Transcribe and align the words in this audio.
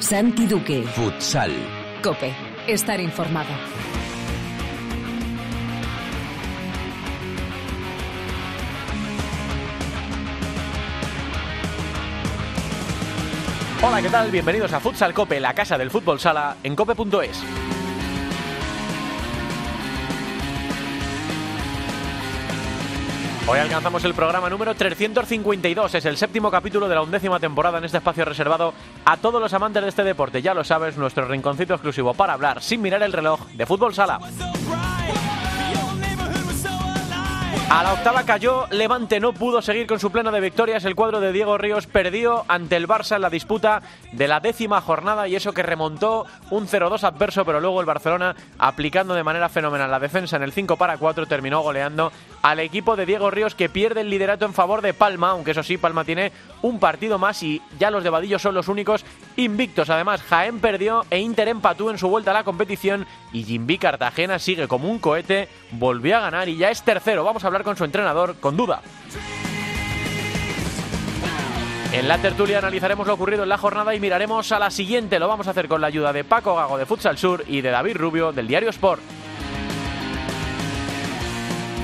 Santi 0.00 0.46
Duque. 0.46 0.84
Futsal. 0.84 1.52
Cope. 2.02 2.32
Estar 2.68 3.00
informado. 3.00 3.48
Hola, 13.82 14.00
¿qué 14.02 14.08
tal? 14.08 14.30
Bienvenidos 14.30 14.72
a 14.72 14.80
Futsal 14.80 15.12
Cope, 15.12 15.40
la 15.40 15.54
casa 15.54 15.76
del 15.76 15.90
fútbol 15.90 16.20
sala 16.20 16.56
en 16.62 16.76
cope.es. 16.76 17.67
Hoy 23.50 23.58
alcanzamos 23.58 24.04
el 24.04 24.12
programa 24.12 24.50
número 24.50 24.74
352, 24.74 25.94
es 25.94 26.04
el 26.04 26.18
séptimo 26.18 26.50
capítulo 26.50 26.86
de 26.86 26.94
la 26.94 27.00
undécima 27.00 27.40
temporada 27.40 27.78
en 27.78 27.84
este 27.84 27.96
espacio 27.96 28.26
reservado 28.26 28.74
a 29.06 29.16
todos 29.16 29.40
los 29.40 29.54
amantes 29.54 29.82
de 29.82 29.88
este 29.88 30.04
deporte. 30.04 30.42
Ya 30.42 30.52
lo 30.52 30.64
sabes, 30.64 30.98
nuestro 30.98 31.26
rinconcito 31.26 31.72
exclusivo 31.72 32.12
para 32.12 32.34
hablar 32.34 32.62
sin 32.62 32.82
mirar 32.82 33.02
el 33.02 33.10
reloj 33.10 33.40
de 33.54 33.64
fútbol 33.64 33.94
sala. 33.94 34.20
A 37.70 37.82
la 37.82 37.92
octava 37.92 38.24
cayó, 38.24 38.66
Levante 38.70 39.20
no 39.20 39.34
pudo 39.34 39.60
seguir 39.60 39.86
con 39.86 40.00
su 40.00 40.10
pleno 40.10 40.32
de 40.32 40.40
victorias, 40.40 40.86
el 40.86 40.94
cuadro 40.94 41.20
de 41.20 41.32
Diego 41.32 41.58
Ríos 41.58 41.86
perdió 41.86 42.46
ante 42.48 42.76
el 42.76 42.88
Barça 42.88 43.16
en 43.16 43.22
la 43.22 43.28
disputa 43.28 43.82
de 44.12 44.26
la 44.26 44.40
décima 44.40 44.80
jornada 44.80 45.28
y 45.28 45.36
eso 45.36 45.52
que 45.52 45.62
remontó 45.62 46.24
un 46.50 46.66
0-2 46.66 47.04
adverso, 47.04 47.44
pero 47.44 47.60
luego 47.60 47.80
el 47.80 47.86
Barcelona, 47.86 48.34
aplicando 48.58 49.12
de 49.12 49.22
manera 49.22 49.50
fenomenal 49.50 49.90
la 49.90 50.00
defensa 50.00 50.36
en 50.36 50.44
el 50.44 50.52
5 50.52 50.78
para 50.78 50.96
4, 50.96 51.26
terminó 51.26 51.60
goleando 51.60 52.10
al 52.40 52.58
equipo 52.60 52.96
de 52.96 53.04
Diego 53.04 53.30
Ríos 53.30 53.54
que 53.54 53.68
pierde 53.68 54.00
el 54.00 54.08
liderato 54.08 54.46
en 54.46 54.54
favor 54.54 54.80
de 54.80 54.94
Palma, 54.94 55.30
aunque 55.30 55.50
eso 55.50 55.62
sí, 55.62 55.76
Palma 55.76 56.04
tiene 56.04 56.32
un 56.62 56.80
partido 56.80 57.18
más 57.18 57.42
y 57.42 57.60
ya 57.78 57.90
los 57.90 58.02
de 58.02 58.08
Vadillo 58.08 58.38
son 58.38 58.54
los 58.54 58.68
únicos 58.68 59.04
invictos. 59.38 59.88
Además, 59.88 60.20
Jaén 60.22 60.60
perdió 60.60 61.06
e 61.10 61.18
Inter 61.18 61.48
empató 61.48 61.90
en 61.90 61.98
su 61.98 62.08
vuelta 62.08 62.32
a 62.32 62.34
la 62.34 62.44
competición 62.44 63.06
y 63.32 63.44
Jimby 63.44 63.78
Cartagena 63.78 64.38
sigue 64.38 64.68
como 64.68 64.90
un 64.90 64.98
cohete, 64.98 65.48
volvió 65.70 66.16
a 66.16 66.20
ganar 66.20 66.48
y 66.48 66.56
ya 66.56 66.70
es 66.70 66.82
tercero. 66.82 67.24
Vamos 67.24 67.44
a 67.44 67.46
hablar 67.46 67.62
con 67.62 67.76
su 67.76 67.84
entrenador, 67.84 68.36
con 68.40 68.56
duda. 68.56 68.82
En 71.92 72.06
la 72.06 72.18
tertulia 72.18 72.58
analizaremos 72.58 73.06
lo 73.06 73.14
ocurrido 73.14 73.44
en 73.44 73.48
la 73.48 73.56
jornada 73.56 73.94
y 73.94 74.00
miraremos 74.00 74.52
a 74.52 74.58
la 74.58 74.70
siguiente. 74.70 75.18
Lo 75.18 75.28
vamos 75.28 75.46
a 75.46 75.52
hacer 75.52 75.68
con 75.68 75.80
la 75.80 75.86
ayuda 75.86 76.12
de 76.12 76.24
Paco 76.24 76.54
Gago 76.54 76.76
de 76.76 76.84
Futsal 76.84 77.16
Sur 77.16 77.44
y 77.46 77.62
de 77.62 77.70
David 77.70 77.96
Rubio 77.96 78.32
del 78.32 78.46
Diario 78.46 78.68
Sport. 78.70 79.00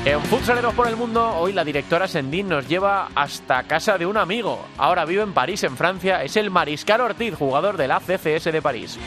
En 0.07 0.21
Futsaleros 0.25 0.75
por 0.75 0.87
el 0.87 0.97
Mundo, 0.97 1.27
hoy 1.39 1.55
la 1.55 1.65
directora 1.65 2.07
Sendín 2.07 2.47
nos 2.49 2.69
lleva 2.69 3.09
hasta 3.15 3.63
casa 3.63 3.97
de 3.97 4.05
un 4.05 4.19
amigo. 4.19 4.63
Ahora 4.77 5.07
vive 5.07 5.23
en 5.23 5.33
París, 5.33 5.65
en 5.65 5.79
Francia. 5.79 6.23
Es 6.23 6.37
el 6.37 6.51
Mariscal 6.51 7.01
Ortiz, 7.01 7.35
jugador 7.35 7.79
de 7.79 7.89
la 7.89 8.01
CCS 8.01 8.53
de 8.53 8.61
París. 8.61 8.99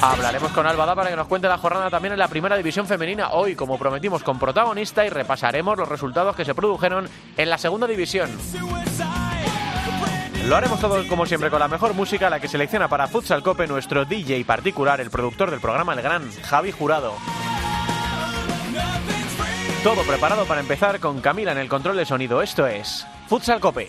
Hablaremos 0.00 0.52
con 0.52 0.64
Albada 0.64 0.94
para 0.94 1.10
que 1.10 1.16
nos 1.16 1.26
cuente 1.26 1.48
la 1.48 1.58
jornada 1.58 1.90
también 1.90 2.12
en 2.12 2.20
la 2.20 2.28
primera 2.28 2.56
división 2.56 2.86
femenina. 2.86 3.30
Hoy, 3.30 3.56
como 3.56 3.78
prometimos, 3.78 4.22
con 4.22 4.38
protagonista 4.38 5.04
y 5.04 5.08
repasaremos 5.08 5.76
los 5.76 5.88
resultados 5.88 6.36
que 6.36 6.44
se 6.44 6.54
produjeron 6.54 7.08
en 7.36 7.50
la 7.50 7.58
segunda 7.58 7.88
división. 7.88 8.30
Lo 10.46 10.56
haremos 10.56 10.80
todo 10.80 11.04
como 11.08 11.26
siempre 11.26 11.50
con 11.50 11.58
la 11.58 11.66
mejor 11.66 11.94
música, 11.94 12.30
la 12.30 12.38
que 12.38 12.46
selecciona 12.46 12.86
para 12.86 13.08
Futsal 13.08 13.42
Cope 13.42 13.66
nuestro 13.66 14.04
DJ 14.04 14.44
particular, 14.44 15.00
el 15.00 15.10
productor 15.10 15.50
del 15.50 15.60
programa, 15.60 15.94
el 15.94 16.00
gran 16.02 16.30
Javi 16.42 16.70
Jurado. 16.70 17.14
Todo 19.82 20.02
preparado 20.02 20.44
para 20.44 20.60
empezar 20.60 20.98
con 20.98 21.20
Camila 21.20 21.52
en 21.52 21.58
el 21.58 21.68
control 21.68 21.96
de 21.96 22.04
sonido. 22.04 22.42
Esto 22.42 22.66
es 22.66 23.06
Futsal 23.28 23.60
Cope. 23.60 23.88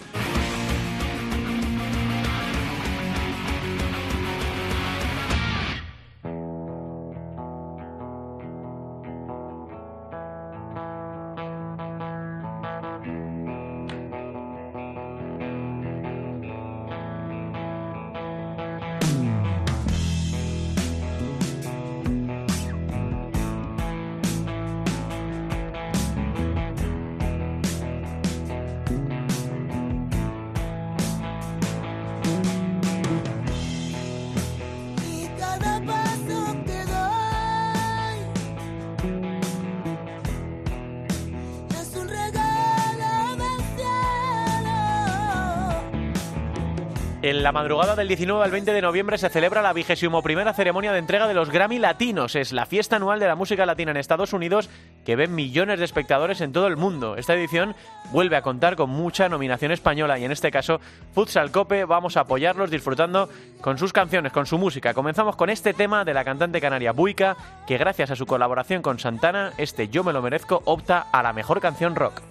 La 47.49 47.53
madrugada 47.53 47.95
del 47.95 48.07
19 48.07 48.43
al 48.43 48.51
20 48.51 48.73
de 48.73 48.81
noviembre 48.83 49.17
se 49.17 49.27
celebra 49.27 49.63
la 49.63 49.73
vigésimo 49.73 50.21
primera 50.21 50.53
ceremonia 50.53 50.91
de 50.91 50.99
entrega 50.99 51.27
de 51.27 51.33
los 51.33 51.49
Grammy 51.49 51.79
Latinos. 51.79 52.35
Es 52.35 52.53
la 52.53 52.67
fiesta 52.67 52.97
anual 52.97 53.19
de 53.19 53.25
la 53.25 53.33
música 53.33 53.65
latina 53.65 53.89
en 53.89 53.97
Estados 53.97 54.33
Unidos 54.33 54.69
que 55.03 55.15
ven 55.15 55.33
millones 55.33 55.79
de 55.79 55.85
espectadores 55.85 56.41
en 56.41 56.51
todo 56.51 56.67
el 56.67 56.77
mundo. 56.77 57.15
Esta 57.15 57.33
edición 57.33 57.73
vuelve 58.11 58.35
a 58.35 58.43
contar 58.43 58.75
con 58.75 58.91
mucha 58.91 59.29
nominación 59.29 59.71
española 59.71 60.19
y 60.19 60.25
en 60.25 60.31
este 60.31 60.51
caso 60.51 60.79
Futsal 61.15 61.49
Cope 61.49 61.85
vamos 61.85 62.17
a 62.17 62.19
apoyarlos 62.19 62.69
disfrutando 62.69 63.29
con 63.61 63.79
sus 63.79 63.93
canciones, 63.93 64.31
con 64.31 64.45
su 64.45 64.59
música. 64.59 64.93
Comenzamos 64.93 65.35
con 65.35 65.49
este 65.49 65.73
tema 65.73 66.05
de 66.05 66.13
la 66.13 66.23
cantante 66.23 66.61
canaria 66.61 66.91
Buica 66.91 67.35
que 67.65 67.79
gracias 67.79 68.11
a 68.11 68.15
su 68.15 68.27
colaboración 68.27 68.83
con 68.83 68.99
Santana, 68.99 69.53
este 69.57 69.89
Yo 69.89 70.03
me 70.03 70.13
lo 70.13 70.21
merezco 70.21 70.61
opta 70.65 71.07
a 71.11 71.23
la 71.23 71.33
mejor 71.33 71.61
canción 71.61 71.95
rock. 71.95 72.21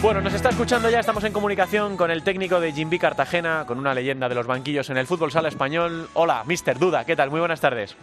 Bueno, 0.00 0.20
nos 0.20 0.32
está 0.32 0.50
escuchando 0.50 0.88
ya, 0.88 1.00
estamos 1.00 1.24
en 1.24 1.32
comunicación 1.32 1.96
con 1.96 2.12
el 2.12 2.22
técnico 2.22 2.60
de 2.60 2.72
Jimby 2.72 3.00
Cartagena, 3.00 3.64
con 3.66 3.80
una 3.80 3.94
leyenda 3.94 4.28
de 4.28 4.36
los 4.36 4.46
banquillos 4.46 4.88
en 4.90 4.96
el 4.96 5.08
fútbol 5.08 5.32
sala 5.32 5.48
español. 5.48 6.08
Hola, 6.14 6.44
Mister 6.46 6.78
Duda, 6.78 7.04
¿qué 7.04 7.16
tal? 7.16 7.30
Muy 7.30 7.40
buenas 7.40 7.60
tardes. 7.60 7.96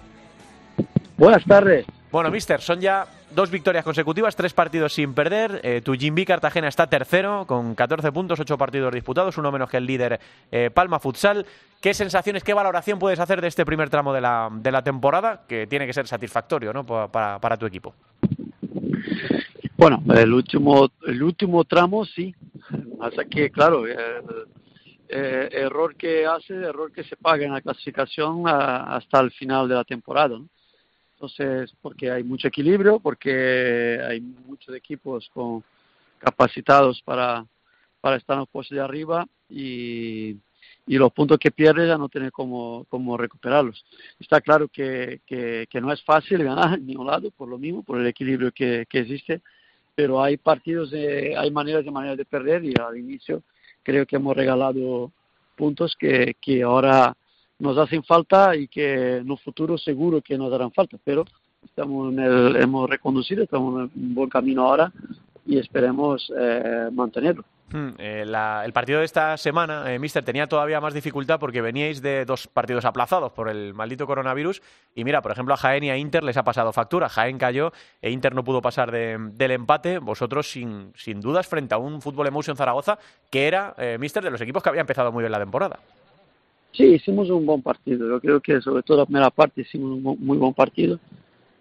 Buenas 1.15 1.45
tardes. 1.45 1.85
Bueno, 2.11 2.29
Mister, 2.31 2.59
son 2.59 2.81
ya 2.81 3.07
dos 3.31 3.49
victorias 3.49 3.85
consecutivas, 3.85 4.35
tres 4.35 4.53
partidos 4.53 4.93
sin 4.93 5.13
perder. 5.13 5.61
Eh, 5.63 5.81
tu 5.85 5.93
Jimby 5.93 6.25
Cartagena 6.25 6.67
está 6.67 6.87
tercero 6.87 7.45
con 7.47 7.75
14 7.75 8.11
puntos, 8.11 8.41
ocho 8.41 8.57
partidos 8.57 8.93
disputados, 8.93 9.37
uno 9.37 9.49
menos 9.49 9.69
que 9.69 9.77
el 9.77 9.85
líder 9.85 10.19
eh, 10.51 10.69
Palma 10.73 10.99
Futsal. 10.99 11.45
¿Qué 11.79 11.93
sensaciones, 11.93 12.43
qué 12.43 12.53
valoración 12.53 12.99
puedes 12.99 13.21
hacer 13.21 13.39
de 13.39 13.47
este 13.47 13.65
primer 13.65 13.89
tramo 13.89 14.11
de 14.11 14.19
la, 14.19 14.49
de 14.51 14.71
la 14.71 14.83
temporada, 14.83 15.43
que 15.47 15.65
tiene 15.65 15.87
que 15.87 15.93
ser 15.93 16.07
satisfactorio 16.07 16.73
¿no? 16.73 16.85
para, 16.85 17.39
para 17.39 17.55
tu 17.55 17.65
equipo? 17.65 17.93
Bueno, 19.77 20.01
el 20.15 20.33
último, 20.33 20.89
el 21.05 21.21
último 21.21 21.63
tramo 21.65 22.05
sí. 22.05 22.33
Hasta 23.01 23.25
que, 23.25 23.51
claro, 23.51 23.85
el, 23.85 23.97
eh, 25.09 25.49
error 25.51 25.95
que 25.95 26.25
hace, 26.25 26.53
error 26.53 26.91
que 26.91 27.03
se 27.03 27.17
paga 27.17 27.45
en 27.45 27.51
la 27.51 27.61
clasificación 27.61 28.43
hasta 28.47 29.19
el 29.19 29.31
final 29.31 29.67
de 29.67 29.75
la 29.75 29.83
temporada. 29.83 30.39
¿no? 30.39 30.47
Entonces, 31.15 31.73
porque 31.81 32.09
hay 32.09 32.23
mucho 32.23 32.47
equilibrio, 32.47 32.99
porque 32.99 33.99
hay 34.01 34.21
muchos 34.21 34.73
equipos 34.75 35.29
con 35.33 35.63
capacitados 36.19 37.01
para, 37.01 37.45
para 37.99 38.15
estar 38.15 38.35
en 38.35 38.39
los 38.41 38.49
puestos 38.49 38.75
de 38.75 38.81
arriba 38.81 39.27
y, 39.49 40.37
y 40.87 40.97
los 40.97 41.11
puntos 41.11 41.37
que 41.37 41.51
pierde 41.51 41.87
ya 41.87 41.97
no 41.97 42.09
tiene 42.09 42.31
cómo, 42.31 42.85
cómo 42.89 43.17
recuperarlos. 43.17 43.85
Está 44.19 44.39
claro 44.39 44.69
que, 44.69 45.21
que, 45.25 45.67
que 45.69 45.81
no 45.81 45.91
es 45.91 46.01
fácil 46.03 46.43
ganar 46.43 46.79
en 46.79 46.85
ningún 46.87 47.07
lado, 47.07 47.29
por 47.31 47.49
lo 47.49 47.57
mismo, 47.57 47.83
por 47.83 47.99
el 47.99 48.07
equilibrio 48.07 48.51
que, 48.53 48.85
que 48.89 48.99
existe 48.99 49.41
pero 49.95 50.21
hay 50.21 50.37
partidos, 50.37 50.91
de, 50.91 51.35
hay 51.37 51.49
maneras 51.49 51.85
de 51.85 51.91
maneras 51.91 52.17
de 52.17 52.25
perder 52.25 52.63
y 52.65 52.73
al 52.79 52.97
inicio 52.97 53.41
creo 53.81 54.05
que 54.05 54.17
hemos 54.17 54.35
regalado 54.35 55.11
puntos 55.55 55.95
que, 55.97 56.35
que 56.41 56.63
ahora 56.63 57.15
nos 57.59 57.77
hacen 57.77 58.03
falta 58.03 58.55
y 58.55 58.67
que 58.67 59.17
en 59.17 59.31
un 59.31 59.37
futuro 59.37 59.77
seguro 59.77 60.21
que 60.21 60.37
nos 60.37 60.51
harán 60.51 60.71
falta, 60.71 60.97
pero 61.03 61.23
estamos 61.63 62.11
en 62.11 62.19
el, 62.19 62.55
hemos 62.57 62.89
reconducido, 62.89 63.43
estamos 63.43 63.89
en 63.95 64.01
un 64.03 64.15
buen 64.15 64.29
camino 64.29 64.63
ahora 64.63 64.91
y 65.45 65.57
esperemos 65.59 66.31
eh, 66.37 66.89
mantenerlo. 66.91 67.43
Hmm, 67.71 67.89
eh, 67.97 68.23
la, 68.27 68.63
el 68.63 68.73
partido 68.73 68.99
de 68.99 69.05
esta 69.05 69.37
semana, 69.37 69.91
eh, 69.91 69.97
Mister, 69.97 70.23
tenía 70.23 70.45
todavía 70.47 70.79
más 70.79 70.93
dificultad 70.93 71.39
porque 71.39 71.61
veníais 71.61 72.01
de 72.01 72.23
dos 72.23 72.47
partidos 72.47 72.85
aplazados 72.85 73.31
por 73.31 73.49
el 73.49 73.73
maldito 73.73 74.05
coronavirus. 74.05 74.61
Y 74.93 75.03
mira, 75.03 75.21
por 75.21 75.31
ejemplo, 75.31 75.55
a 75.55 75.57
Jaén 75.57 75.83
y 75.83 75.89
a 75.89 75.97
Inter 75.97 76.23
les 76.23 76.37
ha 76.37 76.43
pasado 76.43 76.71
factura. 76.73 77.09
Jaén 77.09 77.39
cayó 77.39 77.71
e 78.01 78.11
Inter 78.11 78.35
no 78.35 78.43
pudo 78.43 78.61
pasar 78.61 78.91
de, 78.91 79.17
del 79.33 79.51
empate. 79.51 79.97
Vosotros, 79.97 80.51
sin, 80.51 80.91
sin 80.95 81.21
dudas, 81.21 81.47
frente 81.47 81.73
a 81.73 81.79
un 81.79 82.01
Fútbol 82.01 82.27
Emotion 82.27 82.55
Zaragoza, 82.55 82.99
que 83.31 83.47
era, 83.47 83.73
eh, 83.79 83.97
Mister, 83.99 84.23
de 84.23 84.29
los 84.29 84.41
equipos 84.41 84.61
que 84.61 84.69
había 84.69 84.81
empezado 84.81 85.11
muy 85.11 85.23
bien 85.23 85.31
la 85.31 85.39
temporada. 85.39 85.79
Sí, 86.71 86.83
hicimos 86.83 87.29
un 87.31 87.47
buen 87.47 87.63
partido. 87.63 88.07
Yo 88.07 88.19
creo 88.19 88.41
que, 88.41 88.61
sobre 88.61 88.83
todo 88.83 88.97
la 88.97 89.05
primera 89.05 89.31
parte, 89.31 89.61
hicimos 89.61 89.97
un 89.97 90.17
muy 90.19 90.37
buen 90.37 90.53
partido. 90.53 90.99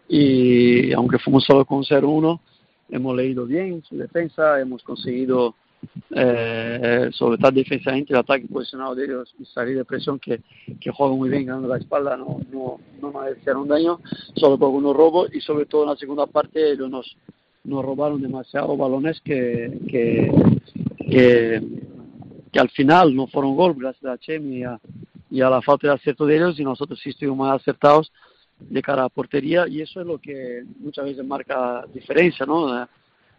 Y 0.06 0.92
aunque 0.92 1.18
fuimos 1.18 1.44
solo 1.44 1.64
con 1.64 1.82
0-1 1.82 2.40
hemos 2.88 3.16
leído 3.16 3.46
bien 3.46 3.82
su 3.82 3.96
defensa, 3.96 4.60
hemos 4.60 4.82
conseguido 4.82 5.54
eh, 6.10 7.10
sobre 7.12 7.38
todo 7.38 7.50
defensivamente 7.52 8.12
el 8.12 8.18
ataque 8.18 8.46
posicionado 8.46 8.94
de 8.94 9.04
ellos 9.04 9.34
y 9.38 9.44
salir 9.44 9.76
de 9.76 9.84
presión 9.84 10.18
que, 10.18 10.40
que 10.80 10.90
juegan 10.90 11.18
muy 11.18 11.28
bien 11.28 11.46
ganando 11.46 11.68
la 11.68 11.78
espalda, 11.78 12.16
no, 12.16 12.40
no, 12.50 12.80
no 13.00 13.12
me 13.12 13.32
hicieron 13.32 13.68
daño, 13.68 14.00
solo 14.34 14.58
con 14.58 14.74
unos 14.74 14.96
robos 14.96 15.34
y 15.34 15.40
sobre 15.40 15.66
todo 15.66 15.84
en 15.84 15.90
la 15.90 15.96
segunda 15.96 16.26
parte 16.26 16.72
ellos 16.72 16.90
nos, 16.90 17.16
nos 17.64 17.84
robaron 17.84 18.20
demasiados 18.20 18.76
balones 18.76 19.20
que, 19.22 19.78
que, 19.88 20.32
que, 22.52 22.60
al 22.60 22.70
final 22.70 23.14
no 23.14 23.26
fueron 23.26 23.56
gol 23.56 23.74
gracias 23.76 24.04
a 24.04 24.18
Chemi 24.18 24.58
y 24.58 24.64
a, 24.64 24.78
y 25.30 25.40
a 25.40 25.50
la 25.50 25.60
falta 25.60 25.88
de 25.88 25.94
acierto 25.94 26.24
de 26.26 26.36
ellos 26.36 26.58
y 26.58 26.64
nosotros 26.64 27.00
sí 27.02 27.10
estuvimos 27.10 27.38
más 27.38 27.60
acertados 27.60 28.12
de 28.58 28.82
cara 28.82 29.04
a 29.04 29.08
portería 29.08 29.66
y 29.68 29.80
eso 29.80 30.00
es 30.00 30.06
lo 30.06 30.18
que 30.18 30.64
muchas 30.78 31.04
veces 31.04 31.24
marca 31.24 31.84
diferencia, 31.92 32.46
¿no? 32.46 32.88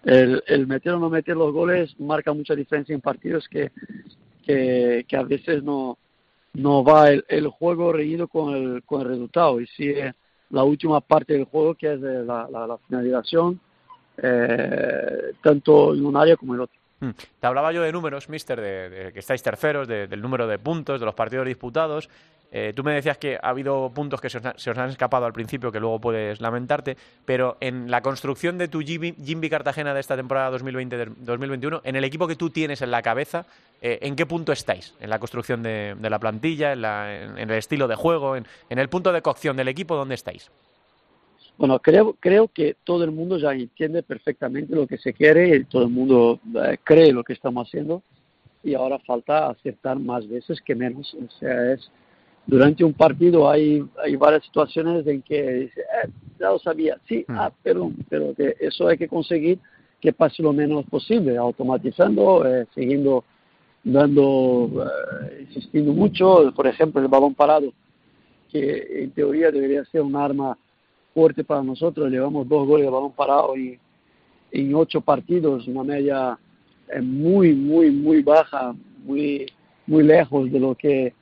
El, 0.04 0.44
el 0.46 0.68
meter 0.68 0.94
o 0.94 1.00
no 1.00 1.10
meter 1.10 1.36
los 1.36 1.52
goles 1.52 2.00
marca 2.00 2.32
mucha 2.34 2.56
diferencia 2.56 2.94
en 2.94 3.02
partidos 3.02 3.48
que, 3.50 3.72
que, 4.46 5.06
que 5.08 5.18
a 5.18 5.24
veces 5.24 5.64
no, 5.64 5.98
no 6.54 6.84
va 6.84 7.10
el, 7.10 7.26
el, 7.28 7.48
juego 7.48 7.92
reñido 7.92 8.28
con 8.28 8.54
el, 8.56 8.84
con 8.84 9.02
el 9.02 9.08
resultado 9.08 9.60
y 9.60 9.68
si 9.68 9.94
la 10.52 10.64
última 10.64 11.02
parte 11.02 11.34
del 11.34 11.46
juego 11.46 11.74
que 11.74 11.94
es 11.94 12.00
la, 12.00 12.48
la, 12.52 12.68
la 12.68 12.78
finalización 12.88 13.60
eh, 14.18 15.34
tanto 15.42 15.94
en 15.94 16.06
un 16.06 16.16
área 16.16 16.38
como 16.38 16.56
en 16.56 16.62
otro. 16.62 16.80
Hmm. 17.00 17.12
Te 17.40 17.48
hablaba 17.48 17.72
yo 17.74 17.82
de 17.82 17.92
números, 17.92 18.30
mister, 18.30 18.62
de, 18.62 18.90
de 18.90 19.14
que 19.14 19.20
estáis 19.20 19.44
terceros, 19.44 19.88
de, 19.88 20.08
del 20.08 20.22
número 20.22 20.48
de 20.48 20.58
puntos, 20.58 21.00
de 21.00 21.06
los 21.06 21.16
partidos 21.16 21.46
disputados. 21.46 22.10
Eh, 22.58 22.72
tú 22.74 22.86
me 22.86 22.94
decías 22.94 23.18
que 23.18 23.36
ha 23.36 23.50
habido 23.50 23.92
puntos 23.94 24.22
que 24.22 24.30
se 24.30 24.38
os, 24.38 24.78
han 24.78 24.90
escapado 24.90 25.26
al 25.26 25.34
principio, 25.34 25.74
que 25.74 25.80
luego 25.82 26.00
puedes 26.00 26.40
lamentarte, 26.40 26.96
pero 27.26 27.58
en 27.60 27.92
la 27.92 28.00
construcción 28.00 28.58
de 28.58 28.70
tu 28.70 28.80
Jimby 28.80 29.50
Cartagena 29.50 29.94
de 29.94 30.00
esta 30.00 30.16
temporada 30.16 30.58
2020-2021, 30.58 31.82
en 31.84 31.96
el 31.98 32.06
equipo 32.06 32.30
que 32.30 32.38
tú 32.38 32.52
tienes 32.52 32.82
en 32.82 32.92
la 32.92 33.02
cabeza, 33.02 33.46
eh, 33.82 34.00
¿en 34.04 34.16
qué 34.16 34.26
punto 34.26 34.54
estáis? 34.54 34.96
¿En 35.02 35.10
la 35.10 35.20
construcción 35.20 35.64
de, 35.64 35.98
la 36.00 36.18
plantilla, 36.18 36.72
en, 36.72 37.38
el 37.38 37.52
estilo 37.52 37.90
de 37.90 37.96
juego, 37.96 38.38
en, 38.38 38.48
en 38.70 38.80
el 38.80 38.88
punto 38.88 39.12
de 39.12 39.22
cocción 39.22 39.58
del 39.58 39.68
equipo, 39.68 39.98
dónde 39.98 40.16
estáis? 40.16 40.50
Bueno, 41.58 41.80
creo, 41.80 42.16
creo 42.22 42.48
que 42.48 42.78
todo 42.86 43.04
el 43.04 43.12
mundo 43.12 43.38
ya 43.38 43.52
entiende 43.52 44.02
perfectamente 44.02 44.74
lo 44.74 44.88
que 44.88 44.98
se 44.98 45.12
quiere 45.12 45.58
y 45.58 45.66
todo 45.66 45.84
el 45.84 45.90
mundo 45.90 46.40
eh, 46.64 46.78
cree 46.82 47.12
lo 47.12 47.26
que 47.26 47.34
estamos 47.34 47.68
haciendo 47.68 48.02
y 48.64 48.76
ahora 48.76 48.98
falta 49.00 49.50
acertar 49.50 50.00
más 50.00 50.26
veces 50.30 50.62
que 50.62 50.74
menos. 50.74 51.14
O 51.16 51.30
sea, 51.38 51.74
es 51.74 51.92
durante 52.48 52.84
un 52.84 52.94
partido 52.94 53.50
hay, 53.50 53.84
hay 54.04 54.16
varias 54.16 54.44
situaciones 54.46 55.06
en 55.08 55.22
que 55.22 55.52
dice, 55.54 55.82
eh, 55.82 56.10
ya 56.40 56.50
lo 56.50 56.60
sabía, 56.60 57.00
sí, 57.08 57.26
mm. 57.28 57.32
ah, 57.38 57.52
perdón, 57.64 57.96
pero 58.10 58.34
que 58.36 58.56
eso 58.60 58.88
hay 58.88 58.98
que 58.98 59.08
conseguir 59.08 59.60
que 60.00 60.14
pase 60.14 60.44
lo 60.44 60.54
menos 60.54 60.86
posible, 60.86 61.38
automatizando, 61.38 62.46
eh, 62.46 62.68
siguiendo 62.76 63.24
dando, 63.84 64.70
eh, 64.84 65.46
insistiendo 65.48 65.94
mucho, 65.94 66.52
por 66.56 66.68
ejemplo, 66.68 67.02
el 67.02 67.08
balón 67.08 67.34
parado, 67.34 67.72
que 68.52 69.04
en 69.04 69.12
teoría 69.12 69.52
debería 69.52 69.86
ser 69.86 70.02
un 70.02 70.16
arma 70.16 70.58
fuerte 71.14 71.44
para 71.44 71.64
nosotros, 71.64 72.12
llevamos 72.12 72.48
dos 72.50 72.68
goles 72.68 72.86
de 72.86 72.92
balón 72.92 73.14
parado 73.14 73.56
y 73.56 73.80
en 74.52 74.76
ocho 74.76 75.02
partidos, 75.02 75.68
una 75.68 75.84
media 75.84 76.38
eh, 76.90 77.02
muy, 77.02 77.54
muy, 77.54 77.92
muy 77.92 78.22
baja, 78.22 78.76
muy, 79.04 79.46
muy 79.88 80.04
lejos 80.04 80.52
de 80.52 80.60
lo 80.60 80.76
que 80.76 81.14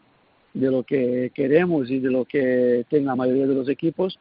de 0.54 0.72
lo 0.72 0.84
que 0.84 1.32
queremos 1.34 1.90
y 1.90 2.00
de 2.00 2.12
lo 2.12 2.26
que 2.26 2.86
tiene 2.90 3.06
la 3.06 3.16
mayoría 3.16 3.48
de 3.48 3.56
los 3.56 3.70
equipos. 3.70 4.20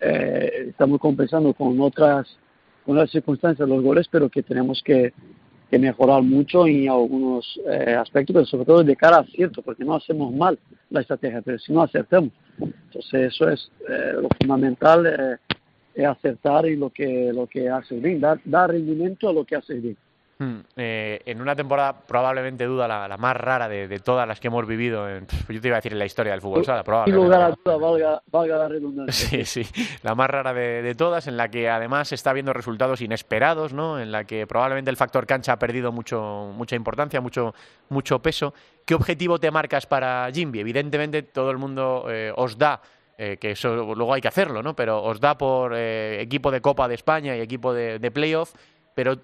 Eh, 0.00 0.66
estamos 0.68 0.98
compensando 0.98 1.52
con 1.54 1.80
otras, 1.80 2.26
con 2.84 2.96
otras 2.96 3.10
circunstancias 3.10 3.68
los 3.68 3.82
goles, 3.82 4.08
pero 4.10 4.28
que 4.28 4.42
tenemos 4.42 4.82
que, 4.82 5.12
que 5.70 5.78
mejorar 5.78 6.22
mucho 6.22 6.66
en 6.66 6.88
algunos 6.88 7.58
eh, 7.64 7.94
aspectos, 7.94 8.34
pero 8.34 8.46
sobre 8.46 8.64
todo 8.64 8.82
de 8.82 8.96
cara 8.96 9.18
a 9.18 9.20
acierto, 9.20 9.62
porque 9.62 9.84
no 9.84 9.94
hacemos 9.94 10.34
mal 10.34 10.58
la 10.90 11.00
estrategia, 11.00 11.42
pero 11.42 11.58
si 11.60 11.72
no 11.72 11.82
acertamos. 11.82 12.32
Entonces 12.58 13.32
eso 13.32 13.48
es 13.48 13.70
eh, 13.88 14.14
lo 14.20 14.28
fundamental, 14.40 15.06
eh, 15.06 15.36
es 15.94 16.06
acertar 16.06 16.66
en 16.66 16.80
lo 16.80 16.90
que, 16.90 17.32
lo 17.32 17.46
que 17.46 17.68
hace 17.68 17.94
bien, 17.96 18.20
dar, 18.20 18.40
dar 18.44 18.70
rendimiento 18.70 19.28
a 19.28 19.32
lo 19.32 19.44
que 19.44 19.56
hace 19.56 19.74
bien. 19.74 19.96
Hmm. 20.40 20.60
Eh, 20.74 21.20
en 21.26 21.42
una 21.42 21.54
temporada 21.54 22.00
probablemente 22.00 22.64
duda 22.64 22.88
la, 22.88 23.06
la 23.06 23.18
más 23.18 23.36
rara 23.36 23.68
de, 23.68 23.86
de, 23.88 23.98
todas 23.98 24.26
las 24.26 24.40
que 24.40 24.46
hemos 24.46 24.66
vivido, 24.66 25.06
en, 25.06 25.26
yo 25.50 25.60
te 25.60 25.68
iba 25.68 25.76
a 25.76 25.80
decir 25.80 25.92
en 25.92 25.98
la 25.98 26.06
historia 26.06 26.32
del 26.32 26.40
fútbol 26.40 26.64
sala, 26.64 26.82
probablemente. 26.82 27.20
Sin 27.20 27.24
lugar 27.26 27.42
a 27.42 27.50
duda, 27.50 27.76
valga, 27.76 28.22
valga 28.32 28.56
la 28.56 28.68
redundancia. 28.68 29.44
Sí, 29.44 29.44
sí, 29.44 29.86
la 30.02 30.14
más 30.14 30.30
rara 30.30 30.54
de, 30.54 30.80
de, 30.80 30.94
todas, 30.94 31.26
en 31.26 31.36
la 31.36 31.50
que 31.50 31.68
además 31.68 32.08
se 32.08 32.14
está 32.14 32.32
viendo 32.32 32.54
resultados 32.54 33.02
inesperados, 33.02 33.74
¿no? 33.74 34.00
En 34.00 34.10
la 34.12 34.24
que 34.24 34.46
probablemente 34.46 34.90
el 34.90 34.96
factor 34.96 35.26
cancha 35.26 35.52
ha 35.52 35.58
perdido 35.58 35.92
mucho, 35.92 36.50
mucha 36.56 36.74
importancia, 36.74 37.20
mucho, 37.20 37.54
mucho 37.90 38.20
peso. 38.20 38.54
¿Qué 38.86 38.94
objetivo 38.94 39.38
te 39.38 39.50
marcas 39.50 39.84
para 39.84 40.30
Jimby? 40.32 40.60
Evidentemente 40.60 41.22
todo 41.22 41.50
el 41.50 41.58
mundo 41.58 42.06
eh, 42.08 42.32
os 42.34 42.56
da 42.56 42.80
eh, 43.18 43.36
que 43.36 43.50
eso 43.50 43.94
luego 43.94 44.14
hay 44.14 44.22
que 44.22 44.28
hacerlo, 44.28 44.62
¿no? 44.62 44.74
Pero 44.74 45.02
os 45.02 45.20
da 45.20 45.36
por 45.36 45.74
eh, 45.76 46.18
equipo 46.22 46.50
de 46.50 46.62
Copa 46.62 46.88
de 46.88 46.94
España 46.94 47.36
y 47.36 47.40
equipo 47.42 47.74
de, 47.74 47.98
de 47.98 48.10
playoff, 48.10 48.54
pero 48.94 49.18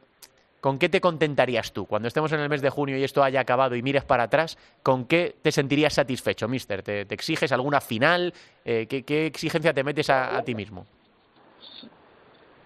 ¿con 0.67 0.81
qué 0.81 0.89
te 0.89 1.01
contentarías 1.01 1.73
tú? 1.73 1.87
Cuando 1.87 2.09
estemos 2.09 2.33
en 2.33 2.41
el 2.41 2.49
mes 2.49 2.61
de 2.61 2.71
junio 2.71 2.99
y 2.99 3.05
esto 3.05 3.23
haya 3.23 3.39
acabado 3.39 3.77
y 3.77 3.83
mires 3.83 4.03
para 4.03 4.25
atrás, 4.25 4.59
¿con 4.83 5.05
qué 5.05 5.37
te 5.41 5.53
sentirías 5.53 5.95
satisfecho, 5.95 6.49
mister? 6.49 6.83
¿Te, 6.83 7.05
te 7.05 7.15
exiges 7.15 7.53
alguna 7.53 7.81
final? 7.81 8.35
Eh, 8.65 8.89
¿qué, 8.89 9.05
¿qué, 9.05 9.27
exigencia 9.27 9.73
te 9.73 9.85
metes 9.85 10.11
a, 10.11 10.37
a 10.37 10.43
ti 10.43 10.57
mismo? 10.57 10.85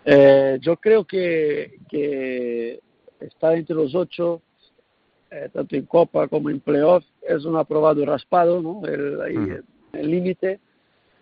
Eh, 0.06 0.56
yo 0.62 0.78
creo 0.78 1.04
que, 1.04 1.80
que 1.90 2.80
estar 3.20 3.52
entre 3.52 3.76
los 3.76 3.94
ocho, 3.94 4.40
eh, 5.30 5.50
tanto 5.52 5.76
en 5.76 5.84
Copa 5.84 6.26
como 6.26 6.48
en 6.48 6.60
Playoff, 6.60 7.04
es 7.20 7.44
un 7.44 7.58
aprobado 7.58 8.02
raspado, 8.06 8.62
¿no? 8.62 8.80
El 8.86 9.62
límite. 10.10 10.58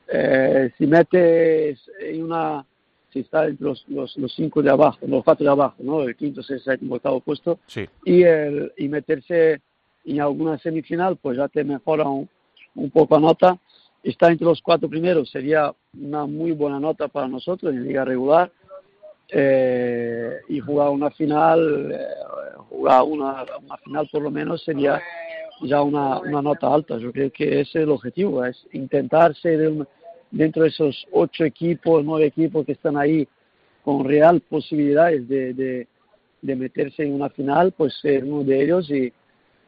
Eh, 0.07 0.71
si 0.79 0.87
metes 0.87 1.81
en 1.99 2.23
una 2.23 2.65
si 3.13 3.21
está 3.21 3.47
entre 3.47 3.67
los, 3.67 3.85
los, 3.89 4.17
los, 4.17 4.35
cinco 4.35 4.63
de 4.63 4.71
abajo, 4.71 4.99
los 5.07 5.25
cuatro 5.25 5.45
de 5.45 5.51
abajo, 5.51 5.77
¿no? 5.79 6.03
El 6.03 6.17
quinto, 6.17 6.43
sexto, 6.43 6.71
séptimo, 6.71 6.97
octavo 6.97 7.21
puesto. 7.21 7.59
Sí. 7.67 7.89
Y, 8.05 8.23
el, 8.23 8.73
y 8.77 8.89
meterse 8.89 9.61
en 10.05 10.21
alguna 10.21 10.59
semifinal, 10.59 11.17
pues 11.17 11.39
ya 11.39 11.49
te 11.49 11.65
mejora 11.65 12.05
un, 12.09 12.29
un 12.75 12.91
poco 12.91 13.15
la 13.15 13.21
nota. 13.21 13.59
Estar 14.03 14.31
entre 14.31 14.47
los 14.47 14.63
cuatro 14.63 14.89
primeros 14.89 15.31
sería 15.31 15.75
una 16.01 16.27
muy 16.27 16.53
buena 16.53 16.79
nota 16.79 17.09
para 17.09 17.29
nosotros 17.29 17.73
en 17.73 17.85
liga 17.85 18.05
regular. 18.05 18.51
Eh, 19.31 20.39
y 20.49 20.59
jugar 20.61 20.89
una 20.89 21.11
final, 21.11 21.93
eh, 21.93 21.99
jugar 22.71 23.03
una, 23.03 23.45
una 23.63 23.77
final 23.77 24.09
por 24.11 24.23
lo 24.23 24.31
menos 24.31 24.65
sería 24.65 25.03
ya 25.63 25.83
una, 25.83 26.19
una 26.21 26.41
nota 26.41 26.73
alta. 26.73 26.99
Yo 26.99 27.13
creo 27.13 27.31
que 27.31 27.61
ese 27.61 27.81
es 27.81 27.85
el 27.85 27.91
objetivo, 27.91 28.45
es 28.45 28.67
intentar 28.73 29.35
ser 29.37 29.69
un, 29.69 29.87
dentro 30.31 30.63
de 30.63 30.69
esos 30.69 31.07
ocho 31.13 31.45
equipos, 31.45 32.05
nueve 32.05 32.27
equipos 32.27 32.67
que 32.67 32.73
están 32.73 32.97
ahí 32.97 33.27
con 33.85 34.05
real 34.05 34.41
posibilidades 34.41 35.29
de, 35.29 35.87
de, 36.43 36.57
meterse 36.57 37.05
en 37.05 37.15
una 37.15 37.31
final, 37.31 37.73
pues 37.73 37.95
ser 38.01 38.25
uno 38.25 38.45
de 38.45 38.63
ellos 38.63 38.91
y, 38.91 39.13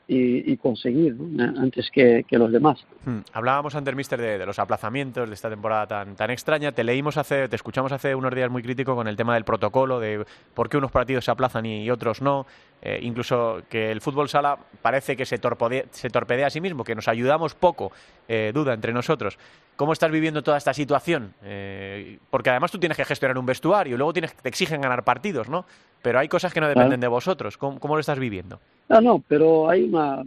y, 0.08 0.56
conseguir 0.56 1.14
¿no? 1.14 1.42
antes 1.60 1.90
que, 1.90 2.24
que, 2.28 2.36
los 2.36 2.52
demás. 2.52 2.84
Hmm. 3.04 3.20
Hablábamos 3.32 3.74
antes, 3.74 3.94
Mister, 3.94 4.20
de, 4.20 4.44
los 4.44 4.58
aplazamientos 4.58 5.28
de 5.28 5.34
esta 5.34 5.48
temporada 5.48 5.86
tan, 5.86 6.16
tan 6.16 6.30
extraña. 6.30 6.72
Te 6.72 6.84
leímos 6.84 7.16
hace, 7.16 7.48
te 7.48 7.56
escuchamos 7.56 7.92
hace 7.92 8.14
unos 8.14 8.34
días 8.34 8.50
muy 8.50 8.62
crítico 8.62 8.94
con 8.94 9.08
el 9.08 9.16
tema 9.16 9.34
del 9.34 9.44
protocolo, 9.44 10.00
de 10.00 10.24
por 10.52 10.68
qué 10.68 10.76
unos 10.76 10.90
partidos 10.90 11.24
se 11.24 11.30
aplazan 11.30 11.64
y 11.64 11.90
otros 11.90 12.20
no. 12.20 12.46
Eh, 12.82 13.00
incluso 13.02 13.62
que 13.68 13.90
el 13.90 14.00
fútbol 14.00 14.28
sala 14.28 14.58
parece 14.80 15.16
que 15.16 15.26
se 15.26 15.38
torpedea, 15.38 15.84
se 15.90 16.08
torpedea 16.08 16.46
a 16.46 16.50
sí 16.50 16.60
mismo, 16.60 16.82
que 16.84 16.94
nos 16.94 17.08
ayudamos 17.08 17.54
poco, 17.54 17.92
eh, 18.28 18.52
duda 18.54 18.72
entre 18.72 18.92
nosotros. 18.92 19.38
¿Cómo 19.76 19.92
estás 19.92 20.10
viviendo 20.10 20.42
toda 20.42 20.56
esta 20.56 20.74
situación? 20.74 21.34
Eh, 21.42 22.18
porque 22.30 22.50
además 22.50 22.70
tú 22.70 22.78
tienes 22.78 22.96
que 22.96 23.04
gestionar 23.04 23.38
un 23.38 23.46
vestuario 23.46 23.94
y 23.94 23.98
luego 23.98 24.12
tienes, 24.12 24.34
te 24.34 24.48
exigen 24.48 24.80
ganar 24.80 25.04
partidos, 25.04 25.48
¿no? 25.48 25.64
Pero 26.02 26.18
hay 26.18 26.28
cosas 26.28 26.52
que 26.52 26.60
no 26.60 26.68
dependen 26.68 27.00
de 27.00 27.08
vosotros. 27.08 27.58
¿Cómo, 27.58 27.78
¿Cómo, 27.78 27.94
lo 27.94 28.00
estás 28.00 28.18
viviendo? 28.18 28.60
No, 28.88 29.00
no, 29.00 29.24
pero 29.26 29.68
hay 29.68 29.84
una... 29.84 30.22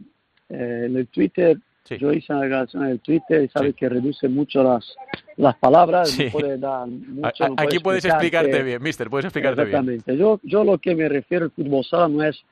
Eh, 0.49 0.83
en 0.85 0.97
el 0.97 1.07
Twitter, 1.07 1.57
sí. 1.83 1.97
yo 1.97 2.11
hice 2.11 2.33
una 2.33 2.41
declaración 2.43 2.83
en 2.83 2.89
el 2.91 2.99
Twitter 2.99 3.43
y 3.43 3.47
sabes 3.49 3.71
sí. 3.71 3.75
que 3.75 3.89
reduce 3.89 4.27
mucho 4.27 4.63
las, 4.63 4.95
las 5.37 5.55
palabras. 5.57 6.09
Sí. 6.09 6.25
No 6.25 6.31
puede 6.31 6.57
dar 6.57 6.87
mucho, 6.87 7.47
no 7.47 7.55
Aquí 7.57 7.79
puedes 7.79 8.05
explicarte 8.05 8.51
que, 8.51 8.63
bien, 8.63 8.81
mister, 8.81 9.09
puedes 9.09 9.25
explicarte 9.25 9.61
exactamente. 9.61 10.11
bien. 10.11 10.19
Yo, 10.19 10.39
yo 10.43 10.63
lo 10.63 10.77
que 10.77 10.95
me 10.95 11.07
refiero 11.09 11.45
al 11.45 11.51
fútbol 11.51 11.83
sala 11.83 12.07
no 12.07 12.23
es 12.23 12.43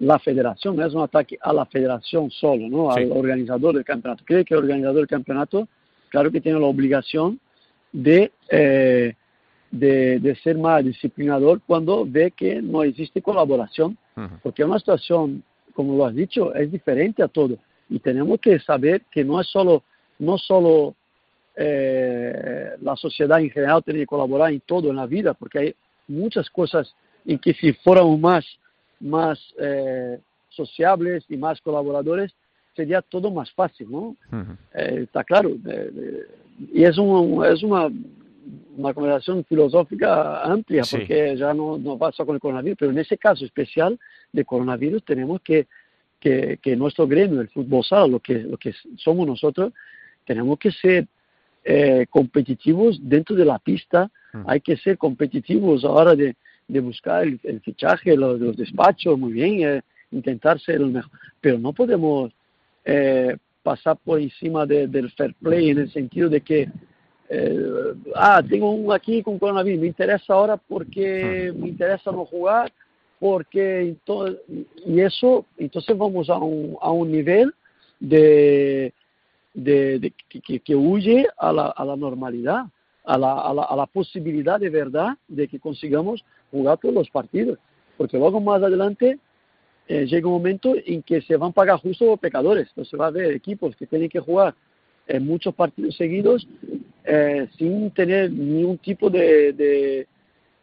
la 0.00 0.18
federación, 0.18 0.76
no 0.76 0.86
es 0.86 0.94
un 0.94 1.02
ataque 1.02 1.38
a 1.40 1.52
la 1.52 1.66
federación 1.66 2.30
solo, 2.30 2.68
¿no? 2.68 2.90
al 2.90 3.10
organizador 3.10 3.74
del 3.74 3.84
campeonato. 3.84 4.24
Creo 4.24 4.44
que 4.44 4.54
el 4.54 4.60
organizador 4.60 4.96
del 4.96 5.08
campeonato, 5.08 5.68
claro 6.08 6.30
que 6.30 6.40
tiene 6.40 6.58
la 6.60 6.66
obligación 6.66 7.40
de... 7.92 8.32
Eh, 8.50 9.14
de, 9.70 10.18
de, 10.20 10.34
ser 10.36 10.56
más 10.56 10.82
disciplinador 10.84 11.60
cuando 11.66 12.06
ve 12.06 12.30
que 12.30 12.62
no 12.62 12.82
existe 12.82 13.20
colaboración, 13.20 13.98
uh 14.16 14.20
-huh. 14.20 14.40
porque 14.42 14.64
una 14.64 14.78
situación, 14.78 15.42
como 15.74 15.96
lo 15.96 16.06
has 16.06 16.14
dicho, 16.14 16.54
es 16.54 16.72
diferente 16.72 17.22
a 17.22 17.28
todo. 17.28 17.58
Y 17.88 17.98
tenemos 18.00 18.40
que 18.40 18.58
saber 18.60 19.02
que 19.10 19.24
no 19.24 19.40
es 19.40 19.46
solo, 19.48 19.82
no 20.18 20.38
solo 20.38 20.94
eh, 21.56 22.70
la 22.82 22.94
sociedad 22.96 23.40
en 23.40 23.50
general 23.50 23.82
tiene 23.82 24.00
que 24.00 24.06
colaborar 24.06 24.52
en 24.52 24.60
todo 24.60 24.90
en 24.90 24.96
la 24.96 25.06
vida, 25.06 25.34
porque 25.34 25.58
hay, 25.58 25.74
muchas 26.06 26.48
cosas 26.48 26.94
en 27.26 27.38
que 27.38 27.52
si 27.52 27.74
fuéramos 27.74 28.18
más, 28.18 28.46
más 29.00 29.38
eh, 29.58 30.18
sociables 30.48 31.24
y 31.28 31.36
más 31.36 31.60
colaboradores, 31.60 32.32
sería 32.74 33.02
todo 33.02 33.30
más 33.30 33.52
fácil, 33.52 33.90
¿no? 33.90 34.16
Eh, 34.72 35.00
está 35.02 35.24
claro. 35.24 35.50
y 36.72 36.82
es, 36.82 36.96
un, 36.96 37.44
es 37.44 37.62
una, 37.62 37.90
una 38.76 38.94
conversación 38.94 39.44
filosófica 39.44 40.42
amplia, 40.42 40.82
porque 40.88 41.36
ya 41.36 41.52
no, 41.52 41.76
no 41.76 41.98
pasa 41.98 42.24
con 42.24 42.36
el 42.36 42.40
coronavirus, 42.40 42.78
pero 42.78 42.92
en 42.92 42.98
ese 42.98 43.18
caso 43.18 43.44
especial 43.44 43.98
de 44.32 44.44
coronavirus 44.44 45.04
tenemos 45.04 45.40
que, 45.42 45.66
que, 46.20 46.58
que 46.62 46.76
nuestro 46.76 47.06
gremio, 47.06 47.40
el 47.40 47.48
fútbol 47.48 47.84
sala, 47.84 48.06
lo 48.06 48.20
que, 48.20 48.34
lo 48.40 48.56
que 48.56 48.74
somos 48.96 49.26
nosotros, 49.26 49.72
tenemos 50.24 50.58
que 50.58 50.70
ser 50.72 51.06
eh, 51.64 52.06
competitivos 52.10 52.98
dentro 53.02 53.36
de 53.36 53.44
la 53.44 53.58
pista, 53.58 54.10
hay 54.46 54.60
que 54.60 54.76
ser 54.76 54.98
competitivos 54.98 55.84
ahora 55.84 56.14
de, 56.14 56.36
de 56.68 56.80
buscar 56.80 57.24
el, 57.24 57.60
fichaje, 57.60 58.16
los, 58.16 58.38
los, 58.38 58.56
despachos, 58.56 59.18
muy 59.18 59.32
bien, 59.32 59.62
eh, 59.62 59.82
intentar 60.10 60.60
ser 60.60 60.76
el 60.76 60.88
mejor, 60.88 61.10
pero 61.40 61.58
no 61.58 61.72
podemos 61.72 62.30
eh, 62.84 63.36
pasar 63.62 63.96
por 63.96 64.20
encima 64.20 64.66
del 64.66 65.10
fair 65.12 65.34
play 65.34 65.70
en 65.70 65.78
el 65.78 65.92
sentido 65.92 66.28
de 66.28 66.40
que, 66.40 66.68
eh, 67.30 67.94
ah, 68.14 68.42
tengo 68.48 68.70
un 68.70 68.92
aquí 68.92 69.22
con 69.22 69.38
coronavirus, 69.38 69.80
me 69.80 69.86
interesa 69.88 70.34
ahora 70.34 70.56
porque 70.56 71.52
me 71.56 71.68
interesa 71.68 72.10
no 72.10 72.24
jugar, 72.24 72.72
porque 73.18 73.80
entonces, 73.80 74.40
y 74.86 75.00
eso, 75.00 75.44
entonces 75.56 75.96
vamos 75.96 76.30
a 76.30 76.38
un, 76.38 76.76
a 76.80 76.90
un 76.90 77.10
nivel 77.10 77.52
de, 78.00 78.92
de, 79.54 80.12
que, 80.28 80.60
que, 80.60 80.76
huye 80.76 81.26
a 81.36 81.52
la, 81.52 81.66
a 81.66 81.84
la 81.84 81.96
normalidad, 81.96 82.66
a 83.04 83.18
la, 83.18 83.40
a, 83.40 83.54
la, 83.54 83.62
a 83.62 83.76
la 83.76 83.86
posibilidad 83.86 84.60
de 84.60 84.70
verdad 84.70 85.16
de 85.26 85.48
que 85.48 85.58
consigamos 85.58 86.24
jugar 86.50 86.78
todos 86.78 86.94
los 86.94 87.10
partidos, 87.10 87.58
porque 87.96 88.18
luego 88.18 88.40
más 88.40 88.62
adelante 88.62 89.18
eh, 89.88 90.06
llega 90.06 90.28
un 90.28 90.34
momento 90.34 90.74
en 90.84 91.02
que 91.02 91.22
se 91.22 91.36
van 91.36 91.50
a 91.50 91.54
pagar 91.54 91.80
justo 91.80 92.16
pecadores. 92.18 92.68
Entonces 92.68 93.00
va 93.00 93.06
a 93.06 93.08
haber 93.08 93.32
equipos 93.32 93.74
que 93.74 93.86
tienen 93.86 94.10
que 94.10 94.20
jugar 94.20 94.54
en 95.06 95.26
muchos 95.26 95.54
partidos 95.54 95.96
seguidos 95.96 96.46
eh, 97.04 97.48
sin 97.56 97.90
tener 97.92 98.30
ningún 98.30 98.76
tipo 98.76 99.08
de, 99.08 100.06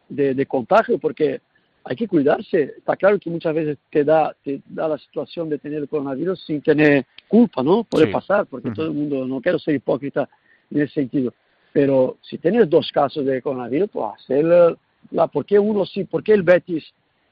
de, 0.08 0.34
de, 0.34 0.46
contagio, 0.46 0.98
porque 0.98 1.40
hay 1.88 1.94
que 1.94 2.08
cuidarse. 2.08 2.74
Está 2.78 2.96
claro 2.96 3.18
que 3.18 3.30
muchas 3.30 3.54
veces 3.54 3.78
te 3.90 4.04
da, 4.04 4.34
te 4.42 4.60
da 4.66 4.88
la 4.88 4.98
situación 4.98 5.48
de 5.48 5.58
tener 5.58 5.82
el 5.82 5.88
coronavirus 5.88 6.44
sin 6.44 6.60
tener 6.60 7.06
culpa, 7.28 7.62
¿no? 7.62 7.84
Puede 7.84 8.08
pasar, 8.08 8.46
porque 8.46 8.72
todo 8.72 8.86
el 8.86 8.92
mundo, 8.92 9.26
no 9.26 9.40
quiero 9.40 9.58
ser 9.60 9.76
hipócrita 9.76 10.28
en 10.70 10.82
ese 10.82 10.94
sentido, 10.94 11.32
pero 11.72 12.18
si 12.22 12.38
tienes 12.38 12.68
dos 12.68 12.90
casos 12.92 13.24
de 13.24 13.40
coronavirus, 13.40 13.88
pues 13.90 14.06
hacer 14.16 14.76
la, 15.12 15.28
¿por 15.28 15.46
qué 15.46 15.60
uno 15.60 15.86
sí? 15.86 16.04
¿Por 16.04 16.24
qué 16.24 16.32
el 16.32 16.42
Betis 16.42 16.84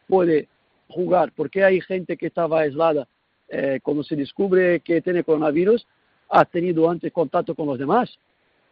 puede 0.07 0.49
jugar, 0.89 1.33
porque 1.35 1.65
hay 1.65 1.81
gente 1.81 2.17
que 2.17 2.27
estaba 2.27 2.61
aislada 2.61 3.09
eh, 3.49 3.81
cuando 3.83 4.05
se 4.05 4.15
descubre 4.15 4.81
que 4.81 5.01
tiene 5.01 5.25
coronavirus, 5.25 5.85
ha 6.29 6.45
tenido 6.45 6.89
antes 6.89 7.13
contacto 7.13 7.55
con 7.55 7.67
los 7.67 7.79
demás, 7.79 8.17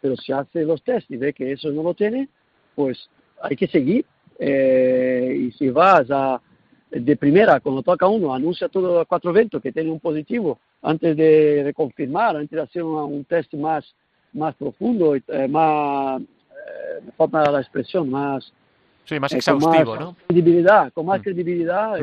pero 0.00 0.16
si 0.16 0.32
hace 0.32 0.62
los 0.62 0.82
test 0.82 1.10
y 1.10 1.16
ve 1.16 1.32
que 1.32 1.52
eso 1.52 1.70
no 1.70 1.82
lo 1.82 1.94
tiene, 1.94 2.28
pues 2.74 3.08
hay 3.40 3.56
que 3.56 3.66
seguir. 3.66 4.04
Eh, 4.44 5.36
y 5.48 5.52
si 5.52 5.70
vas 5.70 6.10
a, 6.10 6.40
de 6.90 7.16
primera, 7.16 7.60
cuando 7.60 7.82
toca 7.82 8.06
uno, 8.06 8.34
anuncia 8.34 8.68
todo 8.68 9.00
a 9.00 9.04
cuatro 9.04 9.30
eventos 9.30 9.62
que 9.62 9.72
tiene 9.72 9.90
un 9.90 10.00
positivo, 10.00 10.58
antes 10.82 11.16
de, 11.16 11.72
confirmar, 11.76 12.36
antes 12.36 12.50
de 12.50 12.62
hacer 12.62 12.82
un, 12.82 13.24
test 13.24 13.54
más, 13.54 13.84
más 14.32 14.54
profundo, 14.56 15.14
eh, 15.14 15.48
más, 15.48 16.20
me 16.20 17.12
falta 17.12 17.50
la 17.50 17.60
expresión, 17.60 18.10
más 18.10 18.52
Sí, 19.04 19.18
más 19.18 19.32
exhaustivo, 19.32 19.84
con 19.84 19.96
más 19.96 20.00
¿no? 20.00 20.16
Credibilidad, 20.26 20.92
con 20.92 21.06
más 21.06 21.20
mm. 21.20 21.22
credibilidad 21.22 21.98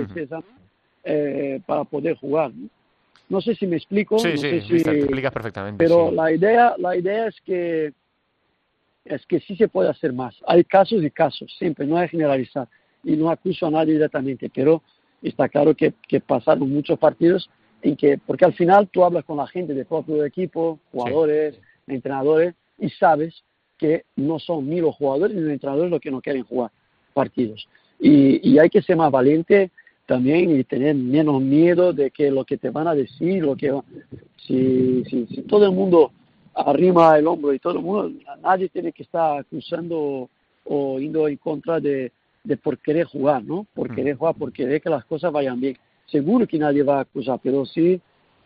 eh, 1.03 1.61
para 1.65 1.83
poder 1.85 2.17
jugar. 2.17 2.51
¿no? 3.29 3.41
sé 3.41 3.55
si 3.55 3.67
me 3.67 3.77
explico. 3.77 4.19
Sí, 4.19 4.29
no 4.29 4.37
sí, 4.37 4.61
sé 4.61 4.83
te 4.83 4.99
explicas 4.99 5.31
perfectamente. 5.31 5.83
Pero 5.83 6.11
la 6.11 6.31
idea, 6.31 6.75
la 6.77 6.97
idea 6.97 7.27
es 7.27 7.35
que 7.45 7.93
es 9.09 9.25
que 9.25 9.39
sí 9.41 9.55
se 9.55 9.67
puede 9.67 9.89
hacer 9.89 10.13
más. 10.13 10.35
Hay 10.47 10.63
casos 10.63 11.03
y 11.03 11.09
casos, 11.09 11.53
siempre, 11.57 11.85
no 11.85 11.97
hay 11.97 12.05
que 12.05 12.11
generalizar. 12.11 12.67
Y 13.03 13.15
no 13.15 13.29
acuso 13.29 13.65
a 13.65 13.71
nadie 13.71 13.93
directamente, 13.93 14.51
pero 14.53 14.83
está 15.21 15.49
claro 15.49 15.75
que, 15.75 15.93
que 16.07 16.19
pasaron 16.19 16.69
muchos 16.69 16.97
partidos 16.99 17.49
en 17.81 17.95
que, 17.95 18.17
porque 18.17 18.45
al 18.45 18.53
final 18.53 18.87
tú 18.89 19.03
hablas 19.03 19.25
con 19.25 19.37
la 19.37 19.47
gente 19.47 19.73
del 19.73 19.85
propio 19.85 20.23
equipo, 20.23 20.79
jugadores, 20.91 21.59
entrenadores, 21.87 22.53
y 22.77 22.89
sabes 22.89 23.43
que 23.77 24.03
no 24.15 24.37
son 24.39 24.69
ni 24.69 24.79
los 24.79 24.95
jugadores 24.95 25.35
ni 25.35 25.41
los 25.41 25.51
entrenadores 25.51 25.89
los 25.89 26.01
que 26.01 26.11
no 26.11 26.21
quieren 26.21 26.43
jugar 26.43 26.71
partidos. 27.13 27.67
Y, 27.99 28.47
y 28.47 28.59
hay 28.59 28.69
que 28.69 28.81
ser 28.81 28.95
más 28.95 29.11
valiente 29.11 29.71
también 30.05 30.51
y 30.51 30.63
tener 30.63 30.95
menos 30.95 31.41
miedo 31.41 31.93
de 31.93 32.11
que 32.11 32.31
lo 32.31 32.45
que 32.45 32.57
te 32.57 32.69
van 32.69 32.87
a 32.87 32.95
decir, 32.95 33.43
lo 33.43 33.55
que 33.55 33.73
si, 34.37 35.03
si, 35.05 35.25
si 35.27 35.41
todo 35.43 35.65
el 35.65 35.71
mundo 35.71 36.11
arrima 36.55 37.17
el 37.17 37.27
hombro 37.27 37.53
y 37.53 37.59
todo 37.59 37.73
el 37.73 37.83
mundo, 37.83 38.19
nadie 38.41 38.69
tiene 38.69 38.91
que 38.91 39.03
estar 39.03 39.39
acusando 39.39 40.29
o 40.65 40.99
yendo 40.99 41.27
en 41.27 41.37
contra 41.37 41.79
de, 41.79 42.11
de 42.43 42.57
por 42.57 42.77
querer 42.77 43.05
jugar, 43.05 43.43
¿no? 43.43 43.65
Por 43.73 43.91
mm. 43.91 43.95
querer 43.95 44.15
jugar, 44.17 44.35
por 44.35 44.51
querer 44.51 44.81
que 44.81 44.89
las 44.89 45.05
cosas 45.05 45.31
vayan 45.31 45.59
bien. 45.59 45.77
Seguro 46.05 46.47
que 46.47 46.57
nadie 46.57 46.83
va 46.83 46.97
a 46.97 47.01
acusar, 47.01 47.39
pero 47.41 47.65
sí 47.65 47.99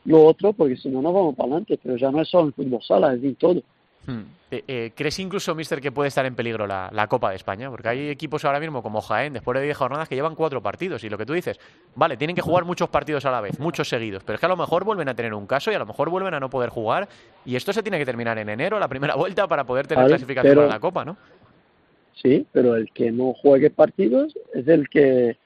lo 0.05 0.25
otro, 0.25 0.53
porque 0.53 0.75
si 0.75 0.89
no, 0.89 1.01
no 1.01 1.13
vamos 1.13 1.35
para 1.35 1.47
adelante, 1.47 1.79
pero 1.81 1.95
ya 1.95 2.11
no 2.11 2.21
es 2.21 2.29
solo 2.29 2.47
en 2.47 2.53
fútbol 2.53 2.81
sala, 2.83 3.13
es 3.13 3.23
en 3.23 3.35
todo. 3.35 3.61
Hmm. 4.05 4.21
Eh, 4.51 4.63
eh, 4.67 4.91
¿Crees 4.95 5.17
incluso, 5.19 5.55
Mister, 5.55 5.81
que 5.81 5.91
puede 5.91 6.09
estar 6.09 6.25
en 6.25 6.35
peligro 6.35 6.67
la, 6.67 7.07
Copa 7.07 7.29
de 7.29 7.37
España? 7.37 7.69
Porque 7.69 7.87
hay 7.89 8.09
equipos 8.09 8.45
ahora 8.45 8.59
mismo 8.59 8.83
como 8.83 9.01
Jaén, 9.01 9.33
después 9.33 9.57
de 9.57 9.63
10 9.65 9.77
jornadas, 9.77 10.07
que 10.07 10.15
llevan 10.15 10.35
cuatro 10.35 10.61
partidos. 10.61 11.03
Y 11.03 11.09
lo 11.09 11.17
que 11.17 11.25
tú 11.25 11.33
dices, 11.33 11.59
vale, 11.95 12.17
tienen 12.17 12.35
que 12.35 12.41
jugar 12.41 12.65
muchos 12.65 12.89
partidos 12.89 13.25
a 13.25 13.31
la 13.31 13.41
vez, 13.41 13.59
muchos 13.59 13.89
seguidos. 13.89 14.23
Pero 14.23 14.35
es 14.35 14.39
que 14.39 14.45
a 14.45 14.49
lo 14.49 14.57
mejor 14.57 14.83
vuelven 14.83 15.09
a 15.09 15.15
tener 15.15 15.33
un 15.33 15.47
caso 15.47 15.71
y 15.71 15.75
a 15.75 15.79
lo 15.79 15.85
mejor 15.85 16.09
vuelven 16.09 16.33
a 16.33 16.39
no 16.39 16.49
poder 16.49 16.69
jugar. 16.69 17.07
Y 17.45 17.55
esto 17.55 17.73
se 17.73 17.81
tiene 17.81 17.97
que 17.97 18.05
terminar 18.05 18.37
en 18.37 18.49
enero, 18.49 18.77
la 18.79 18.87
primera 18.87 19.15
vuelta, 19.15 19.47
para 19.47 19.63
poder 19.63 19.87
tener 19.87 20.05
clasificación 20.07 20.55
para 20.55 20.67
la 20.67 20.79
Copa, 20.79 21.05
¿no? 21.05 21.17
Sí, 22.21 22.45
pero 22.51 22.75
el 22.75 22.91
que 22.91 23.11
no 23.11 23.33
juegue 23.33 23.69
partidos 23.69 24.37
es 24.53 24.67
el 24.67 24.87
que 24.87 25.37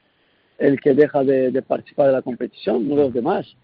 el 0.58 0.80
que 0.82 0.94
deja 0.94 1.24
de, 1.24 1.62
participar 1.62 2.08
de 2.08 2.14
la 2.14 2.22
competición, 2.22 2.88
no 2.88 2.96
los 2.96 3.14
demás. 3.14 3.56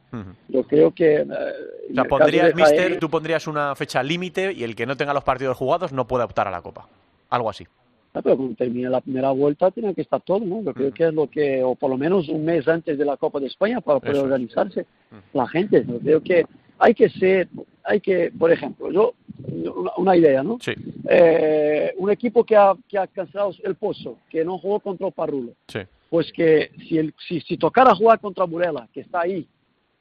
Yo 0.48 0.64
creo 0.64 0.92
que... 0.92 1.22
Eh, 1.22 2.54
mister, 2.56 3.00
tú 3.00 3.10
pondrías 3.10 3.48
una 3.48 3.76
fecha 3.76 4.04
límite 4.04 4.54
y 4.54 4.64
el 4.64 4.76
que 4.76 4.86
no 4.86 4.96
tenga 4.96 5.14
los 5.14 5.24
partidos 5.24 5.58
jugados 5.58 5.92
no 5.92 6.06
puede 6.06 6.24
optar 6.24 6.48
a 6.48 6.52
la 6.52 6.62
Copa. 6.62 6.88
Algo 7.32 7.50
así. 7.50 7.66
Ah, 8.14 8.22
pero 8.22 8.38
cuando 8.38 8.56
termine 8.56 8.90
la 8.90 9.02
primera 9.02 9.32
vuelta 9.32 9.72
tiene 9.72 9.96
que 9.96 10.02
estar 10.02 10.22
todo, 10.22 10.42
¿no? 10.42 10.62
Yo 10.62 10.72
creo 10.72 10.94
que 10.94 11.08
es 11.08 11.14
lo 11.16 11.28
que, 11.28 11.64
o 11.64 11.74
por 11.74 11.90
lo 11.90 11.98
menos 11.98 12.30
un 12.30 12.46
mes 12.46 12.68
antes 12.68 12.96
de 12.96 13.06
la 13.06 13.18
Copa 13.18 13.40
de 13.40 13.48
España 13.48 13.82
para 13.82 14.00
poder 14.00 14.18
organizarse 14.18 14.86
la 15.34 15.48
gente. 15.48 15.84
Yo 15.88 16.00
creo 16.00 16.22
que 16.22 16.46
hay 16.78 16.94
que 16.94 17.10
ser, 17.10 17.48
hay 17.84 18.00
que, 18.00 18.32
por 18.38 18.52
ejemplo, 18.52 18.92
yo, 18.92 19.16
una, 19.98 20.16
idea, 20.16 20.44
¿no? 20.44 20.60
Sí. 20.62 20.74
Eh, 21.10 21.92
un 21.98 22.12
equipo 22.12 22.44
que 22.44 22.56
ha, 22.56 22.76
que 22.88 23.00
ha 23.00 23.08
cancelado 23.08 23.52
el 23.64 23.74
pozo, 23.74 24.20
que 24.30 24.46
no 24.46 24.60
jugó 24.60 24.80
contra 24.80 25.08
el 25.08 25.14
Parrulo. 25.14 25.54
Sí 25.68 25.80
pues 26.14 26.32
que 26.32 26.70
si, 26.88 27.00
el, 27.00 27.12
si, 27.28 27.42
si 27.42 27.58
tocara 27.58 27.96
jugar 27.96 28.20
contra 28.20 28.46
Burela, 28.46 28.88
que 28.94 29.00
está 29.00 29.22
ahí 29.22 29.48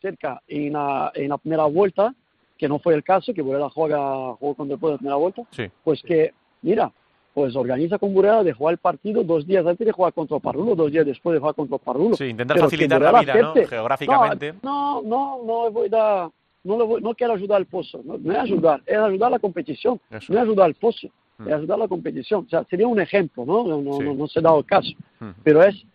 cerca 0.02 0.42
en 0.46 0.74
la, 0.74 1.10
en 1.14 1.30
la 1.30 1.38
primera 1.38 1.64
vuelta, 1.64 2.14
que 2.58 2.68
no 2.68 2.78
fue 2.78 2.92
el 2.92 3.02
caso, 3.02 3.32
que 3.32 3.40
Burela 3.40 3.70
juega, 3.70 4.34
jugó 4.34 4.54
contra 4.54 4.74
el 4.74 4.78
de 4.78 4.90
la 4.90 4.96
primera 4.98 5.16
vuelta, 5.16 5.42
pues 5.82 6.02
que, 6.02 6.34
mira, 6.60 6.92
pues 7.32 7.56
organiza 7.56 7.98
con 7.98 8.12
Burela 8.12 8.44
de 8.44 8.52
jugar 8.52 8.72
el 8.72 8.78
partido 8.78 9.24
dos 9.24 9.46
días 9.46 9.64
antes 9.64 9.86
de 9.86 9.92
jugar 9.92 10.12
contra 10.12 10.38
Parrulo, 10.38 10.74
dos 10.74 10.92
días 10.92 11.06
después 11.06 11.32
de 11.32 11.40
jugar 11.40 11.54
contra 11.54 11.78
Parrulo. 11.78 12.14
Sí, 12.14 12.26
intentar 12.26 12.58
facilitar 12.58 13.00
la 13.00 13.18
vida, 13.18 13.34
¿no? 13.34 13.54
Geográficamente. 13.54 14.52
No, 14.62 15.00
no, 15.00 15.42
no, 15.42 15.70
voy 15.70 15.88
a 15.94 16.28
no, 16.62 16.76
le 16.76 16.84
voy, 16.84 17.00
no 17.00 17.14
quiero 17.14 17.32
ayudar 17.32 17.56
al 17.56 17.66
pozo, 17.66 18.02
no, 18.04 18.18
no, 18.18 18.32
es 18.32 18.38
ayudar, 18.38 18.82
es 18.84 18.98
ayudar 18.98 19.28
a 19.28 19.30
la 19.30 19.38
competición, 19.38 19.98
no 20.10 20.18
es 20.18 20.28
ayudar 20.28 20.66
al 20.66 20.74
pozo, 20.74 21.06
es 21.06 21.46
mm. 21.46 21.52
ayudar 21.54 21.76
a 21.76 21.84
la 21.84 21.88
competición. 21.88 22.44
O 22.44 22.50
sea, 22.50 22.64
sería 22.68 22.86
un 22.86 23.00
ejemplo, 23.00 23.46
¿no? 23.46 23.64
No, 23.66 23.80
no, 23.80 24.14
no, 24.14 24.28
se 24.28 24.40
ha 24.40 24.42
dado 24.42 24.58
el 24.58 24.66
caso, 24.66 24.92
mm. 25.18 25.30
pero 25.42 25.62
es 25.62 25.86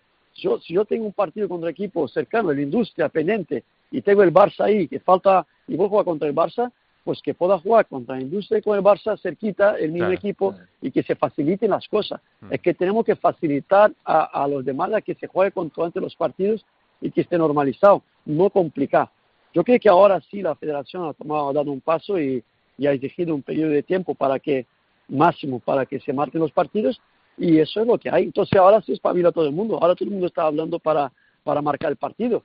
yo, 0.41 0.59
si 0.59 0.73
yo 0.73 0.85
tengo 0.85 1.05
un 1.05 1.13
partido 1.13 1.49
contra 1.49 1.69
equipo 1.69 2.07
cercano, 2.07 2.51
la 2.51 2.61
industria 2.61 3.09
pendiente, 3.09 3.63
y 3.91 4.01
tengo 4.01 4.23
el 4.23 4.33
Barça 4.33 4.65
ahí, 4.65 4.87
que 4.87 4.99
falta, 4.99 5.45
y 5.67 5.75
voy 5.75 5.87
a 5.87 5.89
jugar 5.89 6.05
contra 6.05 6.27
el 6.27 6.35
Barça, 6.35 6.71
pues 7.03 7.21
que 7.21 7.33
pueda 7.33 7.57
jugar 7.59 7.85
contra 7.87 8.15
la 8.15 8.21
industria 8.21 8.59
y 8.59 8.61
con 8.61 8.77
el 8.77 8.83
Barça 8.83 9.17
cerquita, 9.19 9.77
el 9.77 9.91
mismo 9.91 10.09
equipo, 10.09 10.55
y 10.81 10.91
que 10.91 11.03
se 11.03 11.15
faciliten 11.15 11.71
las 11.71 11.87
cosas. 11.87 12.19
Mm. 12.41 12.53
Es 12.53 12.61
que 12.61 12.73
tenemos 12.73 13.05
que 13.05 13.15
facilitar 13.15 13.91
a, 14.03 14.47
los 14.49 14.65
demás 14.65 14.93
a 14.93 15.01
que 15.01 15.15
se 15.15 15.27
juegue 15.27 15.51
cuanto 15.51 15.83
antes 15.83 16.01
los 16.01 16.15
partidos 16.15 16.65
y 16.99 17.11
que 17.11 17.21
esté 17.21 17.37
normalizado, 17.37 18.03
no 18.25 18.49
complicar. 18.49 19.09
Yo 19.53 19.63
creo 19.63 19.79
que 19.79 19.89
ahora 19.89 20.21
sí 20.29 20.41
la 20.41 20.55
federación 20.55 21.07
ha 21.07 21.13
tomado, 21.13 21.49
ha 21.49 21.53
dado 21.53 21.71
un 21.71 21.79
paso 21.79 22.19
y, 22.19 22.43
y 22.77 22.87
ha 22.87 22.91
exigido 22.91 23.33
un 23.33 23.41
periodo 23.41 23.71
de 23.71 23.83
tiempo 23.83 24.13
para 24.13 24.37
que, 24.39 24.65
máximo, 25.07 25.59
para 25.59 25.85
que 25.85 25.99
se 26.01 26.11
marquen 26.11 26.41
los 26.41 26.51
partidos, 26.51 26.99
y 27.37 27.59
eso 27.59 27.81
es 27.81 27.87
lo 27.87 27.97
que 27.97 28.09
hay. 28.09 28.23
Entonces 28.23 28.57
ahora 28.59 28.81
sí 28.81 28.93
espabila 28.93 29.31
todo 29.31 29.45
el 29.45 29.53
mundo, 29.53 29.77
ahora 29.81 29.95
todo 29.95 30.05
el 30.05 30.11
mundo 30.11 30.27
está 30.27 30.43
hablando 30.43 30.79
para, 30.79 31.11
para 31.43 31.61
marcar 31.61 31.91
el 31.91 31.97
partido. 31.97 32.43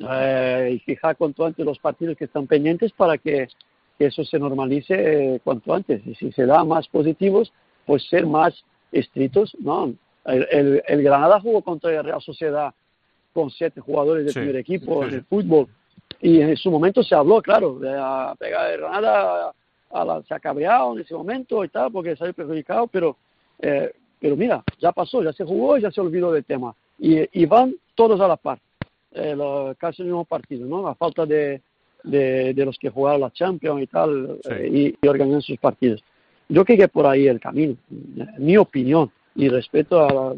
Eh, 0.00 0.72
y 0.74 0.78
fijar 0.80 1.16
cuanto 1.16 1.46
antes 1.46 1.64
los 1.64 1.78
partidos 1.78 2.16
que 2.16 2.24
están 2.24 2.48
pendientes 2.48 2.90
para 2.92 3.16
que, 3.18 3.48
eso 4.00 4.24
se 4.24 4.38
normalice 4.38 4.94
eh, 5.34 5.40
cuanto 5.44 5.74
antes. 5.74 6.04
Y 6.06 6.14
si 6.14 6.32
se 6.32 6.46
da 6.46 6.64
más 6.64 6.88
positivos, 6.88 7.52
pues 7.84 8.08
ser 8.08 8.26
más 8.26 8.64
estrictos, 8.90 9.54
no, 9.60 9.92
el, 10.24 10.82
el, 10.86 11.02
Granada 11.02 11.38
jugó 11.38 11.60
contra 11.60 11.94
el 11.94 12.02
Real 12.02 12.22
Sociedad 12.22 12.72
con 13.34 13.50
siete 13.50 13.82
jugadores 13.82 14.24
del 14.24 14.34
primer 14.34 14.56
equipo 14.56 15.04
en 15.04 15.14
el 15.14 15.24
fútbol. 15.24 15.68
Y 16.18 16.40
en 16.40 16.56
su 16.56 16.70
momento 16.70 17.02
se 17.02 17.14
habló, 17.14 17.42
claro, 17.42 17.78
de 17.78 17.90
la 17.90 18.34
pegada 18.38 18.68
de 18.68 18.76
Granada 18.78 19.54
a 19.90 20.04
la, 20.04 20.22
se 20.22 20.34
ha 20.34 20.40
cabreado 20.40 20.94
en 20.94 21.00
ese 21.00 21.14
momento 21.14 21.64
y 21.64 21.68
tal 21.68 21.92
porque 21.92 22.16
salió 22.16 22.32
perjudicado, 22.32 22.86
pero 22.86 23.16
eh, 23.58 23.92
pero 24.20 24.36
mira, 24.36 24.62
ya 24.78 24.92
pasó, 24.92 25.22
ya 25.22 25.32
se 25.32 25.44
jugó 25.44 25.78
y 25.78 25.82
ya 25.82 25.90
se 25.90 26.00
olvidó 26.00 26.30
del 26.32 26.44
tema. 26.44 26.74
Y, 26.98 27.46
van 27.46 27.74
todos 27.94 28.20
a 28.20 28.28
la 28.28 28.36
par, 28.36 28.58
eh, 29.12 29.34
casi 29.78 30.02
el 30.02 30.08
mismo 30.08 30.26
partido, 30.26 30.66
¿no? 30.66 30.86
A 30.86 30.94
falta 30.94 31.24
de, 31.24 31.62
de, 32.04 32.64
los 32.64 32.78
que 32.78 32.90
jugaron 32.90 33.22
la 33.22 33.30
Champions 33.30 33.82
y 33.82 33.86
tal, 33.86 34.38
eh, 34.50 34.96
y, 35.02 35.08
organizan 35.08 35.40
sus 35.40 35.58
partidos. 35.58 36.04
Yo 36.48 36.64
creo 36.64 36.78
que 36.78 36.88
por 36.88 37.06
ahí 37.06 37.26
el 37.26 37.40
camino, 37.40 37.76
mi 38.38 38.56
opinión, 38.56 39.10
y 39.34 39.48
respeto 39.48 40.04
a 40.04 40.12
la, 40.12 40.34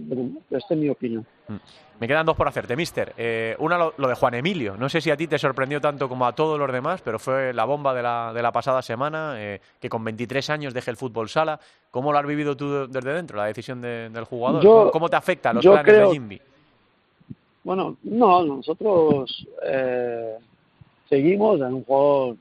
esta 0.50 0.74
es 0.74 0.80
mi 0.80 0.88
opinión. 0.88 1.26
Mm. 1.48 1.56
Me 2.00 2.08
quedan 2.08 2.26
dos 2.26 2.36
por 2.36 2.48
hacerte, 2.48 2.74
mister. 2.74 3.14
Eh, 3.16 3.54
una, 3.60 3.78
lo, 3.78 4.08
de 4.08 4.14
Juan 4.16 4.34
Emilio. 4.34 4.76
No 4.76 4.88
sé 4.88 5.00
si 5.00 5.10
a 5.12 5.16
ti 5.16 5.28
te 5.28 5.38
sorprendió 5.38 5.80
tanto 5.80 6.08
como 6.08 6.26
a 6.26 6.34
todos 6.34 6.58
los 6.58 6.72
demás, 6.72 7.00
pero 7.00 7.20
fue 7.20 7.52
la 7.52 7.64
bomba 7.64 7.94
de 7.94 8.02
la, 8.02 8.32
de 8.34 8.42
la 8.42 8.50
pasada 8.50 8.82
semana, 8.82 9.34
eh, 9.36 9.60
que 9.78 9.88
con 9.88 10.02
23 10.02 10.50
años 10.50 10.74
deje 10.74 10.90
el 10.90 10.96
fútbol 10.96 11.28
sala. 11.28 11.60
¿Cómo 11.92 12.10
lo 12.10 12.18
has 12.18 12.26
vivido 12.26 12.56
tú 12.56 12.88
desde 12.88 13.12
dentro, 13.12 13.36
la 13.36 13.44
decisión 13.44 13.80
del 13.80 14.24
jugador? 14.24 14.90
¿Cómo 14.90 15.08
te 15.08 15.14
afecta 15.14 15.52
los 15.52 15.64
planes 15.64 15.96
de 15.96 16.10
Jimmy? 16.10 16.40
Bueno, 17.62 17.96
no, 18.02 18.42
nosotros 18.42 19.46
eh, 19.64 20.38
seguimos 21.08 21.60
en 21.60 21.74
un 21.74 21.84
jugador, 21.84 22.36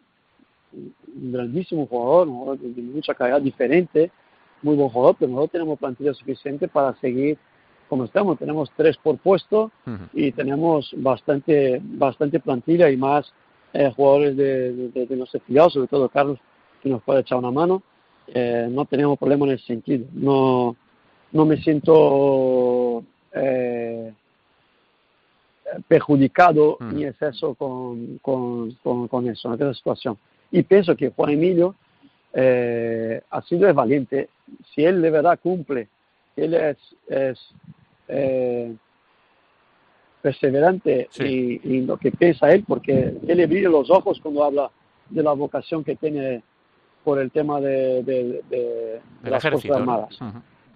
un 0.74 1.31
grandísimo 1.31 1.86
jugador, 1.86 2.27
un 2.27 2.39
jugador 2.39 2.60
de 2.60 2.81
mucha 2.81 3.13
calidad 3.13 3.41
diferente, 3.41 4.10
muy 4.63 4.75
buen 4.75 4.89
jugador, 4.89 5.17
pero 5.20 5.31
no 5.31 5.48
tenemos 5.48 5.77
plantilla 5.77 6.15
suficiente 6.15 6.67
para 6.67 6.96
seguir 6.96 7.38
como 7.91 8.05
estamos. 8.05 8.39
Tenemos 8.39 8.71
tres 8.77 8.95
por 8.95 9.17
puesto 9.17 9.69
y 10.13 10.31
tenemos 10.31 10.93
bastante, 10.95 11.81
bastante 11.83 12.39
plantilla 12.39 12.89
y 12.89 12.95
más 12.95 13.33
eh, 13.74 13.91
jugadores 13.93 14.38
de, 14.38 14.71
de, 14.91 15.05
de, 15.07 15.15
los 15.17 15.36
afiliados, 15.36 15.74
sobre 15.74 15.89
todo 15.89 16.07
Carlos, 16.07 16.39
que 16.81 16.88
nos 16.88 17.03
puede 17.03 17.19
echar 17.19 17.39
una 17.39 17.51
mano. 17.51 17.83
Eh, 18.27 18.69
no 18.71 18.86
tenemos 18.86 19.19
problema 19.19 19.45
en 19.45 19.51
ese 19.51 19.65
sentido. 19.65 20.05
No, 20.13 20.77
no 21.33 21.45
me 21.45 21.57
siento 21.57 23.03
eh, 23.33 24.13
perjudicado 25.86 26.77
ni 26.93 27.03
exceso 27.03 27.55
con, 27.55 28.19
con, 28.19 28.71
con, 29.10 29.27
eso, 29.27 29.53
en 29.53 29.55
esa 29.55 29.74
situación. 29.74 30.17
Y 30.50 30.63
pienso 30.63 30.95
que 30.95 31.10
Juan 31.10 31.31
Emilio 31.31 31.75
ha 32.33 33.41
sido 33.50 33.74
valiente. 33.74 34.29
Si 34.74 34.86
él 34.86 35.01
de 35.01 35.10
verdad 35.10 35.38
cumple, 35.43 35.89
él 36.38 36.53
es, 36.53 36.77
es 37.10 37.38
eh, 38.12 38.75
perseverante 40.22 41.10
y, 41.20 41.82
lo 41.82 41.98
que 41.98 42.12
piensa 42.12 42.51
él, 42.51 42.63
porque 42.68 43.15
él 43.27 43.38
le 43.38 43.48
brilla 43.48 43.70
los 43.70 43.89
ojos 43.89 44.20
cuando 44.22 44.44
habla 44.44 44.70
de 45.10 45.24
la 45.24 45.34
vocación 45.34 45.84
que 45.84 45.96
tiene 45.96 46.44
por 47.03 47.20
el 47.20 47.32
tema 47.32 47.60
de, 47.60 48.03
de, 48.03 49.01
las 49.24 49.41
Fuerzas 49.41 49.72
Armadas. 49.72 50.20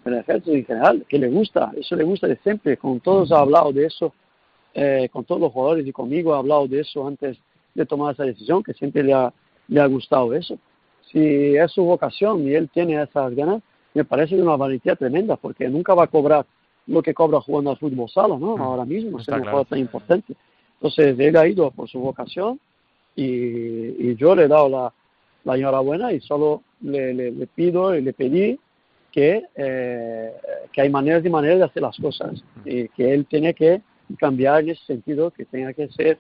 El 0.04 0.14
ejército 0.16 0.56
en 0.56 0.66
general, 0.66 1.06
que 1.08 1.20
le 1.20 1.30
gusta, 1.30 1.72
eso 1.78 1.96
le 1.96 2.04
gusta 2.04 2.28
de 2.28 2.38
siempre, 2.38 2.78
con 2.78 3.00
todos 3.00 3.32
ha 3.32 3.40
hablado 3.40 3.72
de 3.72 3.86
eso, 3.86 4.14
eh, 4.74 5.10
con 5.12 5.26
todos 5.26 5.42
los 5.42 5.52
jugadores 5.52 5.86
y 5.86 5.92
conmigo 5.92 6.34
ha 6.34 6.40
hablado 6.40 6.68
de 6.68 6.82
eso 6.82 7.08
antes 7.08 7.38
de 7.74 7.86
tomar 7.86 8.14
esa 8.14 8.24
decisión, 8.24 8.64
que 8.64 8.74
siempre 8.74 9.04
le 9.04 9.14
ha, 9.14 9.34
le 9.68 9.82
ha 9.82 9.86
gustado 9.86 10.34
eso. 10.34 10.58
Si 11.12 11.56
es 11.56 11.72
su 11.72 11.84
vocación 11.84 12.48
y 12.48 12.54
él 12.54 12.70
tiene 12.70 13.02
esas 13.02 13.36
ganas, 13.36 13.62
me 13.94 14.06
parece 14.06 14.36
de 14.36 14.42
una 14.42 14.56
valentía 14.56 14.96
tremenda, 14.96 15.38
porque 15.38 15.70
nunca 15.70 15.94
va 15.94 16.04
a 16.04 16.08
cobrar 16.08 16.46
lo 16.88 17.02
que 17.02 17.14
cobra 17.14 17.42
jugando 17.42 17.72
al 17.72 17.78
fútbol 17.78 18.10
sala, 18.10 18.38
¿no? 18.38 18.58
Ahora 18.58 18.86
mismo, 18.86 19.20
es 19.20 19.28
un 19.28 19.44
juego 19.44 19.66
tan 19.66 19.80
importante. 19.80 20.34
Entonces, 20.76 21.18
él 21.20 21.36
ha 21.38 21.48
ido 21.48 21.72
por 21.72 21.90
su 21.90 22.00
vocación 22.00 22.60
y, 23.16 24.16
yo 24.16 24.36
le 24.36 24.44
he 24.44 24.48
dado 24.48 24.70
la, 24.70 24.94
la 25.44 25.56
enhorabuena 25.56 26.12
y 26.12 26.22
solo 26.22 26.64
le, 26.82 27.14
le, 27.14 27.48
pido 27.48 27.96
y 27.96 28.02
le 28.02 28.14
pedí 28.14 28.60
que, 29.12 29.44
eh, 29.56 30.34
que 30.72 30.82
hay 30.82 30.90
maneras 30.90 31.26
y 31.26 31.30
maneras 31.30 31.60
de 31.60 31.64
hacer 31.66 31.82
las 31.82 31.98
cosas 31.98 32.44
y 32.66 32.88
que 32.90 33.14
él 33.14 33.26
tiene 33.26 33.54
que 33.54 33.82
cambiar 34.18 34.62
en 34.62 34.72
ese 34.72 34.86
sentido, 34.86 35.32
que 35.32 35.46
tenga 35.46 35.74
que 35.74 35.88
ser 35.90 36.20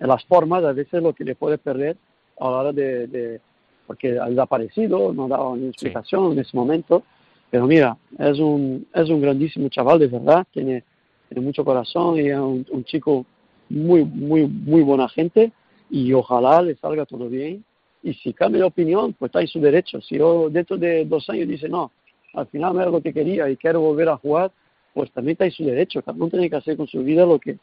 las 0.00 0.24
formas, 0.24 0.64
a 0.64 0.72
veces 0.72 1.02
lo 1.02 1.12
que 1.12 1.24
le 1.24 1.34
puede 1.34 1.58
perder 1.58 1.96
a 2.38 2.44
la 2.44 2.56
hora 2.56 2.72
de, 2.72 3.06
de 3.06 3.40
porque 3.86 4.18
ha 4.18 4.28
desaparecido, 4.28 5.12
no 5.12 5.26
ha 5.26 5.28
dado 5.28 5.52
ninguna 5.52 5.70
explicación 5.70 6.32
en 6.32 6.38
ese 6.38 6.56
momento, 6.56 7.04
pero 7.50 7.66
mira, 7.66 7.96
es 8.18 8.38
un, 8.38 8.86
es 8.92 9.08
un 9.08 9.20
grandísimo 9.20 9.68
chaval, 9.68 9.98
de 9.98 10.08
verdad, 10.08 10.46
tiene, 10.52 10.84
tiene 11.28 11.44
mucho 11.44 11.64
corazón 11.64 12.18
y 12.18 12.28
es 12.28 12.38
un, 12.38 12.84
chico 12.84 13.26
muy, 13.68 14.04
muy, 14.04 14.46
muy 14.46 14.82
buena 14.82 15.08
gente 15.08 15.52
y 15.90 16.12
ojalá 16.12 16.62
le 16.62 16.74
salga 16.76 17.06
todo 17.06 17.28
bien. 17.28 17.64
Y 18.02 18.12
si 18.14 18.32
cambia 18.32 18.60
de 18.60 18.66
opinión, 18.66 19.14
pues 19.14 19.30
está 19.30 19.40
en 19.40 19.48
su 19.48 19.60
derecho. 19.60 20.00
Si 20.00 20.18
yo 20.18 20.50
dentro 20.50 20.76
de 20.76 21.04
dos 21.04 21.28
años 21.30 21.48
dice, 21.48 21.68
no, 21.68 21.90
al 22.34 22.46
final 22.48 22.74
me 22.74 22.82
era 22.82 22.90
lo 22.90 23.00
que 23.00 23.14
quería 23.14 23.48
y 23.48 23.56
quiero 23.56 23.80
volver 23.80 24.08
a 24.08 24.16
jugar, 24.16 24.50
pues 24.92 25.10
también 25.12 25.32
está 25.32 25.46
en 25.46 25.52
su 25.52 25.64
derecho. 25.64 26.02
Uno 26.06 26.28
tiene 26.28 26.50
que 26.50 26.56
hacer 26.56 26.76
con 26.76 26.86
su 26.86 27.02
vida 27.02 27.24
lo 27.24 27.38
que, 27.38 27.58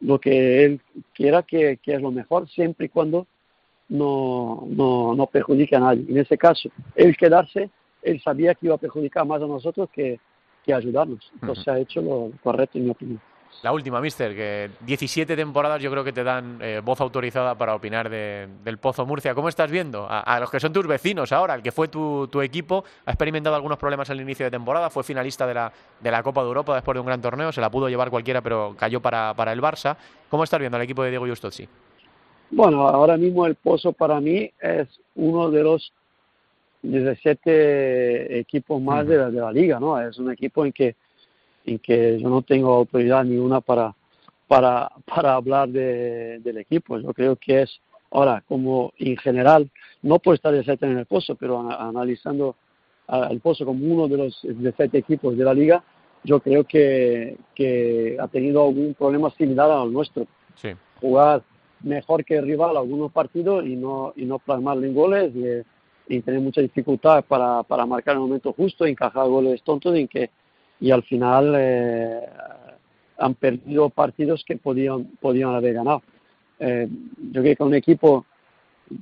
lo 0.00 0.18
que 0.18 0.64
él 0.64 0.80
quiera 1.12 1.42
que, 1.42 1.78
que 1.82 1.94
es 1.94 2.00
lo 2.00 2.10
mejor, 2.10 2.48
siempre 2.48 2.86
y 2.86 2.88
cuando 2.88 3.26
no, 3.88 4.66
no, 4.68 5.14
no 5.14 5.26
perjudique 5.26 5.76
a 5.76 5.80
nadie. 5.80 6.04
En 6.08 6.18
ese 6.18 6.36
caso, 6.36 6.70
él 6.94 7.16
quedarse 7.16 7.70
él 8.02 8.20
sabía 8.22 8.54
que 8.54 8.66
iba 8.66 8.74
a 8.74 8.78
perjudicar 8.78 9.26
más 9.26 9.42
a 9.42 9.46
nosotros 9.46 9.88
que, 9.92 10.18
que 10.64 10.74
ayudarnos. 10.74 11.30
Entonces 11.40 11.66
ha 11.68 11.78
hecho 11.78 12.00
lo 12.00 12.30
correcto, 12.42 12.78
en 12.78 12.84
mi 12.84 12.90
opinión. 12.90 13.20
La 13.62 13.72
última, 13.72 14.00
Mister, 14.00 14.34
que 14.34 14.70
17 14.80 15.34
temporadas 15.34 15.80
yo 15.80 15.90
creo 15.90 16.04
que 16.04 16.12
te 16.12 16.22
dan 16.22 16.58
eh, 16.60 16.80
voz 16.84 17.00
autorizada 17.00 17.56
para 17.56 17.74
opinar 17.74 18.10
del 18.10 18.78
Pozo 18.78 19.06
Murcia. 19.06 19.34
¿Cómo 19.34 19.48
estás 19.48 19.70
viendo? 19.70 20.06
A, 20.08 20.38
los 20.40 20.50
que 20.50 20.60
son 20.60 20.72
tus 20.72 20.86
vecinos 20.86 21.32
ahora, 21.32 21.54
el 21.54 21.62
que 21.62 21.72
fue 21.72 21.88
tu, 21.88 22.28
tu, 22.28 22.42
equipo, 22.42 22.84
ha 23.06 23.10
experimentado 23.10 23.56
algunos 23.56 23.78
problemas 23.78 24.10
al 24.10 24.20
inicio 24.20 24.44
de 24.44 24.50
temporada, 24.50 24.90
fue 24.90 25.02
finalista 25.04 25.46
de 25.46 25.54
la, 25.54 25.72
de 26.00 26.10
la 26.10 26.22
Copa 26.22 26.42
de 26.42 26.48
Europa 26.48 26.74
después 26.74 26.94
de 26.94 27.00
un 27.00 27.06
gran 27.06 27.20
torneo, 27.20 27.50
se 27.50 27.60
la 27.60 27.70
pudo 27.70 27.88
llevar 27.88 28.10
cualquiera, 28.10 28.42
pero 28.42 28.74
cayó 28.78 29.00
para, 29.00 29.32
para 29.34 29.52
el 29.52 29.62
Barça. 29.62 29.96
¿Cómo 30.28 30.44
estás 30.44 30.60
viendo 30.60 30.76
al 30.76 30.82
equipo 30.82 31.02
de 31.02 31.10
Diego 31.10 31.26
Justozzi? 31.26 31.66
Bueno, 32.50 32.86
ahora 32.86 33.16
mismo 33.16 33.46
el 33.46 33.54
Pozo 33.54 33.92
para 33.92 34.20
mí 34.20 34.50
es 34.60 34.88
uno 35.14 35.50
de 35.50 35.62
los 35.62 35.92
17 36.90 38.38
equipos 38.38 38.80
más 38.80 39.06
de, 39.06 39.16
la, 39.16 39.30
de 39.30 39.40
la 39.40 39.52
liga, 39.52 39.80
¿no? 39.80 40.00
Es 40.00 40.18
un 40.18 40.30
equipo 40.30 40.64
en 40.64 40.72
que, 40.72 40.96
en 41.64 41.78
que 41.78 42.18
yo 42.18 42.28
no 42.28 42.42
tengo 42.42 42.74
autoridad 42.74 43.24
ninguna 43.24 43.60
para, 43.60 43.94
para, 44.46 44.90
para 45.04 45.34
hablar 45.34 45.68
de, 45.68 46.38
del 46.40 46.58
equipo. 46.58 46.98
Yo 46.98 47.12
creo 47.12 47.36
que 47.36 47.62
es, 47.62 47.80
ahora, 48.10 48.42
como 48.46 48.92
en 48.98 49.16
general, 49.16 49.70
no 50.02 50.18
por 50.18 50.34
estar 50.34 50.52
17 50.52 50.86
en 50.86 50.98
el 50.98 51.06
pozo, 51.06 51.34
pero 51.34 51.70
analizando 51.70 52.56
al 53.08 53.40
pozo 53.40 53.64
como 53.64 53.84
uno 53.84 54.08
de 54.08 54.16
los 54.16 54.40
17 54.42 54.98
equipos 54.98 55.36
de 55.36 55.44
la 55.44 55.54
liga, 55.54 55.82
yo 56.24 56.40
creo 56.40 56.64
que, 56.64 57.36
que 57.54 58.16
ha 58.20 58.26
tenido 58.28 58.66
algún 58.66 58.94
problema 58.94 59.30
similar 59.30 59.70
al 59.70 59.92
nuestro. 59.92 60.26
Sí. 60.56 60.70
Jugar 61.00 61.42
mejor 61.82 62.24
que 62.24 62.36
el 62.36 62.46
rival 62.46 62.76
algunos 62.76 63.12
partidos 63.12 63.64
y 63.64 63.76
no, 63.76 64.12
y 64.16 64.24
no 64.24 64.38
plasmarle 64.38 64.88
en 64.88 64.94
goles 64.94 65.34
y 65.36 65.64
tener 66.06 66.40
mucha 66.40 66.60
dificultad 66.60 67.24
para, 67.24 67.62
para 67.64 67.84
marcar 67.84 68.14
el 68.14 68.20
momento 68.20 68.52
justo, 68.52 68.86
encajar 68.86 69.28
goles 69.28 69.62
tontos 69.62 69.96
y, 69.96 70.06
que, 70.06 70.30
y 70.80 70.90
al 70.90 71.02
final 71.02 71.54
eh, 71.56 72.20
han 73.18 73.34
perdido 73.34 73.90
partidos 73.90 74.44
que 74.44 74.56
podían, 74.56 75.04
podían 75.20 75.54
haber 75.54 75.74
ganado. 75.74 76.02
Eh, 76.58 76.88
yo 77.32 77.42
creo 77.42 77.56
que 77.56 77.62
un 77.62 77.74
equipo 77.74 78.24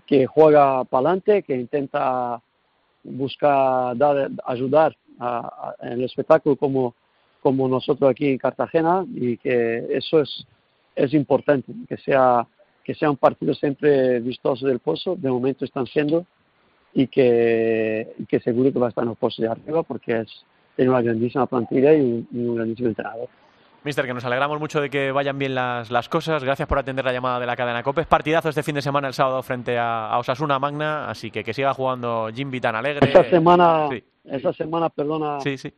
que 0.06 0.26
juega 0.26 0.84
para 0.84 1.08
adelante, 1.10 1.42
que 1.42 1.54
intenta 1.54 2.40
buscar 3.02 3.96
dar, 3.96 4.30
ayudar 4.46 4.96
en 5.80 5.92
el 5.92 6.04
espectáculo 6.04 6.56
como, 6.56 6.94
como 7.42 7.68
nosotros 7.68 8.10
aquí 8.10 8.28
en 8.28 8.38
Cartagena 8.38 9.04
y 9.14 9.36
que 9.36 9.86
eso 9.90 10.20
es, 10.20 10.46
es 10.96 11.12
importante, 11.12 11.72
que 11.86 11.98
sea, 11.98 12.46
que 12.82 12.94
sea 12.94 13.10
un 13.10 13.18
partido 13.18 13.52
siempre 13.54 14.20
vistoso 14.20 14.66
del 14.66 14.80
pozo, 14.80 15.16
de 15.16 15.30
momento 15.30 15.64
están 15.66 15.86
siendo 15.86 16.24
y 16.94 17.08
que, 17.08 18.14
que 18.28 18.40
seguro 18.40 18.72
que 18.72 18.78
va 18.78 18.86
a 18.86 18.88
estar 18.88 19.02
en 19.02 19.10
los 19.10 19.18
puestos 19.18 19.42
de 19.42 19.50
arriba 19.50 19.82
porque 19.82 20.20
es, 20.20 20.44
tiene 20.76 20.90
una 20.90 21.02
grandísima 21.02 21.46
plantilla 21.46 21.92
y 21.92 22.26
un, 22.32 22.54
grandísimo 22.54 22.88
entrenador. 22.88 23.28
Mister, 23.82 24.06
que 24.06 24.14
nos 24.14 24.24
alegramos 24.24 24.58
mucho 24.58 24.80
de 24.80 24.88
que 24.88 25.12
vayan 25.12 25.38
bien 25.38 25.54
las, 25.54 25.90
las 25.90 26.08
cosas. 26.08 26.42
Gracias 26.42 26.66
por 26.66 26.78
atender 26.78 27.04
la 27.04 27.12
llamada 27.12 27.38
de 27.38 27.46
la 27.46 27.54
cadena 27.54 27.82
COPES. 27.82 28.06
Partidazo 28.06 28.48
este 28.48 28.62
fin 28.62 28.76
de 28.76 28.80
semana, 28.80 29.08
el 29.08 29.14
sábado, 29.14 29.42
frente 29.42 29.76
a, 29.76 30.16
Osasuna 30.18 30.58
Magna. 30.58 31.10
Así 31.10 31.30
que 31.30 31.44
que 31.44 31.52
siga 31.52 31.74
jugando 31.74 32.30
Jimmy 32.34 32.60
tan 32.60 32.76
alegre. 32.76 33.06
Esta 33.06 33.28
semana, 33.28 33.90
esa 34.24 34.54
semana 34.54 34.88
perdona, 34.88 35.38
sí, 35.40 35.58
sí. 35.58 35.70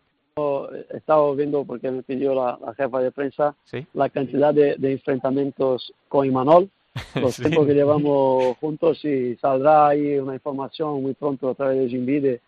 he 0.93 0.97
estado 0.99 1.35
viendo, 1.35 1.65
porque 1.65 1.91
me 1.91 2.05
pidió 2.05 2.33
la, 2.33 2.57
jefa 2.77 3.01
de 3.01 3.11
prensa, 3.11 3.57
la 3.93 4.09
cantidad 4.09 4.55
de, 4.55 4.77
de 4.77 4.93
enfrentamientos 4.93 5.93
con 6.09 6.27
Imanol 6.27 6.71
los 7.21 7.37
tiempos 7.37 7.67
que 7.67 7.75
llevamos 7.75 8.57
juntos 8.59 9.05
y 9.05 9.37
saldrá 9.37 9.89
ahí 9.89 10.19
una 10.19 10.35
información 10.35 11.03
muy 11.03 11.15
pronto 11.15 11.51
a 11.51 11.55
través 11.55 11.79
de 11.79 11.89
Jimby 11.89 12.21
de, 12.21 12.41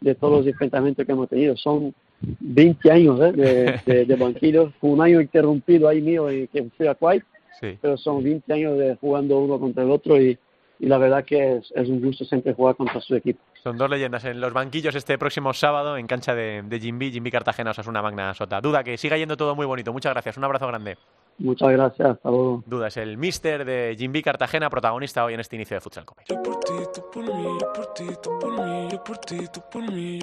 de 0.00 0.14
todos 0.14 0.38
los 0.38 0.46
enfrentamientos 0.46 1.04
que 1.06 1.12
hemos 1.12 1.28
tenido. 1.28 1.56
Son 1.56 1.94
20 2.20 2.90
años 2.90 3.20
¿eh? 3.20 3.32
de, 3.32 3.80
de, 3.86 4.04
de 4.04 4.16
banquillos, 4.16 4.72
un 4.80 5.00
año 5.00 5.20
interrumpido 5.20 5.88
ahí 5.88 6.00
mío 6.00 6.28
en 6.30 6.46
que 6.48 6.64
fui 6.76 6.86
a 6.86 6.94
Kuwait, 6.94 7.24
Sí. 7.60 7.78
pero 7.80 7.96
son 7.96 8.22
20 8.24 8.52
años 8.52 8.76
de 8.76 8.96
jugando 8.96 9.38
uno 9.38 9.60
contra 9.60 9.84
el 9.84 9.90
otro 9.92 10.20
y, 10.20 10.36
y 10.80 10.86
la 10.86 10.98
verdad 10.98 11.24
que 11.24 11.58
es, 11.58 11.72
es 11.76 11.88
un 11.88 12.00
gusto 12.02 12.24
siempre 12.24 12.52
jugar 12.52 12.74
contra 12.74 13.00
su 13.00 13.14
equipo. 13.14 13.38
Son 13.64 13.78
dos 13.78 13.88
leyendas 13.88 14.22
en 14.26 14.42
los 14.42 14.52
banquillos 14.52 14.94
este 14.94 15.16
próximo 15.16 15.54
sábado 15.54 15.96
en 15.96 16.06
cancha 16.06 16.34
de, 16.34 16.60
de 16.66 16.78
Jimby, 16.78 17.10
Jimby 17.10 17.30
Cartagena, 17.30 17.70
Osasuna 17.70 18.02
Magna 18.02 18.34
Sota. 18.34 18.60
Duda, 18.60 18.84
que 18.84 18.98
siga 18.98 19.16
yendo 19.16 19.38
todo 19.38 19.54
muy 19.54 19.64
bonito. 19.64 19.90
Muchas 19.90 20.12
gracias, 20.12 20.36
un 20.36 20.44
abrazo 20.44 20.66
grande. 20.66 20.98
Muchas 21.38 21.70
gracias, 21.70 22.10
hasta 22.10 22.28
luego. 22.28 22.62
Duda 22.66 22.88
es 22.88 22.98
el 22.98 23.16
mister 23.16 23.64
de 23.64 23.96
Jimby 23.98 24.22
Cartagena, 24.22 24.68
protagonista 24.68 25.24
hoy 25.24 25.32
en 25.32 25.40
este 25.40 25.56
inicio 25.56 25.78
de 25.78 25.80
Futsal 25.80 26.04
Cope. 26.04 26.24
Yo 26.28 26.42
por 26.42 26.60
ti, 26.60 26.74
tú 26.94 27.10
por 27.10 27.24
mí, 27.24 27.58
yo 27.58 27.72
por 27.72 27.94
ti, 27.94 28.06
tú 28.22 28.38
por 28.38 28.52
mí, 28.52 28.88
yo 28.92 29.02
por 29.02 29.18
ti, 29.18 29.48
tú 29.50 29.62
por 29.72 29.90
mí. 29.90 30.18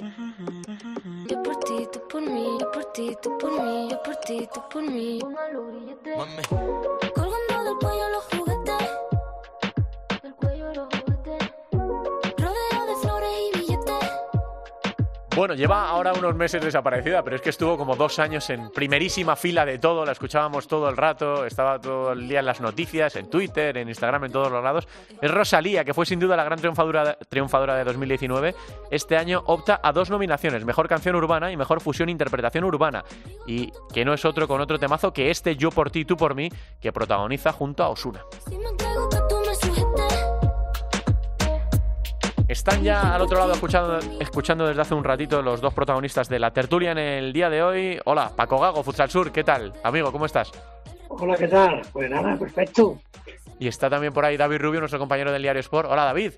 Yo 1.28 1.42
por 1.42 1.56
ti, 1.56 1.88
tú 1.92 2.00
por 2.08 2.22
mí, 2.22 2.58
yo 2.60 2.70
por 2.70 2.84
ti, 2.92 3.16
tú 3.20 3.38
por 3.38 3.52
mí, 3.60 3.88
yo 3.90 4.02
por 4.04 4.16
ti, 4.18 4.48
tú 4.54 4.60
por 4.70 4.82
mí. 4.84 5.18
Mami. 6.16 6.42
Colgando 7.12 7.64
del 7.64 7.74
cuello 7.80 8.11
Bueno, 15.34 15.54
lleva 15.54 15.88
ahora 15.88 16.12
unos 16.12 16.34
meses 16.34 16.62
desaparecida, 16.62 17.22
pero 17.22 17.36
es 17.36 17.42
que 17.42 17.48
estuvo 17.48 17.78
como 17.78 17.96
dos 17.96 18.18
años 18.18 18.50
en 18.50 18.70
primerísima 18.70 19.34
fila 19.34 19.64
de 19.64 19.78
todo, 19.78 20.04
la 20.04 20.12
escuchábamos 20.12 20.68
todo 20.68 20.90
el 20.90 20.96
rato, 20.96 21.46
estaba 21.46 21.80
todo 21.80 22.12
el 22.12 22.28
día 22.28 22.40
en 22.40 22.46
las 22.46 22.60
noticias, 22.60 23.16
en 23.16 23.30
Twitter, 23.30 23.78
en 23.78 23.88
Instagram, 23.88 24.24
en 24.24 24.32
todos 24.32 24.52
los 24.52 24.62
lados. 24.62 24.86
Es 25.22 25.30
Rosalía, 25.30 25.84
que 25.84 25.94
fue 25.94 26.04
sin 26.04 26.20
duda 26.20 26.36
la 26.36 26.44
gran 26.44 26.58
triunfadora, 26.58 27.16
triunfadora 27.30 27.76
de 27.76 27.84
2019. 27.84 28.54
Este 28.90 29.16
año 29.16 29.42
opta 29.46 29.80
a 29.82 29.90
dos 29.92 30.10
nominaciones, 30.10 30.66
Mejor 30.66 30.86
Canción 30.86 31.16
Urbana 31.16 31.50
y 31.50 31.56
Mejor 31.56 31.80
Fusión 31.80 32.10
e 32.10 32.12
Interpretación 32.12 32.64
Urbana. 32.64 33.02
Y 33.46 33.72
que 33.94 34.04
no 34.04 34.12
es 34.12 34.26
otro 34.26 34.46
con 34.46 34.60
otro 34.60 34.78
temazo 34.78 35.14
que 35.14 35.30
este 35.30 35.56
Yo 35.56 35.70
por 35.70 35.90
ti, 35.90 36.04
tú 36.04 36.14
por 36.14 36.34
mí, 36.34 36.50
que 36.78 36.92
protagoniza 36.92 37.52
junto 37.52 37.82
a 37.82 37.88
Osuna. 37.88 38.20
Están 42.52 42.82
ya 42.82 43.14
al 43.14 43.22
otro 43.22 43.38
lado 43.38 43.54
escuchando, 43.54 43.98
escuchando 44.20 44.66
desde 44.66 44.82
hace 44.82 44.92
un 44.92 45.02
ratito 45.02 45.40
los 45.40 45.62
dos 45.62 45.72
protagonistas 45.72 46.28
de 46.28 46.38
la 46.38 46.50
tertulia 46.50 46.92
en 46.92 46.98
el 46.98 47.32
día 47.32 47.48
de 47.48 47.62
hoy. 47.62 47.98
Hola, 48.04 48.30
Paco 48.36 48.58
Gago, 48.58 48.82
Futsal 48.82 49.08
Sur, 49.08 49.32
¿qué 49.32 49.42
tal? 49.42 49.72
Amigo, 49.82 50.12
¿cómo 50.12 50.26
estás? 50.26 50.52
Hola, 51.08 51.34
¿qué 51.38 51.48
tal? 51.48 51.80
Pues 51.94 52.10
nada, 52.10 52.36
perfecto. 52.36 52.98
Y 53.58 53.68
está 53.68 53.88
también 53.88 54.12
por 54.12 54.26
ahí 54.26 54.36
David 54.36 54.58
Rubio, 54.58 54.80
nuestro 54.80 54.98
compañero 54.98 55.32
del 55.32 55.40
diario 55.40 55.60
Sport. 55.60 55.88
Hola, 55.90 56.04
David. 56.04 56.32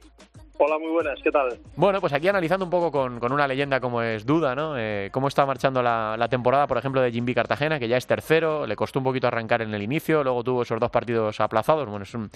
Hola, 0.56 0.78
muy 0.78 0.92
buenas, 0.92 1.18
¿qué 1.20 1.32
tal? 1.32 1.58
Bueno, 1.74 2.00
pues 2.00 2.12
aquí 2.12 2.28
analizando 2.28 2.64
un 2.64 2.70
poco 2.70 2.92
con, 2.92 3.18
con 3.18 3.32
una 3.32 3.48
leyenda 3.48 3.80
como 3.80 4.00
es 4.00 4.24
Duda, 4.24 4.54
¿no? 4.54 4.78
Eh, 4.78 5.08
cómo 5.10 5.26
está 5.26 5.44
marchando 5.44 5.82
la, 5.82 6.14
la 6.16 6.28
temporada, 6.28 6.68
por 6.68 6.78
ejemplo, 6.78 7.00
de 7.00 7.10
Jimby 7.10 7.34
Cartagena, 7.34 7.80
que 7.80 7.88
ya 7.88 7.96
es 7.96 8.06
tercero, 8.06 8.68
le 8.68 8.76
costó 8.76 9.00
un 9.00 9.04
poquito 9.04 9.26
arrancar 9.26 9.62
en 9.62 9.74
el 9.74 9.82
inicio, 9.82 10.22
luego 10.22 10.44
tuvo 10.44 10.62
esos 10.62 10.78
dos 10.78 10.92
partidos 10.92 11.40
aplazados. 11.40 11.88
Bueno, 11.88 12.04
es 12.04 12.14
un, 12.14 12.30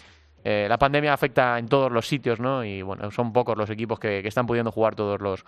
eh, 0.51 0.67
la 0.67 0.79
pandemia 0.79 1.13
afecta 1.13 1.59
en 1.59 1.69
todos 1.69 1.93
los 1.93 2.09
sitios, 2.09 2.41
¿no? 2.41 2.65
Y 2.65 2.81
bueno, 2.81 3.11
son 3.11 3.35
pocos 3.35 3.55
los 3.55 3.69
equipos 3.69 3.99
que, 3.99 4.27
están 4.27 4.47
pudiendo 4.47 4.73
jugar 4.73 4.95
todos 4.95 5.21
los, 5.21 5.45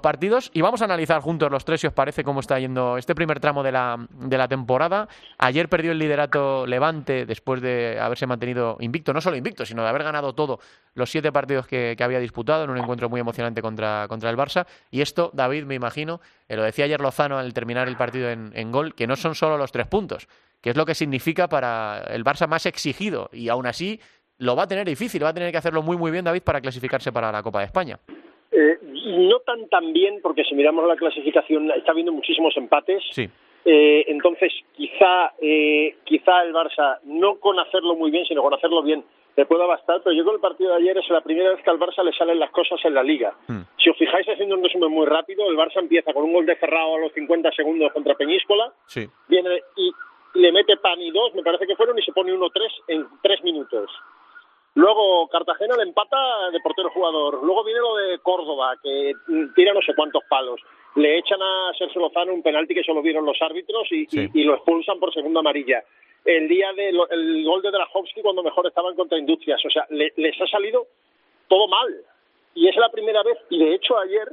partidos. 0.00 0.52
Y 0.54 0.60
vamos 0.60 0.82
a 0.82 0.84
analizar 0.84 1.20
juntos 1.20 1.50
los 1.50 1.64
tres, 1.64 1.80
si 1.80 1.88
os 1.88 1.92
parece, 1.92 2.22
cómo 2.22 2.38
está 2.38 2.56
yendo 2.60 2.96
este 2.96 3.16
primer 3.16 3.40
tramo 3.40 3.64
de 3.64 3.72
la, 3.72 4.06
de 4.08 4.38
la 4.38 4.46
temporada. 4.46 5.08
Ayer 5.38 5.68
perdió 5.68 5.90
el 5.90 5.98
liderato 5.98 6.64
Levante 6.64 7.26
después 7.26 7.60
de 7.60 7.98
haberse 8.00 8.28
mantenido 8.28 8.76
invicto, 8.78 9.12
no 9.12 9.20
solo 9.20 9.36
invicto, 9.36 9.66
sino 9.66 9.82
de 9.82 9.88
haber 9.88 10.04
ganado 10.04 10.32
todo 10.32 10.60
los 10.94 11.10
siete 11.10 11.32
partidos 11.32 11.66
que, 11.66 11.96
había 11.98 12.20
disputado 12.20 12.62
en 12.62 12.70
un 12.70 12.78
encuentro 12.78 13.08
muy 13.08 13.20
emocionante 13.20 13.62
contra, 13.62 14.04
el 14.04 14.36
Barça. 14.36 14.64
Y 14.92 15.00
esto, 15.00 15.32
David, 15.34 15.64
me 15.64 15.74
imagino, 15.74 16.20
eh, 16.48 16.54
lo 16.54 16.62
decía 16.62 16.84
ayer 16.84 17.00
Lozano 17.00 17.36
al 17.36 17.52
terminar 17.52 17.88
el 17.88 17.96
partido 17.96 18.30
en 18.30 18.70
gol, 18.70 18.94
que 18.94 19.08
no 19.08 19.16
son 19.16 19.34
solo 19.34 19.58
los 19.58 19.72
tres 19.72 19.88
puntos, 19.88 20.28
que 20.60 20.70
es 20.70 20.76
lo 20.76 20.86
que 20.86 20.94
significa 20.94 21.48
para 21.48 21.98
el 22.08 22.24
Barça 22.24 22.48
más 22.48 22.66
exigido. 22.66 23.30
Y 23.32 23.48
aún 23.48 23.66
así 23.66 24.00
lo 24.38 24.56
va 24.56 24.64
a 24.64 24.66
tener 24.66 24.86
difícil, 24.86 25.22
va 25.24 25.30
a 25.30 25.34
tener 25.34 25.50
que 25.50 25.58
hacerlo 25.58 25.82
muy 25.82 25.96
muy 25.96 26.10
bien 26.10 26.24
David 26.24 26.42
para 26.42 26.60
clasificarse 26.60 27.12
para 27.12 27.32
la 27.32 27.42
Copa 27.42 27.60
de 27.60 27.66
España. 27.66 27.98
Eh, 28.50 28.78
no 28.82 29.40
tan 29.40 29.68
tan 29.68 29.92
bien, 29.92 30.20
porque 30.22 30.44
si 30.44 30.54
miramos 30.54 30.86
la 30.86 30.96
clasificación 30.96 31.70
está 31.72 31.92
habiendo 31.92 32.12
muchísimos 32.12 32.56
empates. 32.56 33.02
Sí. 33.10 33.28
Eh, 33.64 34.04
entonces, 34.08 34.52
quizá, 34.76 35.32
eh, 35.40 35.96
quizá 36.04 36.42
el 36.42 36.54
Barça, 36.54 36.98
no 37.04 37.36
con 37.40 37.58
hacerlo 37.58 37.96
muy 37.96 38.10
bien, 38.12 38.24
sino 38.24 38.40
con 38.40 38.54
hacerlo 38.54 38.80
bien, 38.82 39.04
le 39.36 39.44
pueda 39.44 39.66
bastar. 39.66 40.00
Pero 40.04 40.14
yo 40.14 40.22
creo 40.22 40.34
que 40.34 40.36
el 40.36 40.40
partido 40.50 40.70
de 40.70 40.76
ayer 40.76 40.96
es 40.98 41.08
la 41.10 41.20
primera 41.20 41.50
vez 41.50 41.62
que 41.64 41.70
al 41.70 41.78
Barça 41.78 42.04
le 42.04 42.12
salen 42.12 42.38
las 42.38 42.50
cosas 42.50 42.78
en 42.84 42.94
la 42.94 43.02
liga. 43.02 43.34
Hmm. 43.48 43.62
Si 43.76 43.90
os 43.90 43.96
fijáis, 43.98 44.28
haciendo 44.28 44.54
un 44.54 44.62
resumen 44.62 44.90
muy 44.92 45.04
rápido, 45.06 45.50
el 45.50 45.56
Barça 45.56 45.80
empieza 45.80 46.12
con 46.12 46.24
un 46.24 46.32
gol 46.32 46.46
de 46.46 46.54
Ferrao 46.56 46.94
a 46.96 47.00
los 47.00 47.12
50 47.12 47.50
segundos 47.52 47.92
contra 47.92 48.14
Peñíscola, 48.14 48.72
Sí. 48.86 49.06
viene 49.28 49.60
y 49.76 49.90
le 50.34 50.52
mete 50.52 50.76
pan 50.76 51.00
y 51.00 51.10
dos, 51.10 51.34
me 51.34 51.42
parece 51.42 51.66
que 51.66 51.74
fueron, 51.76 51.98
y 51.98 52.02
se 52.02 52.12
pone 52.12 52.32
1-3 52.32 52.70
en 52.88 53.06
tres 53.22 53.42
minutos. 53.42 53.90
Luego 54.76 55.26
Cartagena 55.28 55.74
le 55.76 55.84
empata 55.84 56.16
de 56.52 56.60
portero 56.60 56.90
jugador. 56.90 57.42
Luego 57.42 57.64
viene 57.64 57.80
lo 57.80 57.96
de 57.96 58.18
Córdoba, 58.20 58.74
que 58.82 59.12
tira 59.54 59.72
no 59.72 59.80
sé 59.80 59.94
cuántos 59.96 60.22
palos. 60.28 60.60
Le 60.96 61.18
echan 61.18 61.40
a 61.42 61.72
Sergio 61.78 62.00
Lozano 62.02 62.32
un 62.34 62.42
penalti 62.42 62.74
que 62.74 62.84
solo 62.84 63.00
vieron 63.02 63.24
los 63.24 63.40
árbitros 63.40 63.90
y, 63.90 64.06
Sí. 64.06 64.30
y- 64.34 64.40
y 64.42 64.44
lo 64.44 64.54
expulsan 64.54 65.00
por 65.00 65.12
segunda 65.14 65.40
amarilla. 65.40 65.82
El 66.24 66.46
día 66.48 66.72
del 66.74 66.98
el 67.10 67.44
gol 67.44 67.62
de 67.62 67.70
Drahovski 67.70 68.20
cuando 68.20 68.42
mejor 68.42 68.66
estaban 68.66 68.94
contra 68.94 69.18
Industrias. 69.18 69.60
O 69.64 69.70
sea, 69.70 69.86
le- 69.90 70.12
les 70.16 70.40
ha 70.40 70.46
salido 70.46 70.86
todo 71.48 71.68
mal. 71.68 71.88
Y 72.54 72.68
es 72.68 72.76
la 72.76 72.90
primera 72.90 73.22
vez, 73.22 73.38
y 73.50 73.58
de 73.58 73.74
hecho 73.74 73.96
ayer, 73.98 74.28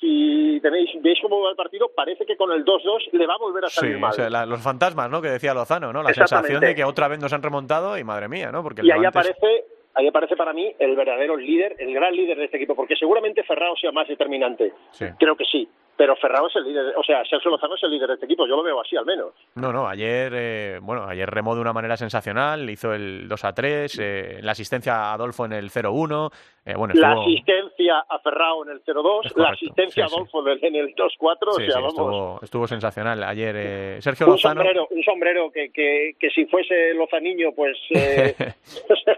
si 0.00 0.58
tenéis, 0.62 0.90
veis 1.02 1.18
cómo 1.22 1.40
va 1.42 1.50
el 1.50 1.56
partido, 1.56 1.90
parece 1.94 2.26
que 2.26 2.36
con 2.36 2.52
el 2.52 2.64
2-2 2.66 3.02
le 3.12 3.26
va 3.26 3.34
a 3.34 3.38
volver 3.38 3.64
a 3.64 3.68
Sí, 3.70 3.80
salir 3.80 3.98
mal. 3.98 4.10
o 4.10 4.14
sea, 4.14 4.28
la- 4.28 4.44
los 4.44 4.60
fantasmas, 4.62 5.08
¿no? 5.10 5.22
Que 5.22 5.28
decía 5.28 5.54
Lozano, 5.54 5.90
¿no? 5.92 6.02
La 6.02 6.12
sensación 6.12 6.60
de 6.60 6.74
que 6.74 6.84
otra 6.84 7.08
vez 7.08 7.18
nos 7.18 7.32
han 7.32 7.42
remontado 7.42 7.96
y 7.98 8.04
madre 8.04 8.28
mía, 8.28 8.50
¿no? 8.52 8.62
Porque 8.62 8.82
y 8.84 8.90
ahí 8.90 9.04
aparece 9.06 9.64
ahí 9.96 10.06
aparece 10.06 10.36
para 10.36 10.52
mí 10.52 10.72
el 10.78 10.94
verdadero 10.94 11.36
líder, 11.36 11.76
el 11.78 11.92
gran 11.92 12.14
líder 12.14 12.36
de 12.38 12.44
este 12.44 12.56
equipo, 12.58 12.74
porque 12.76 12.96
seguramente 12.96 13.42
Ferrao 13.42 13.76
sea 13.76 13.92
más 13.92 14.06
determinante. 14.08 14.72
Sí. 14.92 15.06
Creo 15.18 15.36
que 15.36 15.44
sí, 15.44 15.68
pero 15.96 16.14
Ferrao 16.16 16.48
es 16.48 16.56
el 16.56 16.64
líder, 16.64 16.94
o 16.96 17.02
sea, 17.02 17.24
Sergio 17.24 17.50
Lozano 17.50 17.74
es 17.74 17.82
el 17.82 17.90
líder 17.90 18.08
de 18.08 18.14
este 18.14 18.26
equipo, 18.26 18.46
yo 18.46 18.56
lo 18.56 18.62
veo 18.62 18.80
así 18.80 18.96
al 18.96 19.06
menos. 19.06 19.32
No, 19.54 19.72
no, 19.72 19.88
ayer, 19.88 20.32
eh, 20.34 20.78
bueno, 20.82 21.04
ayer 21.06 21.28
remó 21.28 21.54
de 21.54 21.60
una 21.62 21.72
manera 21.72 21.96
sensacional, 21.96 22.68
hizo 22.68 22.92
el 22.92 23.26
2 23.28 23.44
a 23.44 23.52
3, 23.54 23.98
eh, 24.00 24.38
la 24.42 24.52
asistencia 24.52 24.94
a 24.96 25.12
Adolfo 25.14 25.44
en 25.46 25.52
el 25.54 25.70
0-1, 25.70 26.30
eh, 26.66 26.74
bueno, 26.76 26.94
La 26.96 27.12
asistencia 27.12 28.04
a 28.08 28.18
Ferrao 28.18 28.64
en 28.64 28.72
el 28.72 28.82
0-2, 28.84 29.26
Es 29.26 29.36
la 29.36 29.50
asistencia 29.50 30.06
sí, 30.06 30.12
a 30.12 30.16
Adolfo 30.16 30.46
en 30.46 30.74
el 30.76 30.94
2-4, 30.94 31.08
sí, 31.08 31.18
o 31.18 31.70
sea, 31.70 31.74
vamos. 31.76 31.88
estuvo, 31.94 32.40
estuvo 32.42 32.66
sensacional 32.66 33.22
ayer. 33.24 33.54
eh, 33.56 33.96
Sergio 34.00 34.26
Un 34.26 34.32
Lozano. 34.32 34.60
sombrero, 34.60 34.88
un 34.90 35.02
sombrero 35.02 35.50
que, 35.50 35.70
que, 35.70 36.16
que 36.18 36.30
si 36.30 36.44
fuese 36.46 36.92
Lozaniño, 36.94 37.52
pues, 37.52 37.78
eh, 37.94 38.34
o 38.90 38.96
sea, 38.96 39.16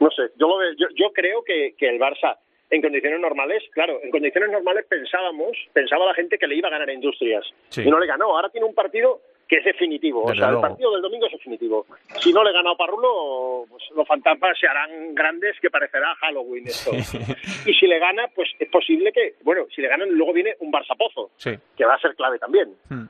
no 0.00 0.10
sé, 0.10 0.22
yo 0.36 0.48
lo 0.48 0.58
veo, 0.58 0.72
yo, 0.78 0.86
yo 0.94 1.12
creo 1.12 1.42
que, 1.44 1.74
que 1.78 1.88
el 1.88 1.98
Barça 1.98 2.36
en 2.68 2.82
condiciones 2.82 3.20
normales, 3.20 3.62
claro, 3.72 4.00
en 4.02 4.10
condiciones 4.10 4.50
normales 4.50 4.84
pensábamos, 4.88 5.52
pensaba 5.72 6.04
la 6.06 6.14
gente 6.14 6.36
que 6.36 6.48
le 6.48 6.56
iba 6.56 6.66
a 6.68 6.72
ganar 6.72 6.88
a 6.88 6.92
Industrias 6.92 7.44
Sí. 7.68 7.82
y 7.82 7.90
no 7.90 7.98
le 8.00 8.06
ganó. 8.08 8.34
Ahora 8.34 8.48
tiene 8.48 8.66
un 8.66 8.74
partido 8.74 9.20
que 9.48 9.58
es 9.58 9.64
definitivo, 9.64 10.24
o 10.24 10.34
sea, 10.34 10.50
luego. 10.50 10.56
el 10.66 10.68
partido 10.70 10.90
del 10.92 11.02
domingo 11.02 11.26
es 11.26 11.32
definitivo. 11.32 11.86
Si 12.18 12.32
no 12.32 12.42
le 12.42 12.50
gana 12.50 12.72
a 12.72 12.76
Parrulo, 12.76 13.66
pues 13.70 13.84
los 13.94 14.04
fantasmas 14.08 14.58
se 14.58 14.66
harán 14.66 15.14
grandes 15.14 15.54
que 15.60 15.70
parecerá 15.70 16.12
Halloween 16.16 16.66
esto. 16.66 16.90
Y 17.70 17.72
si 17.74 17.86
le 17.86 18.00
gana, 18.00 18.26
pues 18.34 18.48
es 18.58 18.68
posible 18.68 19.12
que, 19.12 19.34
bueno, 19.44 19.66
si 19.72 19.80
le 19.80 19.86
ganan 19.88 20.10
luego 20.10 20.32
viene 20.32 20.56
un 20.58 20.72
Barça 20.72 20.96
Pozo, 20.98 21.30
Sí. 21.36 21.52
que 21.76 21.84
va 21.84 21.94
a 21.94 22.00
ser 22.00 22.16
clave 22.16 22.40
también. 22.40 22.74
Hmm. 22.88 23.04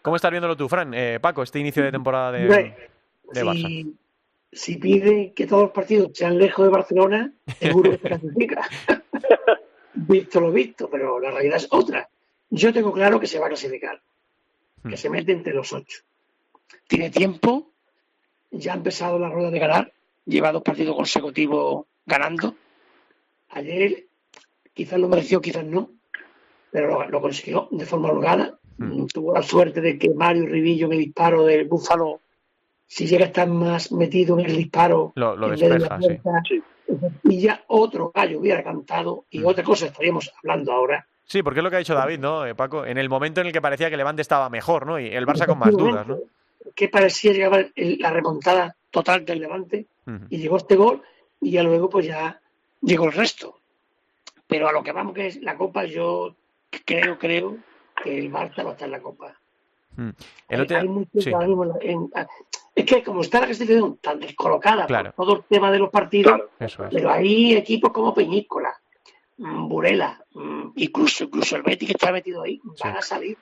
¿Cómo 0.00 0.16
estás 0.16 0.30
viéndolo 0.30 0.56
tú, 0.56 0.66
Fran? 0.66 0.94
Eh, 0.94 1.18
Paco, 1.20 1.42
este 1.42 1.58
inicio 1.58 1.82
de 1.82 1.92
temporada 1.92 2.32
de, 2.32 2.46
de 2.48 3.44
Barça. 3.44 3.94
Si, 4.54 4.76
pide 4.76 5.32
que 5.34 5.46
todos 5.46 5.64
los 5.64 5.72
partidos 5.72 6.10
sean 6.14 6.38
lejos 6.38 6.64
de 6.64 6.70
Barcelona, 6.70 7.32
seguro 7.58 7.90
que 7.90 7.98
se 7.98 8.08
clasifica. 8.08 8.68
visto 9.94 10.40
lo 10.40 10.52
visto, 10.52 10.88
pero 10.90 11.20
la 11.20 11.30
realidad 11.30 11.56
es 11.56 11.68
otra. 11.70 12.08
Yo 12.50 12.72
tengo 12.72 12.92
claro 12.92 13.18
que 13.20 13.26
se 13.26 13.38
va 13.38 13.46
a 13.46 13.50
clasificar, 13.50 14.00
que 14.82 14.90
Hmm. 14.90 14.96
se 14.96 15.10
mete 15.10 15.32
entre 15.32 15.54
los 15.54 15.72
ocho. 15.72 16.02
Tiene 16.86 17.10
tiempo, 17.10 17.70
ya 18.50 18.72
ha 18.72 18.76
empezado 18.76 19.18
la 19.18 19.30
rueda 19.30 19.50
de 19.50 19.58
ganar, 19.58 19.92
lleva 20.26 20.52
dos 20.52 20.62
partidos 20.62 20.96
consecutivos 20.96 21.86
ganando. 22.04 22.54
Ayer 23.50 24.06
quizás 24.74 24.98
lo 24.98 25.08
mereció, 25.08 25.40
quizás 25.40 25.64
no, 25.64 25.90
pero 26.70 26.88
lo, 26.88 27.08
lo 27.08 27.20
consiguió 27.20 27.68
de 27.70 27.86
forma 27.86 28.10
holgada. 28.10 28.58
Hmm. 28.76 29.06
Tuvo 29.06 29.32
la 29.32 29.42
suerte 29.42 29.80
de 29.80 29.98
que 29.98 30.10
Mario 30.10 30.46
Rivillo 30.46 30.86
en 30.86 30.92
el 30.92 30.98
disparo 30.98 31.44
del 31.44 31.66
Búfalo, 31.66 32.20
si 32.86 33.06
llega 33.06 33.24
a 33.24 33.28
estar 33.28 33.48
más 33.48 33.90
metido 33.92 34.38
en 34.38 34.46
el 34.46 34.56
disparo, 34.56 35.12
Lo, 35.16 35.36
lo 35.36 35.46
en 35.46 35.50
vez 35.52 35.60
de 35.60 35.68
despeja, 35.70 35.98
la 35.98 36.00
sí. 36.00 36.14
puerta, 36.22 36.42
Sí. 36.48 36.62
y 37.24 37.40
ya 37.40 37.64
otro 37.68 38.12
gallo 38.14 38.38
hubiera 38.40 38.62
cantado 38.62 39.24
y 39.30 39.40
Mm. 39.40 39.46
otra 39.46 39.64
cosa 39.64 39.86
estaríamos 39.86 40.30
hablando 40.38 40.72
ahora. 40.72 41.06
Sí, 41.24 41.42
porque 41.42 41.60
es 41.60 41.64
lo 41.64 41.70
que 41.70 41.76
ha 41.76 41.78
dicho 41.78 41.94
David, 41.94 42.18
¿no, 42.18 42.44
eh, 42.46 42.54
Paco? 42.54 42.84
En 42.84 42.98
el 42.98 43.08
momento 43.08 43.40
en 43.40 43.46
el 43.46 43.52
que 43.52 43.62
parecía 43.62 43.88
que 43.88 43.96
Levante 43.96 44.20
estaba 44.22 44.50
mejor, 44.50 44.86
¿no? 44.86 45.00
Y 45.00 45.06
el 45.06 45.26
Barça 45.26 45.46
con 45.46 45.58
más 45.58 45.70
dudas, 45.72 46.06
¿no? 46.06 46.18
Que 46.74 46.88
parecía 46.88 47.32
llegar 47.32 47.70
el- 47.74 47.98
la 47.98 48.10
remontada 48.10 48.76
total 48.90 49.24
del 49.24 49.40
Levante 49.40 49.86
y 50.28 50.36
llegó 50.36 50.58
este 50.58 50.76
gol 50.76 51.02
y 51.40 51.52
ya 51.52 51.62
luego 51.62 51.88
pues 51.88 52.06
ya 52.06 52.38
llegó 52.82 53.06
el 53.06 53.12
resto. 53.12 53.58
Pero 54.46 54.68
a 54.68 54.72
lo 54.72 54.82
que 54.82 54.92
vamos 54.92 55.14
que 55.14 55.26
es 55.28 55.40
la 55.42 55.56
Copa 55.56 55.86
yo 55.86 56.36
creo, 56.84 57.18
creo 57.18 57.56
que 58.02 58.18
el 58.18 58.30
Barça 58.30 58.62
va 58.62 58.70
a 58.70 58.72
estar 58.72 58.86
en 58.86 58.92
la 58.92 59.00
Copa. 59.00 59.34
Mm. 59.96 60.08
El 60.50 60.60
Hay- 60.60 60.60
otro- 60.60 60.76
hay 60.78 60.88
mucho 60.88 61.20
sí. 61.20 61.30
en- 61.80 62.10
es 62.74 62.84
que 62.84 63.02
como 63.02 63.20
está 63.20 63.40
la 63.40 63.46
clasificación 63.46 63.98
tan 63.98 64.18
descolocada 64.20 64.86
Claro. 64.86 65.12
por 65.12 65.26
todo 65.26 65.36
el 65.36 65.42
tema 65.44 65.70
de 65.70 65.78
los 65.78 65.90
partidos, 65.90 66.32
Claro. 66.34 66.50
Eso 66.58 66.84
es. 66.84 66.90
pero 66.92 67.10
hay 67.10 67.54
equipos 67.54 67.92
como 67.92 68.12
Peñíscola, 68.14 68.74
mm, 69.38 69.68
Burela, 69.68 70.22
mm, 70.34 70.70
incluso, 70.76 71.24
incluso 71.24 71.56
el 71.56 71.62
Betis 71.62 71.88
que 71.88 71.92
está 71.94 72.10
metido 72.12 72.42
ahí, 72.42 72.60
van 72.82 72.96
a 72.96 73.02
salir. 73.02 73.36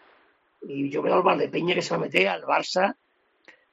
Y 0.62 0.90
yo 0.90 1.03
veo 1.03 1.14
al 1.14 1.23
Valdepeña 1.23 1.75
que 1.75 1.83
se 1.83 1.90
va 1.95 1.97
a 2.03 2.05
meter, 2.05 2.29
al 2.29 2.42
Barça. 2.42 2.95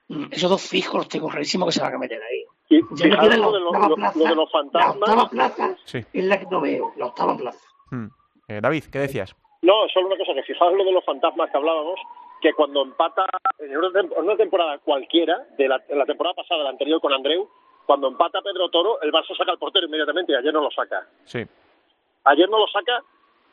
mm, 0.07 0.25
Esos 0.31 0.49
dos 0.49 0.61
fijos 0.61 0.95
los 0.95 1.07
tengo 1.07 1.27
clarísimos 1.29 1.67
que 1.67 1.73
se 1.73 1.81
van 1.81 1.93
a 1.93 1.97
meter 1.99 2.19
ahí. 2.21 2.45
Y 2.69 2.81
Ya 2.95 3.07
me 3.07 3.17
queda 3.19 3.37
la 3.37 3.47
octava 3.47 3.89
lo- 3.89 3.95
plaza. 3.95 4.17
lo 4.19 4.25
de 4.25 4.35
los 4.35 4.49
La 4.53 4.59
octava 4.61 4.93
fantasmas. 4.93 5.29
plaza 5.29 5.75
Sí. 5.85 6.05
es 6.13 6.25
la 6.25 6.39
que 6.39 6.45
no 6.47 6.61
veo, 6.61 6.93
la 6.97 7.05
octava 7.07 7.35
plaza. 7.37 7.59
Eh, 8.47 8.59
David, 8.61 8.85
¿qué 8.91 8.99
decías? 8.99 9.35
No, 9.61 9.73
solo 9.93 10.07
una 10.07 10.17
cosa, 10.17 10.33
que 10.33 10.41
fijaos 10.43 10.73
lo 10.73 10.83
de 10.83 10.91
los 10.93 11.05
fantasmas 11.05 11.51
que 11.51 11.57
hablábamos, 11.57 11.99
que 12.41 12.53
cuando 12.53 12.81
empata 12.83 13.25
en 13.59 13.75
una, 13.77 13.89
tem- 13.89 14.13
en 14.17 14.23
una 14.23 14.35
temporada 14.37 14.77
cualquiera, 14.79 15.45
de 15.57 15.67
la, 15.67 15.83
en 15.87 15.97
la 15.97 16.05
temporada 16.05 16.35
pasada, 16.35 16.63
la 16.63 16.69
anterior 16.69 17.01
con 17.01 17.13
Andreu, 17.13 17.49
cuando 17.85 18.07
empata 18.07 18.41
Pedro 18.41 18.69
Toro, 18.69 19.01
el 19.01 19.11
Barça 19.11 19.35
saca 19.37 19.51
al 19.51 19.57
portero 19.57 19.87
inmediatamente 19.87 20.31
y 20.31 20.35
ayer 20.35 20.53
no 20.53 20.61
lo 20.61 20.71
saca. 20.71 21.07
Sí. 21.25 21.43
Ayer 22.25 22.49
no 22.49 22.59
lo 22.59 22.67
saca 22.67 23.01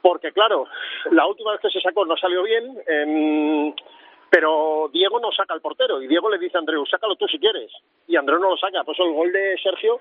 porque, 0.03 0.33
claro, 0.33 0.67
la 1.11 1.27
última 1.27 1.53
vez 1.53 1.61
que 1.61 1.71
se 1.71 1.81
sacó 1.81 2.05
no 2.05 2.17
salió 2.17 2.43
bien, 2.43 2.79
em, 2.87 3.75
pero 4.31 4.89
Diego 4.93 5.19
no 5.21 5.33
saca 5.33 5.55
al 5.55 5.61
portero 5.61 6.03
y 6.03 6.07
Diego 6.07 6.29
le 6.31 6.39
dice 6.39 6.57
a 6.57 6.61
Andreu, 6.61 6.85
sácalo 6.87 7.17
tú 7.17 7.27
si 7.29 7.39
quieres. 7.39 7.73
Y 8.07 8.17
Andreu 8.17 8.39
no 8.39 8.51
lo 8.51 8.57
saca. 8.57 8.85
Pues 8.85 8.99
el 9.01 9.13
gol 9.13 9.33
de 9.33 9.57
Sergio 9.63 10.01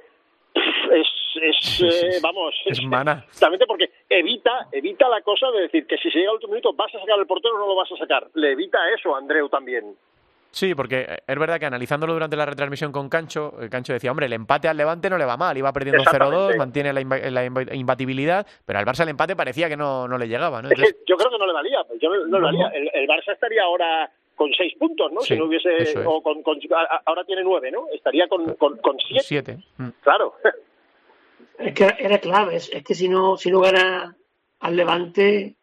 es, 0.56 1.08
es 1.41 1.56
Sí, 1.62 1.89
sí, 1.91 2.06
eh, 2.06 2.20
vamos, 2.22 2.56
Es 2.65 2.82
mana. 2.84 3.24
Exactamente 3.28 3.65
porque 3.68 3.89
evita, 4.10 4.68
evita 4.72 5.10
la 5.10 5.22
cosa 5.22 5.52
de 5.52 5.62
decir 5.63 5.86
que 5.86 5.98
si 5.98 6.10
se 6.10 6.20
llega 6.20 6.30
al 6.32 6.36
último 6.36 6.54
minuto 6.54 6.74
vas 6.74 6.94
a 6.96 7.00
sacar 7.00 7.20
al 7.20 7.28
portero 7.28 7.56
o 7.56 7.60
no 7.60 7.68
lo 7.68 7.76
vas 7.76 7.91
a 7.91 7.98
sacar. 7.98 8.28
Le 8.36 8.52
evita 8.54 8.78
eso 8.98 9.15
a 9.15 9.20
Andreu 9.20 9.50
también. 9.50 9.96
Sí, 10.52 10.74
porque 10.74 11.02
eh, 11.02 11.18
es 11.28 11.38
verdad 11.38 11.60
que 11.60 11.65
analizándolo 11.65 12.13
durante 12.13 12.38
la 12.38 12.46
retransmisión 12.46 12.94
con 12.94 13.10
Cancho, 13.10 13.56
el 13.60 13.70
Cancho 13.70 13.91
decía, 13.91 14.10
hombre, 14.12 14.28
el 14.28 14.34
empate 14.34 14.70
al 14.70 14.78
Levante 14.78 15.10
no 15.10 15.18
le 15.18 15.26
va 15.26 15.36
mal, 15.36 15.58
iba 15.58 15.74
perdiendo 15.74 16.02
0-2, 16.04 16.08
Exactamente. 16.13 16.58
mantiene 16.58 16.94
la, 16.94 17.02
imba- 17.02 17.30
la 17.30 17.46
imba- 17.46 17.76
imbatibilidad, 17.76 18.48
pero 18.65 18.80
al 18.80 18.86
Barça 18.86 19.04
el 19.04 19.10
empate 19.10 19.36
parecía 19.36 19.68
que 19.68 19.76
no, 19.76 20.08
no 20.08 20.18
le 20.18 20.30
llegaba, 20.30 20.62
¿no? 20.62 20.70
Entonces, 20.70 20.96
yo 21.08 21.18
creo 21.18 21.30
que 21.32 21.38
no 21.38 21.46
le 21.48 21.52
valía, 21.52 21.80
yo 22.02 22.10
no, 22.10 22.28
no 22.28 22.39
le 22.39 22.46
valía. 22.46 22.68
El, 22.70 22.89
el 22.94 23.06
Barça 23.06 23.34
estaría 23.34 23.63
ahora 23.63 24.10
con 24.36 24.52
seis 24.58 24.74
puntos, 24.78 25.12
¿no? 25.12 25.21
Sí, 25.21 25.34
si 25.34 25.39
no 25.39 25.45
hubiese, 25.45 25.78
es. 25.78 25.95
o 26.06 26.21
con, 26.21 26.43
ahora 27.06 27.24
tiene 27.26 27.43
nueve, 27.43 27.71
¿no? 27.71 27.86
Estaría 27.93 28.28
con, 28.28 28.54
con, 28.56 28.78
con 28.78 28.98
siete, 29.00 29.24
siete. 29.26 29.58
Mm. 29.78 29.89
claro. 30.02 30.34
Es 31.58 31.74
que 31.74 31.88
era 32.00 32.17
clave, 32.19 32.58
es, 32.58 32.69
que 32.86 32.93
si 32.93 33.08
no, 33.08 33.38
si 33.38 33.50
no 33.50 33.62
gana 33.62 34.15
al 34.60 34.76
Levante, 34.76 35.56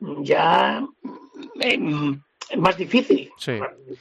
ya 0.00 0.84
eh, 1.60 1.78
es 2.50 2.58
más 2.58 2.76
difícil. 2.76 3.30
Sí. 3.38 3.52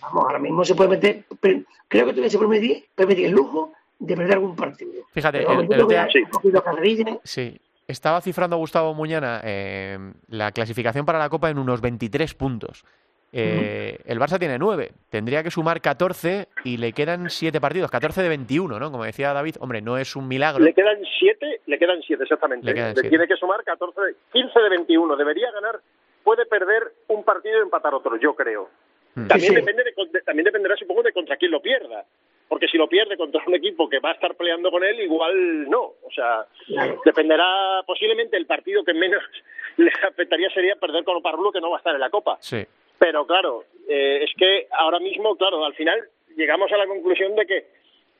Vamos, 0.02 0.24
ahora 0.26 0.40
mismo 0.40 0.66
se 0.66 0.74
puede 0.76 0.90
meter, 0.90 1.24
pero 1.40 1.62
creo 1.88 2.06
que 2.06 2.12
todavía 2.12 2.30
se 2.32 2.38
puede 2.38 2.50
meter, 2.60 2.84
puede 2.96 3.08
meter 3.10 3.26
el 3.26 3.32
lujo 3.32 3.74
de 4.00 4.16
perder 4.16 4.34
algún 4.34 4.56
partido. 4.56 5.04
Fíjate, 5.12 5.40
Pero 5.40 5.52
el- 5.62 5.72
el 5.72 5.88
día- 5.88 6.62
carrerilla. 6.64 7.20
Sí. 7.24 7.60
Estaba 7.88 8.20
cifrando 8.22 8.58
Gustavo 8.58 8.96
Muñana 8.96 9.42
eh, 9.44 10.00
la 10.30 10.52
clasificación 10.52 11.06
para 11.06 11.20
la 11.20 11.30
Copa 11.30 11.52
en 11.52 11.60
unos 11.60 11.82
23 11.82 12.34
puntos. 12.34 12.84
Eh, 13.32 13.98
El 14.06 14.20
Barça 14.20 14.40
tiene 14.40 14.58
9, 14.58 14.92
tendría 15.10 15.44
que 15.44 15.52
sumar 15.52 15.82
14 15.82 16.48
y 16.64 16.78
le 16.78 16.94
quedan 16.94 17.30
7 17.30 17.60
partidos, 17.60 17.92
14 17.92 18.22
de 18.24 18.30
21, 18.30 18.80
¿no? 18.80 18.92
Como 18.92 19.04
decía 19.04 19.34
David, 19.34 19.56
hombre, 19.60 19.82
no 19.82 19.98
es 19.98 20.16
un 20.16 20.28
milagro. 20.28 20.64
Le 20.64 20.74
quedan 20.74 20.98
siete, 21.20 21.62
le 21.66 21.78
quedan 21.78 22.02
siete 22.04 22.24
exactamente. 22.24 22.66
Le 22.66 22.74
quedan 22.74 22.90
Le 22.90 22.94
siete. 22.96 23.10
tiene 23.10 23.28
que 23.28 23.36
sumar 23.36 23.64
14, 23.64 24.00
de- 24.02 24.16
15 24.32 24.60
de 24.60 24.70
21. 24.70 25.16
Debería 25.18 25.52
ganar, 25.52 25.80
puede 26.24 26.46
perder 26.46 26.94
un 27.10 27.24
partido 27.24 27.60
y 27.60 27.64
empatar 27.64 27.94
otro, 27.94 28.16
yo 28.18 28.34
creo. 28.36 28.70
Mm. 29.16 29.28
También, 29.28 29.40
Sí, 29.40 29.48
sí. 29.48 29.56
Depende 29.56 29.84
de- 29.84 30.06
de- 30.12 30.22
también 30.22 30.46
dependerá, 30.46 30.76
supongo, 30.78 31.04
de 31.04 31.12
contra 31.12 31.36
quién 31.38 31.52
lo 31.52 31.62
pierda. 31.62 32.06
Porque 32.48 32.68
si 32.68 32.78
lo 32.78 32.88
pierde 32.88 33.18
contra 33.18 33.42
un 33.48 33.56
equipo 33.56 33.90
que 33.90 34.00
va 34.00 34.12
a 34.12 34.14
estar 34.14 34.36
peleando 34.36 34.70
con 34.72 34.84
él, 34.84 35.00
igual 35.02 35.68
no. 35.70 35.82
O 35.82 36.12
sea, 36.14 36.46
Claro. 36.68 37.02
dependerá, 37.04 37.82
posiblemente 37.88 38.38
el 38.38 38.46
partido 38.46 38.84
que 38.86 38.94
menos 38.94 39.22
le 39.78 39.92
afectaría 40.08 40.50
sería 40.52 40.76
perder 40.76 41.04
con 41.04 41.18
Oparrulo, 41.18 41.52
que 41.52 41.60
no 41.60 41.72
va 41.72 41.78
a 41.78 41.80
estar 41.80 41.94
en 41.96 42.00
la 42.02 42.10
Copa. 42.12 42.38
Sí. 42.40 42.64
Pero 43.00 43.26
claro, 43.26 43.64
eh, 43.88 44.24
es 44.24 44.32
que 44.38 44.68
ahora 44.72 45.00
mismo, 45.00 45.36
claro, 45.36 45.64
al 45.64 45.74
final 45.74 46.00
llegamos 46.36 46.72
a 46.72 46.78
la 46.78 46.88
conclusión 46.88 47.36
de 47.36 47.46
que 47.46 47.66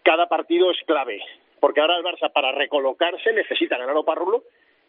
cada 0.04 0.28
partido 0.28 0.72
es 0.72 0.78
clave. 0.86 1.22
Porque 1.60 1.82
ahora 1.82 1.98
el 1.98 2.04
Barça, 2.04 2.32
para 2.32 2.52
recolocarse, 2.52 3.34
necesita 3.34 3.78
ganar 3.78 3.96
a 3.96 4.00
Oparrulo 4.00 4.44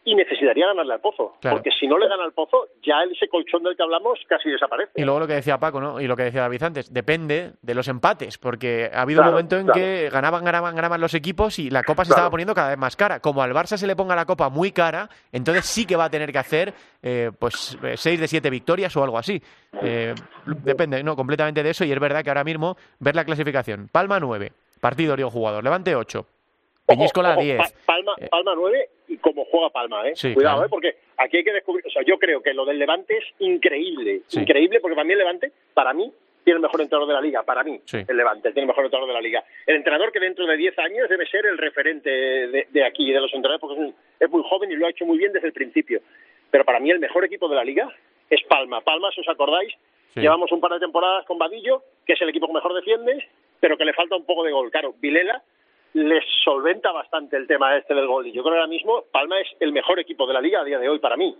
y 0.09 0.15
necesitaría 0.15 0.67
ganarle 0.67 0.93
al 0.93 1.01
Pozo. 1.01 1.35
Claro. 1.41 1.57
Porque 1.57 1.69
si 1.77 1.85
no 1.85 1.97
le 1.97 2.07
gana 2.07 2.23
al 2.23 2.31
Pozo, 2.31 2.69
ya 2.81 3.03
ese 3.11 3.27
colchón 3.27 3.61
del 3.63 3.75
que 3.75 3.83
hablamos 3.83 4.17
casi 4.25 4.49
desaparece. 4.49 4.93
Y 4.95 5.03
luego 5.03 5.19
lo 5.19 5.27
que 5.27 5.33
decía 5.33 5.57
Paco, 5.57 5.81
¿no? 5.81 5.99
Y 5.99 6.07
lo 6.07 6.15
que 6.15 6.23
decía 6.23 6.39
David 6.41 6.63
antes, 6.63 6.93
depende 6.93 7.51
de 7.61 7.75
los 7.75 7.89
empates, 7.89 8.37
porque 8.37 8.89
ha 8.93 9.01
habido 9.01 9.21
un 9.21 9.27
momento 9.27 9.57
en 9.57 9.65
claro. 9.65 9.77
que 9.77 10.09
ganaban, 10.09 10.45
ganaban, 10.45 10.73
ganaban 10.75 11.01
los 11.01 11.13
equipos 11.13 11.59
y 11.59 11.69
la 11.69 11.83
Copa 11.83 12.05
se 12.05 12.11
estaba 12.13 12.29
poniendo 12.29 12.55
cada 12.55 12.69
vez 12.69 12.77
más 12.77 12.95
cara. 12.95 13.19
Como 13.19 13.41
al 13.41 13.51
Barça 13.51 13.75
se 13.75 13.85
le 13.85 13.97
ponga 13.97 14.15
la 14.15 14.25
Copa 14.25 14.47
muy 14.49 14.71
cara, 14.71 15.09
entonces 15.33 15.65
sí 15.65 15.85
que 15.85 15.97
va 15.97 16.05
a 16.05 16.09
tener 16.09 16.31
que 16.31 16.37
hacer 16.37 16.73
eh, 17.03 17.31
pues 17.37 17.77
eh, 17.83 17.95
seis 17.97 18.17
de 18.17 18.29
siete 18.29 18.49
victorias 18.49 18.95
o 18.95 19.03
algo 19.03 19.17
así. 19.17 19.41
Eh, 19.81 20.15
depende, 20.45 21.03
¿no? 21.03 21.17
Completamente 21.17 21.61
de 21.63 21.69
eso 21.71 21.83
y 21.83 21.91
es 21.91 21.99
verdad 21.99 22.23
que 22.23 22.29
ahora 22.29 22.45
mismo 22.45 22.77
ver 22.99 23.13
la 23.13 23.25
clasificación. 23.25 23.89
Palma 23.91 24.21
9, 24.21 24.53
partido 24.79 25.17
Río 25.17 25.29
jugador, 25.29 25.63
Levante 25.65 25.93
8, 25.95 26.25
Peñíscola 26.85 27.33
Ojo, 27.33 27.41
10. 27.41 27.57
Pa- 27.57 27.67
Palma, 27.85 28.13
Eh. 28.17 28.27
Palma 28.31 28.53
9 28.55 28.89
y 29.07 29.17
cómo 29.17 29.45
juega 29.45 29.69
Palma, 29.69 30.07
¿eh? 30.07 30.13
Sí, 30.15 30.33
Cuidado, 30.33 30.57
claro. 30.57 30.67
¿eh? 30.67 30.69
Porque 30.69 30.95
aquí 31.17 31.37
hay 31.37 31.43
que 31.43 31.53
descubrir, 31.53 31.85
o 31.85 31.89
sea, 31.89 32.01
yo 32.03 32.17
creo 32.19 32.41
que 32.41 32.53
lo 32.53 32.65
del 32.65 32.77
Levante 32.79 33.17
es 33.17 33.25
increíble, 33.39 34.21
Sí. 34.27 34.39
increíble 34.39 34.79
porque 34.79 34.95
para 34.95 35.05
mí 35.05 35.13
el 35.13 35.19
Levante, 35.19 35.51
para 35.73 35.93
mí, 35.93 36.11
tiene 36.43 36.57
el 36.57 36.61
mejor 36.61 36.79
entrenador 36.81 37.07
de 37.09 37.13
la 37.13 37.21
liga, 37.21 37.43
para 37.43 37.63
mí, 37.63 37.79
Sí. 37.85 37.97
el 38.07 38.15
Levante 38.17 38.51
tiene 38.53 38.61
el 38.61 38.67
mejor 38.67 38.85
entrenador 38.85 39.09
de 39.09 39.13
la 39.15 39.21
liga. 39.21 39.43
El 39.65 39.75
entrenador 39.75 40.11
que 40.13 40.19
dentro 40.19 40.45
de 40.45 40.55
10 40.55 40.79
años 40.79 41.09
debe 41.09 41.25
ser 41.27 41.45
el 41.45 41.57
referente 41.57 42.09
de, 42.09 42.67
de 42.69 42.85
aquí, 42.85 43.11
de 43.11 43.19
los 43.19 43.33
entrenadores, 43.33 43.59
porque 43.59 43.75
es, 43.75 43.79
un- 43.89 43.95
es 44.19 44.29
muy 44.29 44.43
joven 44.47 44.71
y 44.71 44.75
lo 44.75 44.87
ha 44.87 44.89
hecho 44.89 45.05
muy 45.05 45.17
bien 45.17 45.33
desde 45.33 45.47
el 45.47 45.53
principio. 45.53 45.99
Pero 46.49 46.63
para 46.63 46.79
mí 46.79 46.89
el 46.89 46.99
mejor 46.99 47.25
equipo 47.25 47.49
de 47.49 47.55
la 47.57 47.65
liga 47.65 47.89
es 48.29 48.41
Palma. 48.43 48.79
Palma, 48.81 49.11
si 49.11 49.19
os 49.21 49.27
acordáis, 49.27 49.73
Sí. 50.13 50.21
llevamos 50.21 50.49
un 50.53 50.61
par 50.61 50.71
de 50.71 50.79
temporadas 50.79 51.25
con 51.25 51.37
Vadillo, 51.37 51.83
que 52.05 52.13
es 52.13 52.21
el 52.21 52.29
equipo 52.29 52.47
que 52.47 52.53
mejor 52.53 52.73
defiende, 52.73 53.27
pero 53.59 53.77
que 53.77 53.83
le 53.85 53.91
falta 53.93 54.15
un 54.15 54.25
poco 54.25 54.43
de 54.45 54.51
gol. 54.51 54.71
Claro, 54.71 54.93
Vilela 55.01 55.43
les 55.97 56.23
solventa 56.43 56.91
bastante 56.91 57.35
el 57.37 57.47
tema 57.47 57.75
este 57.77 57.93
del 57.93 58.07
gol. 58.07 58.27
Y 58.27 58.31
yo 58.31 58.41
creo 58.43 58.53
que 58.53 58.59
ahora 58.59 58.69
mismo 58.69 59.03
Palma 59.11 59.39
es 59.39 59.47
el 59.59 59.71
mejor 59.73 59.99
equipo 59.99 60.25
de 60.27 60.33
la 60.33 60.41
liga 60.41 60.61
a 60.61 60.63
día 60.63 60.79
de 60.79 60.87
hoy 60.89 60.99
para 60.99 61.17
mí. 61.17 61.35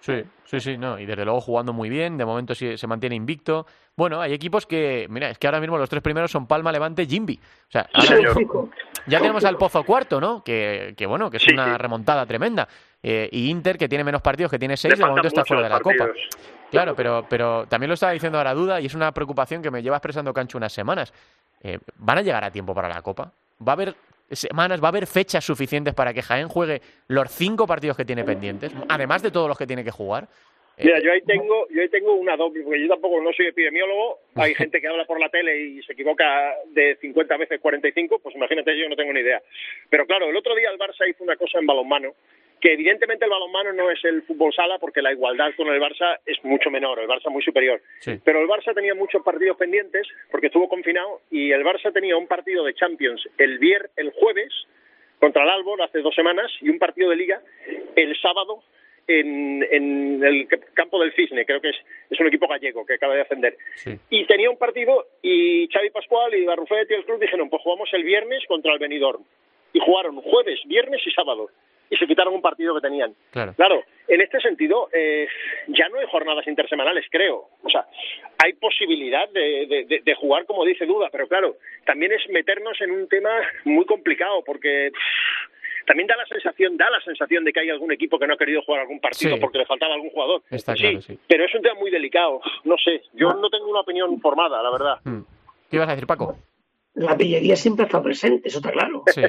Sí, 0.00 0.14
sí, 0.44 0.60
sí, 0.60 0.78
no, 0.78 0.98
y 0.98 1.04
desde 1.04 1.26
luego 1.26 1.42
jugando 1.42 1.74
muy 1.74 1.90
bien, 1.90 2.16
de 2.16 2.24
momento 2.24 2.54
sí 2.54 2.78
se 2.78 2.86
mantiene 2.86 3.14
invicto. 3.16 3.66
Bueno, 3.94 4.18
hay 4.22 4.32
equipos 4.32 4.66
que, 4.66 5.06
mira, 5.10 5.28
es 5.28 5.38
que 5.38 5.46
ahora 5.46 5.60
mismo 5.60 5.76
los 5.76 5.90
tres 5.90 6.02
primeros 6.02 6.30
son 6.30 6.46
Palma, 6.46 6.72
Levante, 6.72 7.04
Jimby. 7.04 7.38
O 7.38 7.70
sea, 7.70 7.86
mismo- 7.94 8.70
ya 9.06 9.18
tenemos 9.18 9.44
al 9.44 9.58
Pozo 9.58 9.84
cuarto, 9.84 10.18
¿no? 10.18 10.42
Que, 10.42 10.94
que 10.96 11.04
bueno, 11.04 11.30
que 11.30 11.36
es 11.36 11.42
Sí, 11.42 11.52
una 11.52 11.72
sí. 11.72 11.76
remontada 11.76 12.24
tremenda. 12.24 12.66
Eh, 13.02 13.28
y 13.30 13.50
Inter, 13.50 13.76
que 13.76 13.88
tiene 13.90 14.02
menos 14.02 14.22
partidos, 14.22 14.50
que 14.50 14.58
tiene 14.58 14.72
Le 14.72 14.76
seis, 14.78 14.98
de 14.98 15.04
momento 15.04 15.28
está 15.28 15.44
fuera 15.44 15.64
de 15.64 15.68
la 15.68 15.80
Copa. 15.80 16.08
Claro, 16.70 16.94
pero, 16.96 17.26
pero 17.28 17.66
también 17.66 17.88
lo 17.88 17.94
estaba 17.94 18.12
diciendo 18.12 18.38
ahora 18.38 18.54
Duda 18.54 18.80
y 18.80 18.86
es 18.86 18.94
una 18.94 19.12
preocupación 19.12 19.60
que 19.60 19.70
me 19.70 19.82
lleva 19.82 19.96
expresando 19.96 20.32
Cancho 20.32 20.56
unas 20.56 20.72
semanas. 20.72 21.12
Eh, 21.62 21.78
¿Van 21.96 22.16
a 22.16 22.22
llegar 22.22 22.42
a 22.42 22.50
tiempo 22.50 22.74
para 22.74 22.88
la 22.88 23.02
Copa? 23.02 23.30
¿Va 23.66 23.72
a 23.72 23.74
haber 23.74 23.94
semanas, 24.30 24.82
va 24.82 24.88
a 24.88 24.90
haber 24.90 25.06
fechas 25.06 25.44
suficientes 25.44 25.94
para 25.94 26.14
que 26.14 26.22
Jaén 26.22 26.48
juegue 26.48 26.80
los 27.08 27.30
cinco 27.30 27.66
partidos 27.66 27.96
que 27.96 28.04
tiene 28.04 28.24
pendientes, 28.24 28.72
además 28.88 29.22
de 29.22 29.30
todos 29.30 29.48
los 29.48 29.58
que 29.58 29.66
tiene 29.66 29.84
que 29.84 29.90
jugar? 29.90 30.28
Eh, 30.76 30.84
Mira, 30.84 31.00
yo 31.00 31.12
ahí 31.12 31.20
tengo, 31.22 31.68
yo 31.68 31.82
ahí 31.82 31.88
tengo 31.90 32.14
una 32.14 32.36
doble, 32.36 32.62
porque 32.62 32.80
yo 32.80 32.88
tampoco 32.88 33.20
no 33.20 33.32
soy 33.32 33.48
epidemiólogo, 33.48 34.20
hay 34.36 34.54
gente 34.62 34.80
que 34.80 34.88
habla 34.88 35.04
por 35.04 35.20
la 35.20 35.28
tele 35.28 35.58
y 35.58 35.82
se 35.82 35.92
equivoca 35.92 36.54
de 36.68 36.96
50 37.00 37.36
veces 37.36 37.60
45, 37.60 38.18
pues 38.20 38.34
imagínate, 38.34 38.78
yo 38.78 38.88
no 38.88 38.96
tengo 38.96 39.12
ni 39.12 39.20
idea. 39.20 39.42
Pero 39.90 40.06
claro, 40.06 40.30
el 40.30 40.36
otro 40.36 40.54
día 40.54 40.70
el 40.70 40.78
Barça 40.78 41.08
hizo 41.08 41.22
una 41.22 41.36
cosa 41.36 41.58
en 41.58 41.66
balonmano, 41.66 42.14
que 42.60 42.72
evidentemente 42.74 43.24
el 43.24 43.30
balonmano 43.30 43.72
no 43.72 43.90
es 43.90 44.04
el 44.04 44.22
fútbol 44.22 44.52
sala, 44.52 44.78
porque 44.78 45.02
la 45.02 45.12
igualdad 45.12 45.52
con 45.56 45.68
el 45.68 45.80
Barça 45.80 46.18
es 46.26 46.42
mucho 46.44 46.70
menor, 46.70 46.98
el 46.98 47.08
Barça 47.08 47.30
muy 47.30 47.42
superior. 47.42 47.80
Sí. 48.00 48.20
Pero 48.24 48.40
el 48.40 48.48
Barça 48.48 48.74
tenía 48.74 48.94
muchos 48.94 49.22
partidos 49.22 49.56
pendientes, 49.56 50.06
porque 50.30 50.48
estuvo 50.48 50.68
confinado, 50.68 51.22
y 51.30 51.52
el 51.52 51.64
Barça 51.64 51.92
tenía 51.92 52.16
un 52.16 52.26
partido 52.26 52.64
de 52.64 52.74
Champions 52.74 53.26
el, 53.38 53.58
vier, 53.58 53.90
el 53.96 54.10
jueves 54.10 54.52
contra 55.18 55.42
el 55.44 55.50
Albor 55.50 55.82
hace 55.82 56.00
dos 56.00 56.14
semanas, 56.14 56.50
y 56.60 56.68
un 56.68 56.78
partido 56.78 57.10
de 57.10 57.16
Liga 57.16 57.40
el 57.96 58.16
sábado 58.20 58.62
en, 59.06 59.66
en 59.70 60.22
el 60.22 60.46
campo 60.74 61.00
del 61.00 61.12
Cisne, 61.14 61.44
creo 61.44 61.60
que 61.60 61.70
es, 61.70 61.76
es 62.10 62.20
un 62.20 62.28
equipo 62.28 62.46
gallego 62.46 62.86
que 62.86 62.94
acaba 62.94 63.14
de 63.14 63.22
ascender. 63.22 63.56
Sí. 63.74 63.98
Y 64.10 64.26
tenía 64.26 64.50
un 64.50 64.56
partido 64.56 65.06
y 65.22 65.68
Xavi 65.68 65.90
Pascual 65.90 66.34
y 66.34 66.44
Barrufet 66.44 66.90
y 66.90 66.94
el 66.94 67.04
club 67.04 67.20
dijeron, 67.20 67.48
pues 67.50 67.62
jugamos 67.62 67.88
el 67.92 68.04
viernes 68.04 68.44
contra 68.46 68.72
el 68.72 68.78
Benidorm. 68.78 69.24
Y 69.72 69.80
jugaron 69.80 70.20
jueves, 70.20 70.60
viernes 70.64 71.00
y 71.06 71.10
sábado. 71.10 71.48
Y 71.90 71.96
se 71.96 72.06
quitaron 72.06 72.32
un 72.34 72.40
partido 72.40 72.72
que 72.74 72.80
tenían. 72.80 73.12
Claro. 73.32 73.52
Claro, 73.56 73.82
en 74.06 74.20
este 74.20 74.40
sentido, 74.40 74.88
eh, 74.92 75.26
ya 75.68 75.88
no 75.88 75.98
hay 75.98 76.06
jornadas 76.06 76.46
intersemanales, 76.46 77.04
creo. 77.10 77.48
O 77.64 77.68
sea, 77.68 77.84
hay 78.42 78.52
posibilidad 78.54 79.28
de, 79.30 80.00
de- 80.04 80.14
jugar 80.14 80.44
como 80.46 80.64
dice 80.64 80.86
Duda, 80.86 81.08
pero 81.10 81.26
claro, 81.26 81.56
también 81.84 82.12
es 82.12 82.22
meternos 82.30 82.80
en 82.80 82.90
un 82.92 83.08
tema 83.08 83.30
muy 83.64 83.84
complicado, 83.86 84.42
porque 84.44 84.90
pff, 84.92 85.86
también 85.86 86.06
da 86.06 86.16
la 86.16 86.26
sensación, 86.26 86.76
da 86.76 86.88
la 86.90 87.00
sensación 87.00 87.44
de 87.44 87.52
que 87.52 87.60
hay 87.60 87.70
algún 87.70 87.90
equipo 87.90 88.18
que 88.18 88.26
no 88.26 88.34
ha 88.34 88.38
querido 88.38 88.62
jugar 88.62 88.82
algún 88.82 89.00
partido 89.00 89.34
Sí. 89.34 89.40
porque 89.40 89.58
le 89.58 89.66
faltaba 89.66 89.94
algún 89.94 90.10
jugador. 90.10 90.42
Está 90.50 90.74
claro, 90.74 91.00
sí. 91.00 91.18
Pero 91.26 91.44
es 91.44 91.54
un 91.54 91.62
tema 91.62 91.74
muy 91.80 91.90
delicado. 91.90 92.40
No 92.64 92.76
sé, 92.78 93.02
yo 93.14 93.30
no 93.32 93.48
tengo 93.50 93.68
una 93.68 93.80
opinión 93.80 94.20
formada, 94.20 94.62
la 94.62 94.70
verdad. 94.70 94.98
Mm. 95.04 95.22
¿Qué 95.70 95.76
ibas 95.76 95.88
a 95.88 95.92
decir, 95.92 96.06
Paco? 96.06 96.36
La 96.94 97.16
pillería 97.16 97.54
siempre 97.54 97.84
está 97.86 98.02
presente, 98.02 98.48
eso 98.48 98.58
está 98.58 98.72
claro. 98.72 99.04
Sí. 99.14 99.22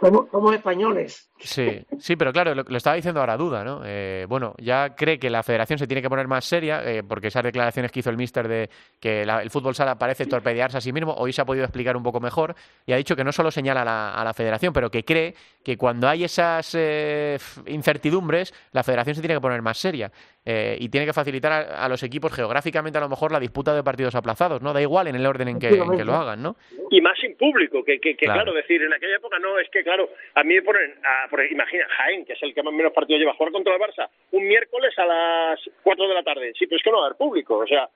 Somos, 0.00 0.26
somos 0.30 0.54
españoles. 0.54 1.30
Sí, 1.38 1.80
sí, 1.98 2.14
pero 2.16 2.30
claro, 2.30 2.54
lo, 2.54 2.62
lo 2.62 2.76
estaba 2.76 2.96
diciendo 2.96 3.20
ahora 3.20 3.38
Duda, 3.38 3.64
¿no? 3.64 3.80
Eh, 3.84 4.26
bueno, 4.28 4.54
ya 4.58 4.94
cree 4.94 5.18
que 5.18 5.30
la 5.30 5.42
federación 5.42 5.78
se 5.78 5.86
tiene 5.86 6.02
que 6.02 6.10
poner 6.10 6.28
más 6.28 6.44
seria, 6.44 6.82
eh, 6.84 7.02
porque 7.02 7.28
esas 7.28 7.42
declaraciones 7.42 7.90
que 7.90 8.00
hizo 8.00 8.10
el 8.10 8.18
míster 8.18 8.46
de 8.46 8.68
que 9.00 9.24
la- 9.24 9.40
el 9.42 9.48
fútbol 9.50 9.74
sala 9.74 9.98
parece 9.98 10.26
torpedearse 10.26 10.76
a 10.76 10.80
sí 10.82 10.92
mismo, 10.92 11.14
hoy 11.14 11.32
se 11.32 11.40
ha 11.40 11.46
podido 11.46 11.64
explicar 11.64 11.96
un 11.96 12.02
poco 12.02 12.20
mejor 12.20 12.54
y 12.84 12.92
ha 12.92 12.96
dicho 12.96 13.16
que 13.16 13.24
no 13.24 13.32
solo 13.32 13.50
señala 13.50 13.80
a 13.80 13.84
la, 13.86 14.14
a 14.14 14.22
la 14.22 14.34
federación, 14.34 14.74
pero 14.74 14.90
que 14.90 15.02
cree 15.02 15.34
que 15.64 15.78
cuando 15.78 16.06
hay 16.06 16.24
esas 16.24 16.74
eh, 16.78 17.38
incertidumbres, 17.66 18.52
la 18.72 18.82
federación 18.82 19.14
se 19.16 19.22
tiene 19.22 19.34
que 19.34 19.40
poner 19.40 19.62
más 19.62 19.78
seria 19.78 20.12
eh, 20.44 20.76
y 20.78 20.88
tiene 20.88 21.06
que 21.06 21.12
facilitar 21.12 21.52
a, 21.52 21.84
a 21.84 21.88
los 21.88 22.02
equipos 22.02 22.32
geográficamente 22.32 22.98
a 22.98 23.00
lo 23.00 23.08
mejor 23.08 23.32
la 23.32 23.40
disputa 23.40 23.74
de 23.74 23.82
partidos 23.82 24.14
aplazados, 24.14 24.60
¿no? 24.62 24.72
Da 24.72 24.80
igual 24.82 25.08
en 25.08 25.16
el 25.16 25.26
orden 25.26 25.48
en 25.48 25.58
que, 25.58 25.68
en 25.68 25.96
que 25.96 26.04
lo 26.04 26.14
hagan, 26.14 26.42
¿no? 26.42 26.56
Y 26.90 27.00
más 27.00 27.16
sin 27.18 27.36
público, 27.36 27.84
que, 27.84 28.00
que, 28.00 28.16
que, 28.16 28.26
Claro. 28.26 28.42
claro. 28.42 28.52
decir, 28.52 28.82
en 28.82 28.92
aquella 28.92 29.16
época 29.16 29.38
no, 29.38 29.58
es 29.58 29.70
que 29.70 29.82
claro, 29.84 30.10
a 30.34 30.42
mí 30.42 30.54
me 30.54 30.62
ponen, 30.62 30.92
a, 31.04 31.28
por, 31.28 31.40
imagina, 31.44 31.86
Jaén, 31.88 32.24
que 32.24 32.32
es 32.32 32.42
el 32.42 32.52
que 32.52 32.62
más 32.62 32.74
menos 32.74 32.92
partidos 32.92 33.20
lleva, 33.20 33.34
jugar 33.34 33.52
contra 33.52 33.74
el 33.74 33.80
Barça 33.80 34.08
un 34.32 34.46
miércoles 34.46 34.98
a 34.98 35.06
las 35.06 35.60
4 35.82 36.08
de 36.08 36.14
la 36.14 36.22
tarde, 36.22 36.52
sí, 36.58 36.66
pero 36.66 36.76
es 36.76 36.82
que 36.82 36.90
no 36.90 36.98
va 36.98 37.04
a 37.04 37.06
haber 37.06 37.18
público, 37.18 37.58
o 37.58 37.66
sea, 37.66 37.88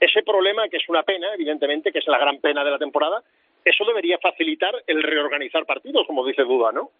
ese 0.00 0.22
problema, 0.24 0.68
que 0.68 0.78
es 0.78 0.88
una 0.88 1.04
pena, 1.04 1.32
evidentemente, 1.34 1.92
que 1.92 2.00
es 2.00 2.08
la 2.08 2.18
gran 2.18 2.40
pena 2.40 2.64
de 2.64 2.72
la 2.72 2.78
temporada, 2.78 3.22
eso 3.64 3.84
debería 3.84 4.18
facilitar 4.18 4.74
el 4.88 5.02
reorganizar 5.02 5.64
partidos, 5.64 6.04
como 6.08 6.26
dice 6.26 6.42
Duda, 6.42 6.72
¿no? 6.72 6.90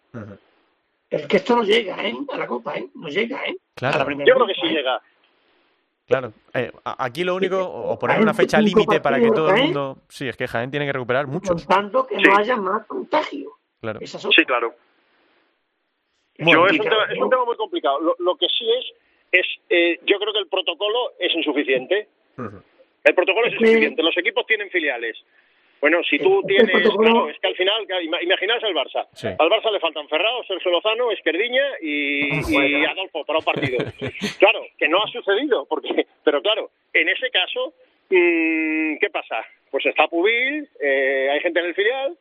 Es 1.09 1.27
que 1.27 1.37
esto 1.37 1.57
no 1.57 1.63
llega, 1.63 1.95
¿eh? 2.07 2.13
A 2.31 2.37
la 2.37 2.47
Copa, 2.47 2.77
¿eh? 2.77 2.87
No 2.95 3.09
llega, 3.09 3.43
¿eh? 3.45 3.57
Claro. 3.75 3.95
A 3.95 3.99
la 3.99 4.05
primera 4.05 4.27
Yo 4.27 4.35
creo 4.35 4.47
que 4.47 4.53
sí 4.53 4.67
¿eh? 4.67 4.71
llega. 4.71 5.01
Claro. 6.05 6.33
Eh, 6.53 6.71
aquí 6.83 7.23
lo 7.23 7.35
único, 7.35 7.57
o 7.63 7.97
poner 7.97 8.19
una 8.19 8.33
fecha 8.33 8.59
límite 8.59 8.99
para 8.99 9.19
que 9.19 9.31
todo 9.31 9.49
el 9.53 9.63
mundo... 9.63 9.97
Sí, 10.09 10.27
es 10.27 10.35
que 10.35 10.47
Jaén 10.47 10.69
tiene 10.69 10.85
que 10.85 10.93
recuperar 10.93 11.27
muchos. 11.27 11.65
Contando 11.65 12.05
que 12.05 12.15
Sí. 12.17 12.23
no 12.23 12.37
haya 12.37 12.55
más 12.57 12.85
contagio. 12.85 13.51
Claro. 13.79 13.99
Sí, 14.05 14.45
claro. 14.45 14.75
Bueno, 16.39 16.61
yo, 16.61 16.67
es, 16.67 16.79
un 16.79 16.89
tema, 16.89 17.05
es 17.11 17.19
un 17.19 17.29
tema 17.29 17.45
muy 17.45 17.55
complicado. 17.55 17.99
Lo, 18.01 18.15
lo 18.19 18.35
que 18.35 18.47
sí 18.47 18.65
es, 18.71 18.85
es 19.31 19.45
eh, 19.69 19.99
yo 20.05 20.17
creo 20.19 20.33
que 20.33 20.39
el 20.39 20.47
protocolo 20.47 21.13
es 21.19 21.33
insuficiente. 21.35 22.07
El 22.37 23.15
protocolo 23.15 23.47
es 23.47 23.53
insuficiente. 23.53 24.01
Los 24.03 24.17
equipos 24.17 24.45
tienen 24.45 24.69
filiales. 24.69 25.17
Bueno, 25.81 26.01
si 26.09 26.17
tú 26.17 26.39
el 26.39 26.47
tienes, 26.47 26.89
claro, 26.95 27.29
es 27.29 27.39
que 27.39 27.47
al 27.47 27.55
final, 27.55 27.85
imaginaos 28.21 28.63
el 28.63 28.73
Barça. 28.73 29.05
Sí. 29.13 29.27
Al 29.27 29.49
Barça 29.49 29.71
le 29.71 29.79
faltan 29.79 30.07
Ferrao, 30.07 30.43
Sergio 30.45 30.71
Lozano, 30.71 31.11
Esquerdiña 31.11 31.63
y, 31.81 32.39
y 32.49 32.85
Adolfo 32.85 33.25
para 33.25 33.39
un 33.39 33.45
partido. 33.45 33.77
claro, 34.39 34.65
que 34.77 34.87
no 34.87 35.03
ha 35.03 35.07
sucedido, 35.07 35.65
porque, 35.65 36.07
pero 36.23 36.41
claro, 36.41 36.69
en 36.93 37.09
ese 37.09 37.29
caso, 37.29 37.73
mm, 38.09 38.97
¿qué 38.99 39.09
pasa? 39.11 39.45
Pues 39.71 39.85
está 39.85 40.07
Pubil, 40.07 40.69
eh, 40.79 41.29
hay 41.31 41.39
gente 41.41 41.59
en 41.59 41.65
el 41.65 41.75
filial 41.75 42.17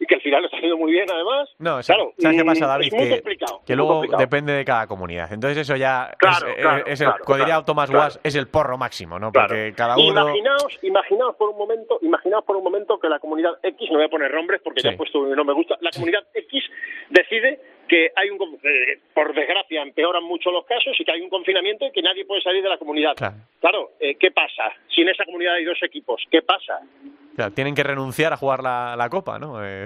y 0.00 0.06
que 0.06 0.14
el 0.16 0.20
filial 0.20 0.44
está 0.44 0.56
haciendo 0.56 0.76
muy 0.76 0.92
bien 0.92 1.06
además. 1.10 1.48
No, 1.58 1.80
claro, 1.80 2.12
¿sabes 2.18 2.38
qué 2.38 2.44
pasa, 2.44 2.66
David? 2.66 2.86
Es 2.86 2.92
muy 2.94 3.04
que 3.04 3.10
complicado. 3.10 3.60
que 3.66 3.76
luego 3.76 3.92
complicado. 3.94 4.20
depende 4.20 4.52
de 4.52 4.64
cada 4.64 4.86
comunidad. 4.86 5.32
Entonces 5.32 5.58
eso 5.58 5.76
ya 5.76 6.10
Claro, 6.18 6.48
es, 6.48 6.54
claro, 6.62 6.86
es 6.86 7.00
el, 7.00 7.06
claro, 7.06 7.24
como 7.24 7.36
diría 7.38 7.46
claro, 7.54 7.64
Tomás 7.64 7.90
claro. 7.90 8.04
Guas, 8.04 8.20
es 8.22 8.34
el 8.34 8.48
porro 8.48 8.76
máximo, 8.78 9.18
¿no? 9.18 9.30
Claro. 9.32 9.48
Porque 9.48 9.72
cada 9.76 9.96
uno... 9.96 10.10
Imaginaos, 10.10 10.78
imaginaos 10.82 11.36
por 11.36 11.50
un 11.50 11.58
momento, 11.58 11.98
imaginaos 12.02 12.44
por 12.44 12.56
un 12.56 12.64
momento 12.64 12.98
que 12.98 13.08
la 13.08 13.18
comunidad 13.18 13.52
X, 13.62 13.88
no 13.90 13.96
voy 13.98 14.06
a 14.06 14.08
poner 14.10 14.32
nombres 14.34 14.60
porque 14.62 14.80
Sí. 14.80 14.88
ya 14.88 14.94
he 14.94 14.96
puesto 14.96 15.24
no 15.24 15.44
me 15.44 15.52
gusta, 15.52 15.76
la 15.80 15.90
comunidad 15.90 16.24
X 16.34 16.64
decide 17.10 17.60
que 17.88 18.10
hay 18.16 18.30
un, 18.30 18.38
eh, 18.62 19.00
por 19.14 19.34
desgracia 19.34 19.82
empeoran 19.82 20.24
mucho 20.24 20.50
los 20.50 20.64
casos 20.66 20.94
y 20.98 21.04
que 21.04 21.12
hay 21.12 21.20
un 21.20 21.30
confinamiento 21.30 21.86
y 21.86 21.92
que 21.92 22.02
nadie 22.02 22.24
puede 22.24 22.42
salir 22.42 22.62
de 22.62 22.68
la 22.68 22.78
comunidad. 22.78 23.14
Claro. 23.60 23.92
eh, 24.00 24.16
¿qué 24.16 24.30
pasa? 24.30 24.72
Si 24.94 25.02
en 25.02 25.08
esa 25.08 25.24
comunidad 25.24 25.54
hay 25.54 25.64
dos 25.64 25.78
equipos, 25.82 26.22
¿qué 26.30 26.42
pasa? 26.42 26.80
Claro, 27.36 27.52
tienen 27.52 27.74
que 27.74 27.82
renunciar 27.82 28.32
a 28.32 28.36
jugar 28.36 28.62
la, 28.62 28.94
la 28.96 29.08
Copa, 29.08 29.38
¿no? 29.38 29.64
Eh, 29.64 29.84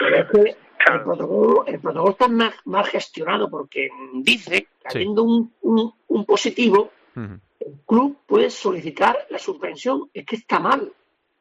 Pero 0.00 0.16
es 0.16 0.26
que 0.30 0.92
el 0.92 1.02
protocolo, 1.02 1.66
el 1.66 1.80
protocolo 1.80 2.10
está 2.12 2.28
mal, 2.28 2.52
mal 2.64 2.84
gestionado 2.86 3.48
porque 3.50 3.88
dice 4.14 4.62
que 4.62 4.68
Sí. 4.88 4.98
habiendo 4.98 5.22
un, 5.24 5.52
un, 5.62 5.92
un 6.08 6.24
positivo, 6.24 6.90
el 7.14 7.74
club 7.86 8.18
puede 8.26 8.48
solicitar 8.50 9.26
la 9.28 9.38
suspensión. 9.38 10.08
Es 10.14 10.24
que 10.26 10.36
está 10.36 10.58
mal. 10.58 10.90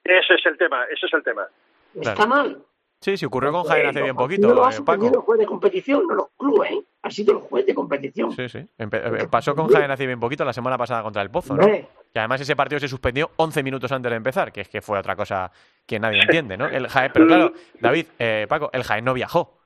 Ese 0.03 0.33
es 0.35 0.45
el 0.45 0.57
tema, 0.57 0.83
ese 0.85 1.05
es 1.05 1.13
el 1.13 1.23
tema. 1.23 1.47
Está 1.95 2.13
Claro. 2.15 2.29
mal. 2.29 2.63
Sí, 3.01 3.15
sí, 3.15 3.25
ocurrió 3.25 3.51
con 3.53 3.63
Jaén 3.63 3.85
Eh, 3.85 3.89
hace 3.89 4.01
bien 4.01 4.15
poquito, 4.15 4.53
Lo 4.53 4.65
ha 4.65 4.69
eh, 4.69 4.73
suspendido 4.73 5.07
el 5.07 5.13
Paco. 5.13 5.25
juez 5.25 5.39
de 5.39 5.45
competición, 5.45 6.05
no 6.07 6.15
los 6.15 6.27
clubes, 6.37 6.71
¿eh? 6.71 6.81
Ha 7.01 7.09
sido 7.09 7.33
el 7.33 7.39
juez 7.39 7.65
de 7.65 7.73
competición. 7.73 8.31
Sí, 8.33 8.49
sí. 8.49 8.59
Empe- 8.77 9.23
eh, 9.23 9.27
pasó 9.29 9.55
con 9.55 9.69
Jaén 9.69 9.89
hace 9.89 10.05
bien 10.05 10.19
poquito 10.19 10.43
la 10.43 10.51
semana 10.51 10.77
pasada 10.77 11.01
contra 11.01 11.21
el 11.21 11.29
Pozo, 11.31 11.55
¿no? 11.55 11.63
Hombre, 11.63 11.87
Que 12.13 12.19
además 12.19 12.41
ese 12.41 12.55
partido 12.57 12.79
se 12.79 12.87
suspendió 12.89 13.31
11 13.37 13.63
minutos 13.63 13.89
antes 13.93 14.09
de 14.09 14.15
empezar, 14.17 14.51
que 14.51 14.61
es 14.61 14.67
que 14.67 14.81
fue 14.81 14.99
otra 14.99 15.15
cosa 15.15 15.49
que 15.85 15.97
nadie 15.99 16.21
entiende, 16.21 16.57
¿no? 16.57 16.67
El 16.67 16.87
Jaén, 16.89 17.11
pero 17.13 17.27
claro, 17.27 17.53
David, 17.79 18.07
eh, 18.19 18.45
Paco, 18.49 18.69
el 18.73 18.83
Jaén 18.83 19.05
no 19.05 19.13
viajó. 19.13 19.57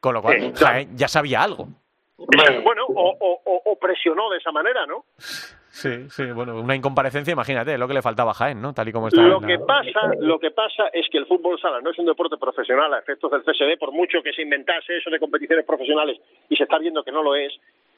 Con 0.00 0.12
lo 0.12 0.20
cual. 0.20 0.52
Jaén 0.54 0.94
ya 0.96 1.08
sabía 1.08 1.42
algo. 1.42 1.66
Bueno, 2.18 2.84
o, 2.88 3.16
o- 3.18 3.40
o- 3.44 3.62
o 3.72 3.78
presionó 3.78 4.28
de 4.28 4.36
esa 4.38 4.52
manera, 4.52 4.84
¿no? 4.86 5.06
Sí, 5.74 6.08
sí, 6.08 6.30
bueno, 6.30 6.60
una 6.60 6.76
incomparecencia, 6.76 7.32
imagínate, 7.32 7.76
lo 7.76 7.88
que 7.88 7.94
le 7.94 8.00
faltaba 8.02 8.30
a 8.30 8.34
Jaén, 8.34 8.62
¿no? 8.62 8.72
Tal 8.72 8.88
y 8.88 8.92
como 8.92 9.08
está. 9.08 9.20
Lo 9.22 9.40
la- 9.40 9.46
que 9.48 9.58
pasa, 9.58 10.00
lo 10.20 10.38
que 10.38 10.52
pasa 10.52 10.86
es 10.92 11.08
que 11.10 11.18
el 11.18 11.26
fútbol 11.26 11.58
sala 11.60 11.80
no 11.80 11.90
es 11.90 11.98
un 11.98 12.06
deporte 12.06 12.36
profesional 12.36 12.94
a 12.94 13.00
efectos 13.00 13.28
del 13.32 13.42
CSD, 13.42 13.76
por 13.76 13.90
mucho 13.90 14.22
que 14.22 14.32
se 14.32 14.42
inventase 14.42 14.96
eso 14.98 15.10
de 15.10 15.18
competiciones 15.18 15.66
profesionales 15.66 16.18
y 16.48 16.54
se 16.54 16.62
está 16.62 16.78
viendo 16.78 17.02
que 17.02 17.10
no 17.10 17.24
lo 17.24 17.34
es. 17.34 17.52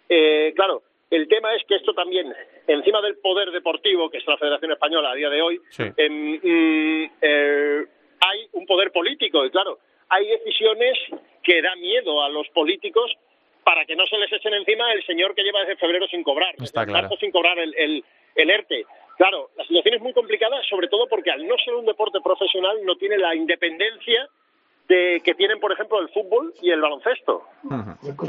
Eh, 0.09 0.55
claro, 0.57 0.83
el 1.11 1.29
tema 1.29 1.55
es 1.55 1.65
que 1.69 1.75
esto 1.77 1.93
también, 1.93 2.33
encima 2.67 3.03
del 3.03 3.17
poder 3.19 3.51
deportivo 3.51 4.09
que 4.09 4.19
es 4.19 4.27
la 4.27 4.39
Federación 4.39 4.73
Española 4.73 5.11
a 5.11 5.15
día 5.15 5.29
de 5.29 5.43
hoy, 5.43 5.61
Sí. 5.69 5.85
em, 5.99 6.41
mm, 6.43 7.11
eh, 7.21 7.85
hay 8.21 8.49
un 8.53 8.65
poder 8.65 8.91
político 8.91 9.45
y 9.45 9.51
claro, 9.51 9.79
hay 10.09 10.27
decisiones 10.29 10.97
que 11.43 11.61
da 11.61 11.77
miedo 11.77 12.23
a 12.25 12.31
los 12.31 12.49
políticos 12.49 13.13
para 13.67 13.85
que 13.85 13.97
no 13.97 14.07
se 14.07 14.17
les 14.17 14.33
echen 14.33 14.55
encima 14.55 14.93
el 14.93 15.05
señor 15.05 15.35
que 15.35 15.43
lleva 15.43 15.59
desde 15.61 15.75
febrero 15.75 16.07
sin 16.07 16.23
cobrar, 16.23 16.55
Está 16.63 16.83
desde 16.83 16.93
claro. 16.93 17.09
marzo 17.09 17.17
sin 17.19 17.33
cobrar 17.33 17.59
el, 17.59 17.75
el, 17.77 18.05
el 18.37 18.51
ERTE. 18.51 18.87
Claro, 19.19 19.51
la 19.57 19.65
situación 19.65 19.95
es 19.97 20.03
muy 20.03 20.13
complicada, 20.13 20.63
sobre 20.71 20.87
todo 20.87 21.09
porque 21.09 21.33
al 21.33 21.45
no 21.49 21.57
ser 21.59 21.75
un 21.75 21.85
deporte 21.85 22.21
profesional 22.23 22.77
no 22.85 22.95
tiene 22.97 23.19
la 23.19 23.35
independencia 23.35 24.29
de 24.87 25.21
que 25.25 25.35
tienen, 25.35 25.59
por 25.59 25.73
ejemplo, 25.73 25.99
el 26.01 26.09
fútbol 26.11 26.55
y 26.63 26.71
el 26.71 26.81
baloncesto. 26.81 27.43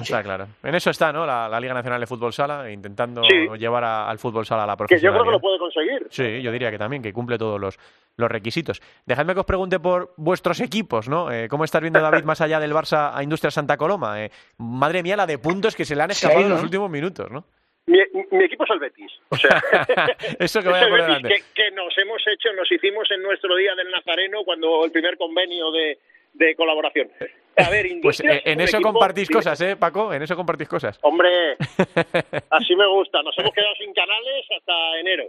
Está 0.01 0.23
claro. 0.23 0.47
En 0.63 0.73
eso 0.73 0.89
está, 0.89 1.13
¿no? 1.13 1.23
La, 1.23 1.47
la 1.47 1.59
Liga 1.59 1.75
Nacional 1.75 1.99
de 1.99 2.07
Fútbol 2.07 2.33
Sala, 2.33 2.71
intentando 2.71 3.21
Sí. 3.29 3.47
llevar 3.59 3.83
a- 3.83 4.09
al 4.09 4.17
fútbol 4.17 4.43
sala 4.43 4.63
a 4.63 4.65
la 4.65 4.75
Que 4.75 4.97
yo 4.97 5.11
creo 5.11 5.23
profesionalidad. 5.23 5.25
que 5.25 5.31
lo 5.33 5.39
puede 5.39 5.59
conseguir. 5.59 6.07
Sí, 6.09 6.41
yo 6.41 6.51
diría 6.51 6.71
que 6.71 6.79
también, 6.79 7.03
que 7.03 7.13
cumple 7.13 7.37
todos 7.37 7.61
los, 7.61 7.77
los 8.17 8.29
requisitos. 8.31 8.81
Dejadme 9.05 9.33
que 9.33 9.39
os 9.41 9.45
pregunte 9.45 9.79
por 9.79 10.13
vuestros 10.17 10.59
equipos, 10.59 11.07
¿no? 11.07 11.31
Eh, 11.31 11.47
¿Cómo 11.47 11.63
estás 11.63 11.81
viendo, 11.81 12.01
David, 12.01 12.23
más 12.23 12.41
allá 12.41 12.59
del 12.59 12.73
Barça 12.73 13.11
a 13.13 13.23
Industria 13.23 13.51
Santa 13.51 13.77
Coloma? 13.77 14.23
Eh, 14.23 14.31
madre 14.57 15.03
mía, 15.03 15.15
la 15.15 15.27
de 15.27 15.37
puntos 15.37 15.75
que 15.75 15.85
se 15.85 15.95
le 15.95 16.01
han 16.03 16.11
escapado 16.11 16.41
en 16.41 16.49
¿no? 16.49 16.55
los 16.55 16.63
últimos 16.63 16.89
minutos, 16.89 17.29
¿no? 17.31 17.45
Mi, 17.85 17.99
mi 18.31 18.43
equipo 18.43 18.65
es 18.65 18.69
el 18.71 18.79
Betis. 18.79 19.11
O 19.29 19.37
sea, 19.37 19.61
Eso 20.39 20.61
que 20.61 20.67
el 20.73 20.91
Betis 20.91 21.27
que, 21.27 21.43
que 21.63 21.71
nos 21.71 21.97
hemos 21.97 22.21
hecho, 22.27 22.51
nos 22.53 22.69
hicimos 22.71 23.09
en 23.11 23.21
nuestro 23.21 23.55
día 23.55 23.75
del 23.75 23.89
Nazareno 23.91 24.43
cuando 24.43 24.83
el 24.83 24.91
primer 24.91 25.15
convenio 25.17 25.71
de, 25.71 25.97
de 26.33 26.55
colaboración. 26.55 27.09
A 27.55 27.69
ver, 27.69 27.85
Pues 28.01 28.19
eh, 28.19 28.41
en 28.45 28.59
eso 28.61 28.77
equipo- 28.77 28.91
compartís 28.93 29.29
cosas, 29.29 29.61
¿eh, 29.61 29.75
Paco? 29.77 30.13
En 30.13 30.21
eso 30.21 30.35
compartís 30.35 30.67
cosas. 30.67 30.99
Hombre, 31.01 31.55
así 32.49 32.75
me 32.75 32.87
gusta. 32.87 33.21
Nos 33.23 33.37
hemos 33.37 33.51
quedado 33.53 33.73
sin 33.75 33.93
canales 33.93 34.45
hasta 34.57 34.99
enero. 34.99 35.23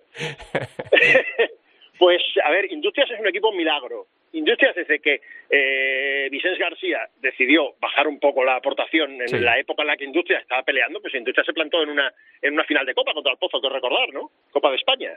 Pues, 1.98 2.22
a 2.44 2.50
ver, 2.50 2.70
Industrias 2.72 3.10
es 3.10 3.20
un 3.20 3.26
equipo 3.26 3.52
milagro. 3.52 4.06
Industrias 4.32 4.74
desde 4.74 5.00
que 5.00 5.20
eh, 5.50 6.28
Vicente 6.30 6.58
García 6.58 7.08
decidió 7.20 7.74
bajar 7.80 8.06
un 8.06 8.20
poco 8.20 8.44
la 8.44 8.56
aportación 8.56 9.20
en 9.22 9.28
Sí. 9.28 9.38
la 9.38 9.58
época 9.58 9.82
en 9.82 9.88
la 9.88 9.96
que 9.96 10.04
Industrias 10.04 10.42
estaba 10.42 10.62
peleando, 10.62 11.00
pues 11.00 11.14
Industrias 11.14 11.46
se 11.46 11.54
plantó 11.54 11.82
en 11.82 11.90
una 11.90 12.12
en 12.42 12.52
una 12.52 12.64
final 12.64 12.84
de 12.84 12.94
Copa 12.94 13.14
contra 13.14 13.32
el 13.32 13.38
Pozo, 13.38 13.60
que 13.60 13.68
recordar, 13.70 14.12
¿no? 14.12 14.30
Copa 14.50 14.70
de 14.70 14.76
España. 14.76 15.16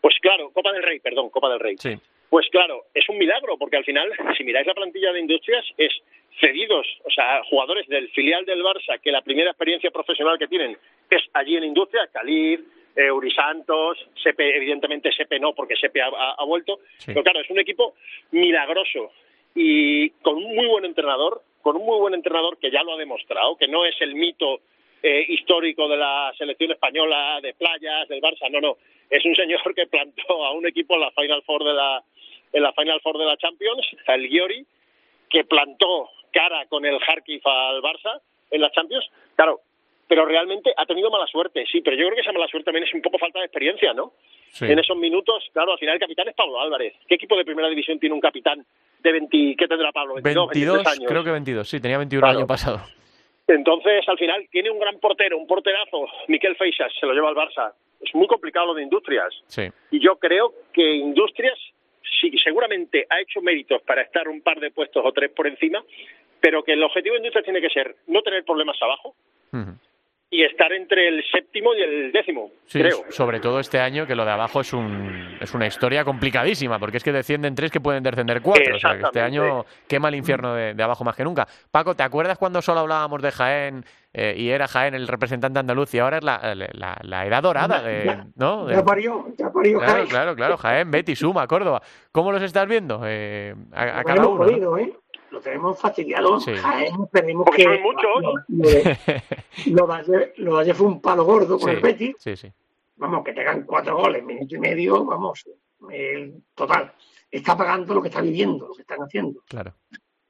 Pues 0.00 0.16
claro, 0.20 0.50
Copa 0.52 0.72
del 0.72 0.82
Rey, 0.82 1.00
perdón, 1.00 1.30
Copa 1.30 1.50
del 1.50 1.60
Rey. 1.60 1.76
Sí. 1.78 1.94
Pues 2.30 2.48
claro, 2.50 2.84
es 2.94 3.08
un 3.08 3.18
milagro, 3.18 3.58
porque 3.58 3.76
al 3.76 3.84
final, 3.84 4.08
si 4.38 4.44
miráis 4.44 4.66
la 4.66 4.74
plantilla 4.74 5.12
de 5.12 5.20
Industrias, 5.20 5.64
es 5.76 5.92
cedidos, 6.40 6.86
o 7.04 7.10
sea, 7.10 7.42
jugadores 7.44 7.86
del 7.88 8.08
filial 8.10 8.44
del 8.46 8.62
Barça, 8.62 9.00
que 9.00 9.10
la 9.10 9.20
primera 9.20 9.50
experiencia 9.50 9.90
profesional 9.90 10.38
que 10.38 10.46
tienen 10.46 10.76
es 11.10 11.22
allí 11.34 11.56
en 11.56 11.64
Industrias, 11.64 12.08
Khalid, 12.12 12.60
eh, 12.96 13.10
Uri 13.10 13.30
Santos, 13.32 13.98
Sepe, 14.22 14.56
evidentemente 14.56 15.12
Sepe 15.12 15.38
no, 15.38 15.52
porque 15.54 15.76
Sepe 15.76 16.00
ha, 16.02 16.08
ha- 16.08 16.34
ha 16.38 16.44
vuelto, 16.44 16.80
Sí. 16.98 17.06
pero 17.12 17.22
claro, 17.22 17.40
es 17.40 17.50
un 17.50 17.58
equipo 17.58 17.94
milagroso 18.32 19.12
y 19.54 20.10
con 20.22 20.36
un 20.36 20.54
muy 20.54 20.66
buen 20.66 20.84
entrenador, 20.84 21.42
con 21.62 21.76
un 21.76 21.84
muy 21.84 21.98
buen 21.98 22.14
entrenador 22.14 22.58
que 22.58 22.70
ya 22.70 22.82
lo 22.82 22.94
ha 22.94 22.96
demostrado, 22.98 23.56
que 23.56 23.68
no 23.68 23.84
es 23.84 23.94
el 24.00 24.14
mito 24.14 24.60
eh, 25.02 25.24
histórico 25.28 25.88
de 25.88 25.96
la 25.96 26.32
selección 26.36 26.72
española 26.72 27.40
de 27.42 27.54
playas, 27.54 28.06
del 28.08 28.20
Barça, 28.20 28.50
no, 28.50 28.60
no, 28.60 28.76
es 29.08 29.24
un 29.24 29.34
señor 29.34 29.60
que 29.74 29.86
plantó 29.86 30.44
a 30.44 30.52
un 30.52 30.66
equipo 30.66 30.94
en 30.94 31.00
la 31.00 31.10
Final 31.12 31.42
Four 31.42 31.64
de 31.64 31.72
la 31.74 32.02
en 32.52 32.62
la 32.64 32.72
Final 32.72 33.00
Four 33.00 33.16
de 33.18 33.24
la 33.26 33.36
Champions, 33.36 33.86
el 34.08 34.28
Giori, 34.28 34.66
que 35.28 35.44
plantó 35.44 36.10
cara 36.32 36.66
con 36.66 36.84
el 36.84 36.98
Kharkiv 36.98 37.40
al 37.46 37.80
Barça 37.80 38.20
en 38.50 38.60
la 38.60 38.70
Champions, 38.72 39.08
claro, 39.36 39.60
pero 40.10 40.24
realmente 40.26 40.74
ha 40.76 40.84
tenido 40.86 41.08
mala 41.08 41.24
suerte, 41.28 41.64
sí, 41.70 41.82
pero 41.82 41.94
yo 41.96 42.06
creo 42.06 42.16
que 42.16 42.22
esa 42.22 42.32
mala 42.32 42.48
suerte 42.48 42.64
también 42.64 42.82
es 42.84 42.92
un 42.92 43.00
poco 43.00 43.16
falta 43.16 43.38
de 43.38 43.44
experiencia, 43.44 43.94
¿no? 43.94 44.12
Sí. 44.50 44.64
En 44.64 44.76
esos 44.76 44.96
minutos, 44.96 45.48
claro, 45.52 45.70
al 45.70 45.78
final 45.78 45.94
el 45.94 46.00
capitán 46.00 46.26
es 46.26 46.34
Pablo 46.34 46.60
Álvarez. 46.60 46.94
¿Qué 47.06 47.14
equipo 47.14 47.36
de 47.36 47.44
primera 47.44 47.68
división 47.68 47.96
tiene 48.00 48.16
un 48.16 48.20
capitán 48.20 48.66
de 48.98 49.12
20, 49.12 49.54
¿qué 49.56 49.68
tendrá 49.68 49.92
Pablo? 49.92 50.14
22, 50.14 50.48
22, 50.48 50.74
23 50.78 50.98
años. 50.98 51.08
creo 51.08 51.22
que 51.22 51.30
22, 51.30 51.68
sí, 51.68 51.80
tenía 51.80 51.98
21 51.98 52.20
Claro. 52.22 52.32
el 52.32 52.38
año 52.38 52.46
pasado. 52.48 52.80
Entonces, 53.46 54.02
al 54.08 54.18
final, 54.18 54.48
tiene 54.50 54.68
un 54.72 54.80
gran 54.80 54.98
portero, 54.98 55.38
un 55.38 55.46
porterazo, 55.46 56.06
Miquel 56.26 56.56
Feixas, 56.56 56.92
se 56.98 57.06
lo 57.06 57.12
lleva 57.12 57.28
al 57.28 57.36
Barça. 57.36 57.72
Es 58.00 58.12
muy 58.12 58.26
complicado 58.26 58.66
lo 58.66 58.74
de 58.74 58.82
Industrias. 58.82 59.32
Sí. 59.46 59.62
Y 59.92 60.00
yo 60.00 60.16
creo 60.16 60.52
que 60.72 60.90
Industrias 60.90 61.56
sí, 62.20 62.36
seguramente 62.42 63.06
ha 63.08 63.20
hecho 63.20 63.40
méritos 63.42 63.80
para 63.82 64.02
estar 64.02 64.26
un 64.26 64.40
par 64.40 64.58
de 64.58 64.72
puestos 64.72 65.04
o 65.06 65.12
tres 65.12 65.30
por 65.30 65.46
encima, 65.46 65.84
pero 66.40 66.64
que 66.64 66.72
el 66.72 66.82
objetivo 66.82 67.12
de 67.14 67.20
Industrias 67.20 67.44
tiene 67.44 67.60
que 67.60 67.70
ser 67.70 67.94
no 68.08 68.22
tener 68.22 68.44
problemas 68.44 68.76
abajo. 68.82 69.14
Y 70.32 70.44
estar 70.44 70.72
entre 70.72 71.08
el 71.08 71.24
séptimo 71.32 71.74
y 71.74 71.82
el 71.82 72.12
décimo, 72.12 72.52
Sí, 72.66 72.78
creo. 72.78 72.98
sobre 73.08 73.40
todo 73.40 73.58
este 73.58 73.80
año, 73.80 74.06
que 74.06 74.14
lo 74.14 74.24
de 74.24 74.30
abajo 74.30 74.60
es 74.60 74.72
un 74.72 75.36
es 75.40 75.52
una 75.54 75.66
historia 75.66 76.04
complicadísima, 76.04 76.78
porque 76.78 76.98
es 76.98 77.04
que 77.04 77.10
descienden 77.10 77.56
tres 77.56 77.72
que 77.72 77.80
pueden 77.80 78.04
descender 78.04 78.40
cuatro. 78.40 78.76
O 78.76 78.78
sea, 78.78 78.96
que 78.96 79.02
este 79.04 79.20
año 79.20 79.64
quema 79.88 80.08
el 80.08 80.14
infierno 80.14 80.54
de, 80.54 80.74
de 80.74 80.82
abajo 80.84 81.02
más 81.02 81.16
que 81.16 81.24
nunca. 81.24 81.48
Paco, 81.72 81.96
¿te 81.96 82.04
acuerdas 82.04 82.38
cuando 82.38 82.62
solo 82.62 82.78
hablábamos 82.80 83.20
de 83.22 83.32
Jaén 83.32 83.84
eh, 84.12 84.34
y 84.36 84.50
era 84.50 84.68
Jaén 84.68 84.94
el 84.94 85.08
representante 85.08 85.58
andaluz 85.58 85.92
y 85.94 85.98
ahora 85.98 86.18
es 86.18 86.24
la, 86.24 86.54
la, 86.74 86.96
la 87.02 87.26
edad 87.26 87.42
dorada 87.42 87.82
de, 87.82 88.04
Ya- 88.04 88.26
¿no? 88.36 88.66
De- 88.66 88.76
Ya 88.76 88.84
parió, 88.84 89.26
ya 89.36 89.50
parió 89.50 89.78
claro, 89.78 89.92
Jaén. 89.94 90.06
claro, 90.08 90.36
claro, 90.36 90.56
Jaén, 90.58 90.90
Betis, 90.92 91.18
Suma, 91.18 91.46
Córdoba. 91.48 91.82
¿Cómo 92.12 92.30
los 92.30 92.42
estás 92.42 92.68
viendo? 92.68 93.02
Eh, 93.04 93.52
a, 93.72 93.98
a 94.00 94.04
cada 94.04 94.22
¿eh? 94.78 94.92
Lo 95.30 95.40
tenemos 95.40 95.78
fastidiado. 95.78 96.40
Sí. 96.40 96.54
Jaén, 96.54 96.94
esperemos 97.04 97.44
Porque 97.46 97.62
que. 97.62 97.68
sois 97.68 97.80
muchos. 97.82 99.04
Lo, 99.66 99.88
lo 100.36 100.58
ayer 100.58 100.74
fue 100.76 100.86
un 100.86 101.00
palo 101.00 101.24
gordo 101.24 101.58
con 101.58 101.70
Sí, 101.70 101.76
el 101.76 101.80
Betis. 101.82 102.16
sí, 102.18 102.36
sí. 102.36 102.52
Vamos, 102.96 103.24
que 103.24 103.32
tengan 103.32 103.62
cuatro 103.64 103.96
goles, 103.96 104.22
minuto 104.24 104.54
y 104.56 104.58
medio, 104.58 105.04
vamos. 105.04 105.48
El 105.90 106.42
total. 106.54 106.92
Está 107.30 107.56
pagando 107.56 107.94
lo 107.94 108.02
que 108.02 108.08
está 108.08 108.20
viviendo, 108.20 108.68
lo 108.68 108.74
que 108.74 108.82
están 108.82 108.98
haciendo. 109.00 109.42
Claro. 109.48 109.74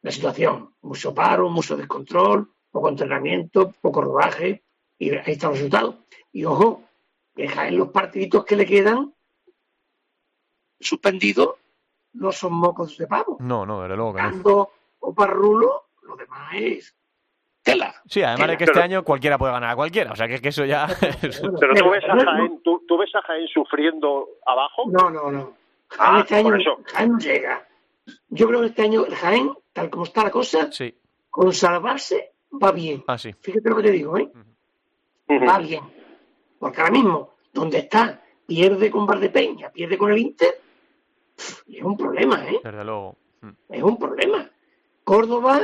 La 0.03 0.11
situación. 0.11 0.75
Mucho 0.83 1.13
paro, 1.15 1.49
mucho 1.49 1.77
descontrol, 1.77 2.49
poco 2.71 2.89
entrenamiento, 2.89 3.73
poco 3.81 4.03
rodaje. 4.03 4.63
Y 4.99 5.11
ahí 5.11 5.23
está 5.33 5.49
el 5.49 5.55
resultado. 5.55 6.05
Y 6.33 6.45
ojo, 6.45 6.83
que 7.35 7.49
Jaén 7.49 7.77
los 7.77 7.89
partiditos 7.89 8.45
que 8.45 8.55
le 8.55 8.67
quedan 8.67 9.13
suspendidos 10.79 11.57
no 12.13 12.33
son 12.33 12.53
mocos 12.55 12.97
de 12.99 13.07
pavo. 13.07 13.37
No, 13.41 13.65
no, 13.67 13.83
desde 13.83 13.97
luego 13.97 14.15
que 14.15 14.23
no. 14.23 14.71
O 15.01 15.15
Parrulo, 15.15 15.89
lo 16.03 16.17
demás 16.17 16.51
es 16.55 16.97
tela. 17.63 17.95
Sí, 18.07 18.23
además 18.23 18.49
de 18.49 18.57
que 18.57 18.65
Pero- 18.65 18.73
este 18.79 18.85
año 18.85 19.05
cualquiera 19.05 19.37
puede 19.39 19.53
ganar 19.53 19.71
a 19.71 19.77
cualquiera. 19.77 20.13
O 20.13 20.17
sea, 20.17 20.27
que, 20.29 20.35
es 20.35 20.41
que 20.41 20.49
eso 20.49 20.65
ya... 20.65 20.87
Pero 21.21 21.75
tú 21.75 21.91
ves 21.91 22.05
a 22.09 22.17
Jaén, 22.25 22.61
tú, 22.63 22.85
tú 22.87 22.99
ves 22.99 23.15
a 23.15 23.23
Jaén 23.23 23.47
sufriendo 23.49 24.29
abajo. 24.47 24.85
No, 24.91 25.11
no, 25.11 25.31
no. 25.31 25.53
Jaén 25.89 26.17
Ah, 26.17 26.21
este 26.21 26.35
año 26.37 26.45
por 26.51 26.61
eso. 26.61 26.79
Jaén 26.87 27.13
no 27.13 27.19
llega. 27.19 27.67
Yo 28.29 28.47
creo 28.49 28.61
que 28.61 28.67
este 28.67 28.83
año 28.83 29.05
el 29.05 29.15
Jaén, 29.15 29.53
tal 29.73 29.91
como 29.91 30.05
está 30.05 30.25
la 30.25 30.31
cosa, 30.31 30.71
sí, 30.73 30.95
con 31.29 31.53
salvarse 31.53 32.33
va 32.63 32.73
bien. 32.73 33.05
ah, 33.07 33.19
sí. 33.19 33.33
Fíjate 33.41 33.69
lo 33.69 33.77
que 33.77 33.83
te 33.85 33.91
digo, 33.91 34.17
¿eh? 34.19 34.31
Va 35.47 35.59
bien. 35.59 35.83
Porque 36.59 36.81
ahora 36.81 36.93
mismo, 36.93 37.35
donde 37.53 37.79
está, 37.79 38.21
pierde 38.47 38.91
con 38.91 39.07
Valdepeña, 39.07 39.71
pierde 39.71 39.97
con 39.97 40.11
el 40.11 40.19
Inter, 40.19 40.61
es 41.37 41.83
un 41.83 41.97
problema, 41.97 42.45
¿eh? 42.49 42.61
Desde 42.65 42.85
luego. 42.85 43.17
Mm. 43.43 43.51
Es 43.69 43.83
un 43.83 43.97
problema. 43.99 44.51
Córdoba 45.11 45.61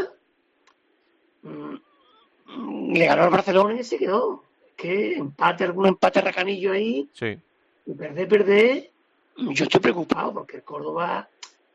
mm, 1.42 2.92
le 2.94 3.07
ganó 3.07 3.22
al 3.22 3.30
Barcelona 3.30 3.80
y 3.80 3.84
se 3.84 3.97
quedó. 3.97 4.42
Que 4.76 5.14
empate, 5.16 5.62
algún 5.62 5.86
empate 5.86 6.20
racanillo 6.20 6.72
ahí, 6.72 7.09
Sí. 7.12 7.38
y 7.86 7.92
perder, 7.94 8.28
perder. 8.28 8.90
Yo 9.36 9.64
estoy 9.64 9.80
preocupado 9.80 10.32
porque 10.34 10.57
el 10.57 10.64
Córdoba. 10.64 11.28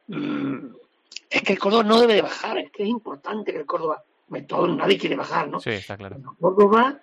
mm, 0.07 0.65
es 1.29 1.41
que 1.43 1.53
el 1.53 1.59
Córdoba 1.59 1.83
no 1.83 2.01
debe 2.01 2.15
de 2.15 2.21
bajar, 2.23 2.57
es 2.57 2.69
que 2.71 2.83
es 2.83 2.89
importante 2.89 3.53
que 3.53 3.59
el 3.59 3.65
Córdoba. 3.65 4.03
todo- 4.47 4.67
nadie 4.67 4.97
quiere 4.97 5.15
bajar, 5.15 5.47
¿no? 5.49 5.59
Sí, 5.61 5.69
está 5.69 5.95
claro. 5.97 6.15
Pero 6.17 6.35
Córdoba, 6.39 6.99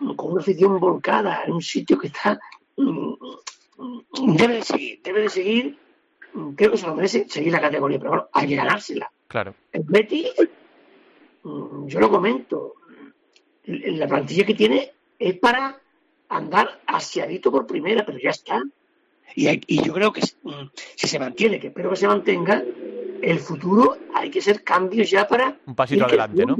mm, 0.00 0.14
con 0.14 0.32
una 0.32 0.40
afición 0.40 0.78
volcada, 0.80 1.42
en 1.44 1.52
un 1.52 1.60
sitio 1.62 1.98
que 1.98 2.06
está. 2.08 2.38
debe 2.76 4.54
de 4.54 4.62
seguir, 4.62 5.00
debe 5.02 5.20
de 5.22 5.28
seguir. 5.28 5.78
Creo 6.56 6.70
que 6.70 6.76
se 6.78 6.86
lo 6.86 6.94
merece 6.94 7.28
seguir 7.28 7.52
la 7.52 7.60
categoría, 7.60 7.98
pero 7.98 8.10
bueno, 8.10 8.28
hay 8.32 8.48
que 8.48 8.56
ganársela. 8.56 9.10
Claro. 9.26 9.54
El 9.72 9.82
Betis, 9.84 10.32
mm, 11.42 11.86
yo 11.86 12.00
lo 12.00 12.10
comento, 12.10 12.74
la 13.64 14.06
plantilla 14.06 14.44
que 14.46 14.54
tiene 14.54 14.90
es 15.18 15.38
para 15.38 15.78
andar 16.28 16.80
asiadito 16.86 17.50
por 17.50 17.66
primera, 17.66 18.04
pero 18.04 18.18
ya 18.18 18.30
está. 18.30 18.62
Y, 19.34 19.46
hay- 19.46 19.60
y 19.66 19.82
yo 19.84 19.92
creo 19.92 20.12
que 20.12 20.22
mm, 20.42 20.50
si 20.96 21.06
se 21.08 21.18
mantiene, 21.18 21.58
que 21.60 21.68
espero 21.68 21.90
que 21.90 21.96
se 21.96 22.06
mantenga, 22.08 22.62
el 23.22 23.38
futuro 23.40 23.96
hay 24.14 24.30
que 24.30 24.38
hacer 24.38 24.62
cambios 24.62 25.10
ya 25.10 25.26
para... 25.26 25.56
Un 25.66 25.74
pasito 25.74 26.04
adelante, 26.06 26.46
¿no? 26.46 26.56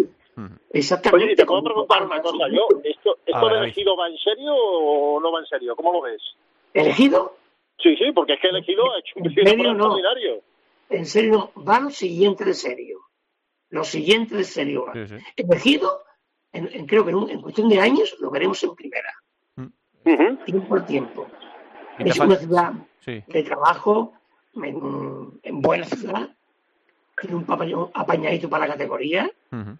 Exactamente. 0.73 1.25
Oye, 1.25 1.33
y 1.33 1.37
te 1.37 1.45
puedo 1.47 1.62
preguntar 1.64 2.05
una 2.05 2.21
cosa 2.23 2.47
yo. 2.49 2.66
¿Esto, 2.85 3.19
esto 3.27 3.49
de 3.49 3.59
elegido 3.59 3.97
va 3.97 4.09
en 4.09 4.16
serio 4.19 4.55
o 4.55 5.21
no 5.21 5.33
va 5.33 5.41
en 5.41 5.47
serio? 5.47 5.75
¿Cómo 5.75 5.93
lo 5.93 6.03
ves? 6.03 6.21
Elegido, 6.75 7.37
Sí, 7.81 7.97
sí, 7.97 8.12
porque 8.12 8.35
es 8.35 8.41
que 8.41 8.49
elegido 8.49 8.93
ha 8.93 8.99
hecho 8.99 9.12
un 9.16 9.26
En 9.26 9.33
final 9.35 9.49
serio, 9.55 9.64
no. 9.74 9.85
extraordinario. 9.97 10.43
en 10.91 11.07
serio, 11.07 11.53
no, 11.55 11.64
va 11.64 11.81
lo 11.81 11.91
siguiente 11.91 12.45
de 12.45 12.55
serio. 12.55 12.99
Lo 13.70 13.85
siguiente 13.85 14.35
de 14.37 14.45
serio 14.45 14.87
va. 14.87 14.95
Sí, 14.95 15.07
sí. 15.07 15.24
Elegido, 15.37 16.03
en- 16.53 16.70
en- 16.72 16.87
creo 16.87 17.05
que 17.05 17.11
en, 17.11 17.16
un- 17.16 17.31
en 17.31 17.41
cuestión 17.43 17.68
de 17.68 17.79
años 17.81 18.16
lo 18.20 18.31
veremos 18.31 18.62
en 18.64 18.74
primera. 18.74 19.12
Ujú. 19.57 20.37
Tiempo 20.47 20.74
al 20.74 20.87
tiempo. 20.87 21.26
Es 21.99 22.18
una 22.18 22.37
ciudad 22.37 22.72
Sí. 23.01 23.22
de 23.26 23.43
trabajo 23.43 24.14
en, 24.55 25.39
en 25.43 25.61
buena 25.61 25.85
ciudad, 25.85 26.29
tiene 27.20 27.37
un 27.37 27.45
papayón 27.45 27.91
apañadito 27.95 28.49
para 28.49 28.66
la 28.66 28.72
categoría, 28.72 29.31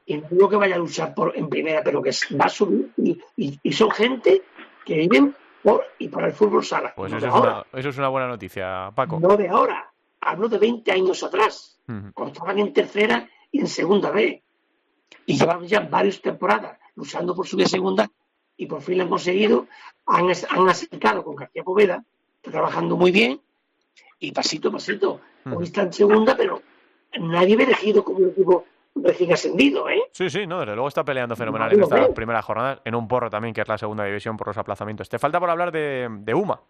y 0.07 0.16
no 0.18 0.28
digo 0.30 0.49
que 0.49 0.57
vaya 0.57 0.74
a 0.74 0.78
luchar 0.78 1.14
por 1.14 1.36
en 1.36 1.49
primera, 1.49 1.82
pero 1.82 2.03
que 2.03 2.11
va 2.40 2.46
a 2.46 2.49
subir, 2.49 2.90
y, 2.96 3.18
y- 3.36 3.59
y 3.62 3.72
son 3.72 3.90
gente 3.90 4.42
que 4.84 4.94
viven 4.96 5.34
por 5.70 5.84
y 5.98 6.08
para 6.08 6.26
el 6.26 6.32
fútbol 6.32 6.64
sala. 6.64 6.92
Pues 6.94 7.10
no, 7.12 7.18
eso 7.18 7.26
es, 7.28 7.32
ahora, 7.32 7.64
una, 7.70 7.80
eso 7.80 7.88
es 7.88 7.98
una 7.98 8.08
buena 8.08 8.28
noticia, 8.28 8.90
Paco. 8.94 9.18
no 9.20 9.36
de 9.36 9.48
ahora, 9.48 9.90
hablo 10.20 10.48
de 10.48 10.58
20 10.58 10.90
años 10.92 11.22
atrás, 11.22 11.78
Ujú. 11.88 12.12
cuando 12.14 12.32
estaban 12.32 12.58
en 12.58 12.72
tercera 12.72 13.28
y 13.50 13.60
en 13.60 13.68
segunda 13.68 14.10
B, 14.10 14.42
y 15.26 15.38
llevan 15.38 15.66
ya 15.66 15.80
varias 15.80 16.20
temporadas 16.20 16.78
luchando 16.96 17.34
por 17.34 17.46
subir 17.46 17.66
a 17.66 17.68
segunda, 17.68 18.10
y 18.56 18.66
por 18.66 18.82
fin 18.82 18.98
lo 18.98 19.04
han 19.04 19.10
conseguido, 19.10 19.66
han, 20.06 20.26
han 20.50 20.68
acercado 20.68 21.22
con 21.22 21.36
García 21.36 21.62
Poveda, 21.62 22.04
está 22.36 22.50
trabajando 22.50 22.96
muy 22.96 23.10
bien, 23.12 23.40
y 24.18 24.32
pasito 24.32 24.68
a 24.68 24.72
pasito. 24.72 25.20
Ujú. 25.46 25.58
Hoy 25.58 25.64
está 25.64 25.82
en 25.82 25.92
segunda, 25.92 26.36
pero 26.36 26.60
nadie 27.20 27.56
ve 27.56 27.64
elegido 27.64 28.02
como 28.04 28.18
un 28.18 28.30
equipo 28.30 28.66
recién 29.03 29.32
ascendido, 29.32 29.88
¿eh? 29.88 30.03
Sí, 30.12 30.28
sí, 30.30 30.46
no, 30.46 30.61
desde 30.61 30.74
luego 30.74 30.88
está 30.88 31.05
peleando 31.05 31.34
fenomenal 31.36 31.72
en 31.72 31.82
esta 31.82 32.12
primera 32.14 32.42
jornada, 32.42 32.80
en 32.84 32.94
un 32.94 33.07
porro 33.09 33.30
también, 33.30 33.55
que 33.55 33.61
es 33.62 33.68
la 33.68 33.78
segunda 33.78 34.05
división 34.05 34.36
por 34.36 34.46
los 34.49 34.59
aplazamientos. 34.59 35.09
Te 35.09 35.18
falta 35.18 35.38
por 35.40 35.51
hablar 35.51 35.72
de, 35.72 36.09
de 36.11 36.34
UMA, 36.34 36.61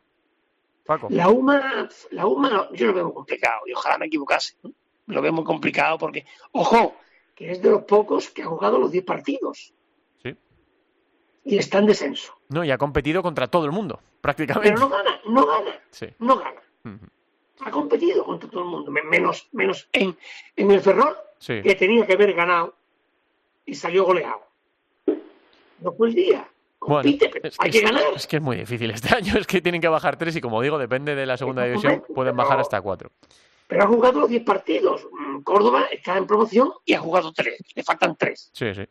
Paco. 0.87 1.09
La 1.11 1.29
UMA, 1.29 1.89
la 2.13 2.27
UMA 2.27 2.69
yo 2.73 2.87
lo 2.87 2.95
veo 2.95 3.05
muy 3.07 3.15
complicado, 3.15 3.61
y 3.67 3.73
ojalá 3.73 3.99
me 3.99 4.07
equivocase. 4.07 4.57
¿no? 4.63 4.71
Lo 5.07 5.21
veo 5.23 5.33
muy 5.33 5.45
complicado 5.45 5.99
porque, 5.99 6.25
ojo, 6.53 6.97
que 7.35 7.51
es 7.53 7.63
de 7.63 7.71
los 7.71 7.83
pocos 7.85 8.31
que 8.31 8.43
ha 8.43 8.47
jugado 8.47 8.79
los 8.79 8.91
10 8.91 9.05
partidos 9.05 9.73
Sí. 10.23 10.35
y 11.45 11.59
está 11.59 11.79
en 11.79 11.87
descenso. 11.87 12.35
No, 12.49 12.65
y 12.65 12.71
ha 12.71 12.79
competido 12.79 13.23
contra 13.23 13.47
todo 13.49 13.65
el 13.67 13.73
mundo, 13.73 14.01
prácticamente. 14.21 14.71
Pero 14.75 14.81
no 14.81 14.89
gana, 14.89 15.21
no 15.27 15.47
gana, 15.47 15.81
Sí. 15.91 16.07
no 16.19 16.37
gana. 16.39 16.61
Ujú. 16.85 17.07
Ha 17.65 17.71
competido 17.71 18.25
contra 18.25 18.49
todo 18.49 18.63
el 18.63 18.69
mundo, 18.69 18.91
me- 18.91 19.03
menos, 19.03 19.49
menos 19.53 19.89
en, 19.93 20.17
en 20.57 20.71
el 20.71 20.81
Ferrol, 20.81 21.17
Sí. 21.39 21.61
que 21.63 21.75
tenía 21.75 22.07
que 22.07 22.13
haber 22.15 22.33
ganado 22.35 22.75
y 23.67 23.75
salió 23.75 24.05
goleado. 24.05 24.43
No 25.81 25.93
fue 25.93 26.09
el 26.09 26.15
día. 26.15 26.49
Bueno, 26.81 26.97
Compite, 27.03 27.29
pero 27.29 27.49
es, 27.49 27.57
hay 27.59 27.71
es- 27.71 27.77
que 27.77 27.83
ganar. 27.83 28.03
es 28.15 28.27
que 28.27 28.37
es 28.37 28.43
muy 28.43 28.57
difícil 28.57 28.91
este 28.91 29.09
año, 29.17 29.37
es 29.39 29.47
que 29.47 29.61
tienen 29.61 29.81
que 29.81 29.89
bajar 29.89 30.17
tres 30.17 30.37
y 30.37 30.41
como 30.41 30.63
digo, 30.63 30.79
depende 30.79 31.15
de 31.15 31.27
la 31.27 31.37
segunda 31.37 31.65
división, 31.65 32.05
pueden 32.15 32.37
bajar 32.37 32.53
pero- 32.55 32.61
hasta 32.63 32.81
cuatro. 32.81 33.11
Pero 33.67 33.85
ha 33.85 33.87
jugado 33.87 34.21
los 34.21 34.31
10 34.31 34.45
partidos. 34.45 35.07
Mm, 35.13 35.41
Córdoba 35.43 35.85
está 35.93 36.17
en 36.17 36.27
promoción 36.27 36.73
y 36.87 36.95
ha 36.95 37.01
jugado 37.01 37.33
3. 37.35 37.63
Le 37.75 37.83
faltan 37.85 38.17
3. 38.17 38.49
Sí, 38.55 38.75
sí. 38.75 38.83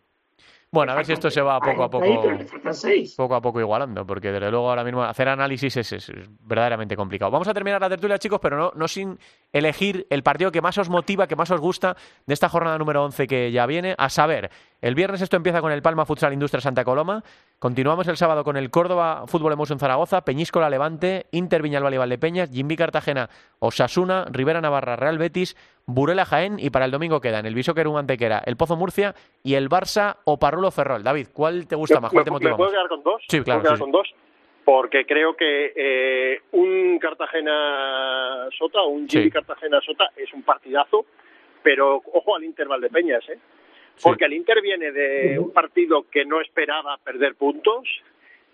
Bueno, 0.70 0.92
a 0.92 0.96
ver 0.96 1.06
si 1.06 1.14
esto 1.14 1.32
se 1.32 1.42
va 1.42 1.62
poco 1.62 1.82
a 1.84 1.90
poco, 1.90 2.30
Le 2.30 2.44
faltan 2.44 2.74
6. 2.74 3.16
poco 3.16 3.36
a 3.36 3.42
poco 3.42 3.62
igualando, 3.62 4.06
porque 4.06 4.34
desde 4.34 4.52
luego 4.52 4.70
ahora 4.70 4.84
mismo 4.84 5.02
hacer 5.02 5.30
análisis 5.30 5.78
es, 5.78 5.94
es- 5.94 6.10
es 6.10 6.30
verdaderamente 6.42 6.98
complicado. 6.98 7.32
Vamos 7.32 7.48
a 7.48 7.54
terminar 7.54 7.80
la 7.80 7.88
tertulia, 7.90 8.20
chicos, 8.20 8.40
pero 8.42 8.58
no, 8.58 8.72
no 8.76 8.88
sin 8.90 9.18
elegir 9.54 10.06
el 10.10 10.24
partido 10.24 10.52
que 10.52 10.62
más 10.62 10.78
os 10.78 10.90
motiva, 10.90 11.26
que 11.26 11.38
más 11.38 11.50
os 11.52 11.62
gusta 11.62 11.96
de 12.26 12.34
esta 12.34 12.50
jornada 12.50 12.78
número 12.78 13.02
11 13.06 13.28
que 13.28 13.50
ya 13.54 13.66
viene, 13.66 13.96
a 13.98 14.10
saber, 14.10 14.52
el 14.82 14.94
viernes 14.94 15.22
esto 15.22 15.38
empieza 15.38 15.62
con 15.62 15.72
el 15.72 15.82
Palma 15.82 16.06
Futsal 16.06 16.34
Industria 16.34 16.60
Santa 16.60 16.84
Coloma, 16.84 17.24
continuamos 17.60 18.06
el 18.10 18.18
sábado 18.18 18.44
con 18.44 18.58
el 18.58 18.70
Córdoba 18.70 19.24
Fútbol 19.28 19.54
Emotion 19.54 19.80
Zaragoza, 19.80 20.22
Peñíscola 20.26 20.70
Levante, 20.70 21.28
Inter 21.32 21.62
Viñalbal 21.62 21.94
y 21.94 21.98
Valdepeñas, 21.98 22.52
Jimbi 22.52 22.76
Cartagena 22.76 23.30
Osasuna, 23.60 24.26
Rivera 24.30 24.60
Navarra 24.60 24.98
Real 24.98 25.18
Betis, 25.18 25.56
Burela 25.88 26.26
Jaén 26.26 26.60
y 26.60 26.70
para 26.70 26.84
el 26.86 26.92
domingo 26.92 27.22
quedan 27.22 27.46
el 27.46 27.56
Bisóquer 27.56 27.88
Antequera, 27.88 28.44
el 28.46 28.58
Pozo 28.58 28.76
Murcia 28.76 29.16
y 29.42 29.54
el 29.56 29.70
Barça 29.70 30.18
o 30.26 30.38
Parrulo 30.38 30.70
Ferrol. 30.70 31.02
David, 31.02 31.28
¿cuál 31.34 31.66
te 31.66 31.76
gusta 31.78 32.02
más? 32.02 32.12
¿Cuál 32.12 32.26
te 32.26 32.30
¿Me, 32.30 32.36
motiva 32.36 32.52
me 32.52 32.58
puedo 32.58 32.70
más? 32.70 32.76
quedar 32.78 32.90
con 32.90 33.04
dos? 33.04 33.24
Sí, 33.30 33.42
claro, 33.42 33.60
¿Me 33.60 33.64
puedo 33.64 33.64
quedar 33.64 33.78
sí, 33.78 33.82
con 33.82 33.92
dos? 33.92 34.14
Porque 34.66 35.06
creo 35.06 35.34
que 35.38 35.72
eh, 35.78 36.42
un 36.52 37.00
Cartagena-Sota 37.00 38.82
o 38.82 38.88
un 38.90 39.10
Sí. 39.10 39.18
Gili 39.20 39.32
Cartagena-Sota 39.32 40.12
es 40.18 40.34
un 40.34 40.44
partidazo, 40.44 41.06
pero 41.64 42.02
ojo 42.14 42.36
al 42.36 42.44
Inter 42.44 42.68
Valdepeñas, 42.68 43.28
¿eh? 43.30 43.40
Porque 44.04 44.26
el 44.26 44.34
Inter 44.34 44.62
viene 44.62 44.92
de 44.92 45.40
un 45.40 45.52
partido 45.52 46.06
que 46.12 46.26
no 46.26 46.40
esperaba 46.42 46.98
perder 46.98 47.36
puntos. 47.36 47.88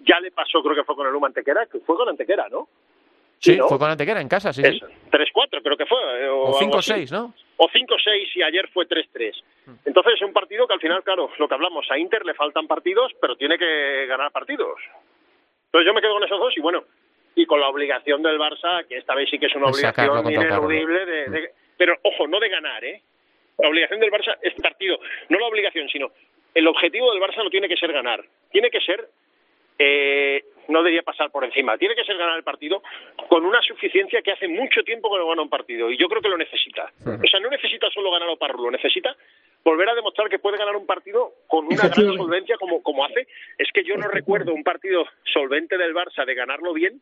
Ya 0.05 0.19
le 0.19 0.31
pasó, 0.31 0.61
creo 0.61 0.75
que 0.75 0.83
fue 0.83 0.95
con 0.95 1.07
el 1.07 1.11
Luma 1.13 1.27
Antequera, 1.27 1.65
que 1.65 1.79
fue 1.79 1.95
con 1.97 2.07
Antequera, 2.07 2.47
¿no? 2.49 2.69
Sí, 3.43 3.57
¿no? 3.57 3.67
fue 3.67 3.77
con 3.77 3.89
Antequera 3.89 4.21
en 4.21 4.29
casa, 4.29 4.53
sí, 4.53 4.61
sí. 4.63 4.77
Eso, 4.77 4.87
3-4 5.11 5.61
creo 5.63 5.77
que 5.77 5.85
fue. 5.85 5.97
eh, 6.23 6.29
O, 6.29 6.43
O 6.51 6.59
algo 6.59 6.77
5-6, 6.79 7.03
así. 7.03 7.13
¿no? 7.13 7.33
O 7.57 7.67
5-6 7.69 8.35
y 8.35 8.41
ayer 8.43 8.67
fue 8.69 8.87
3-3. 8.87 9.33
Entonces 9.85 10.13
es 10.15 10.21
un 10.21 10.33
partido 10.33 10.65
que 10.67 10.73
al 10.73 10.79
final, 10.79 11.03
claro, 11.03 11.29
lo 11.37 11.47
que 11.47 11.53
hablamos, 11.53 11.85
a 11.91 11.97
Inter 11.97 12.25
le 12.25 12.33
faltan 12.33 12.67
partidos, 12.67 13.11
pero 13.21 13.35
tiene 13.35 13.57
que 13.57 14.05
ganar 14.07 14.31
partidos. 14.31 14.79
Entonces 15.65 15.85
yo 15.87 15.93
me 15.93 16.01
quedo 16.01 16.13
con 16.13 16.23
esos 16.23 16.39
dos 16.39 16.55
y 16.57 16.61
bueno, 16.61 16.83
y 17.35 17.45
con 17.45 17.59
la 17.59 17.67
obligación 17.69 18.21
del 18.21 18.39
Barça, 18.39 18.85
que 18.87 18.97
esta 18.97 19.15
vez 19.15 19.29
sí 19.29 19.37
que 19.39 19.47
es 19.47 19.55
una 19.55 19.67
obligación 19.67 20.07
ineludible, 20.69 21.05
de, 21.05 21.29
de- 21.29 21.49
pero 21.77 21.95
ojo, 22.03 22.27
no 22.27 22.39
de 22.39 22.49
ganar, 22.49 22.83
¿eh? 22.85 23.01
La 23.57 23.69
obligación 23.69 23.99
del 23.99 24.11
Barça 24.11 24.37
es 24.41 24.53
partido, 24.61 24.99
no 25.29 25.39
la 25.39 25.47
obligación, 25.47 25.87
sino 25.89 26.11
el 26.53 26.67
objetivo 26.67 27.11
del 27.11 27.21
Barça 27.21 27.43
no 27.43 27.49
tiene 27.49 27.67
que 27.67 27.77
ser 27.77 27.91
ganar, 27.91 28.23
tiene 28.51 28.69
que 28.69 28.79
ser 28.81 29.07
eh, 29.77 30.43
no 30.67 30.79
debería 30.79 31.03
pasar 31.03 31.31
por 31.31 31.43
encima. 31.43 31.77
Tiene 31.77 31.95
que 31.95 32.03
ser 32.03 32.17
ganar 32.17 32.37
el 32.37 32.43
partido 32.43 32.81
con 33.29 33.45
una 33.45 33.61
suficiencia 33.61 34.21
que 34.21 34.31
hace 34.31 34.47
mucho 34.47 34.83
tiempo 34.83 35.11
que 35.11 35.19
no 35.19 35.27
gana 35.27 35.41
un 35.41 35.49
partido 35.49 35.89
y 35.89 35.97
yo 35.97 36.07
creo 36.07 36.21
que 36.21 36.29
lo 36.29 36.37
necesita. 36.37 36.91
O 37.05 37.27
sea, 37.27 37.39
no 37.39 37.49
necesita 37.49 37.89
solo 37.89 38.11
ganar 38.11 38.29
o 38.29 38.37
Parrulo, 38.37 38.71
necesita 38.71 39.15
volver 39.63 39.89
a 39.89 39.95
demostrar 39.95 40.29
que 40.29 40.39
puede 40.39 40.57
ganar 40.57 40.75
un 40.75 40.85
partido 40.85 41.33
con 41.47 41.65
una 41.65 41.87
gran 41.87 42.15
solvencia 42.17 42.57
como, 42.57 42.81
como 42.81 43.05
hace. 43.05 43.27
Es 43.57 43.69
que 43.73 43.83
yo 43.83 43.95
no 43.97 44.07
recuerdo 44.07 44.53
un 44.53 44.63
partido 44.63 45.05
solvente 45.25 45.77
del 45.77 45.93
Barça 45.93 46.25
de 46.25 46.35
ganarlo 46.35 46.73
bien 46.73 47.01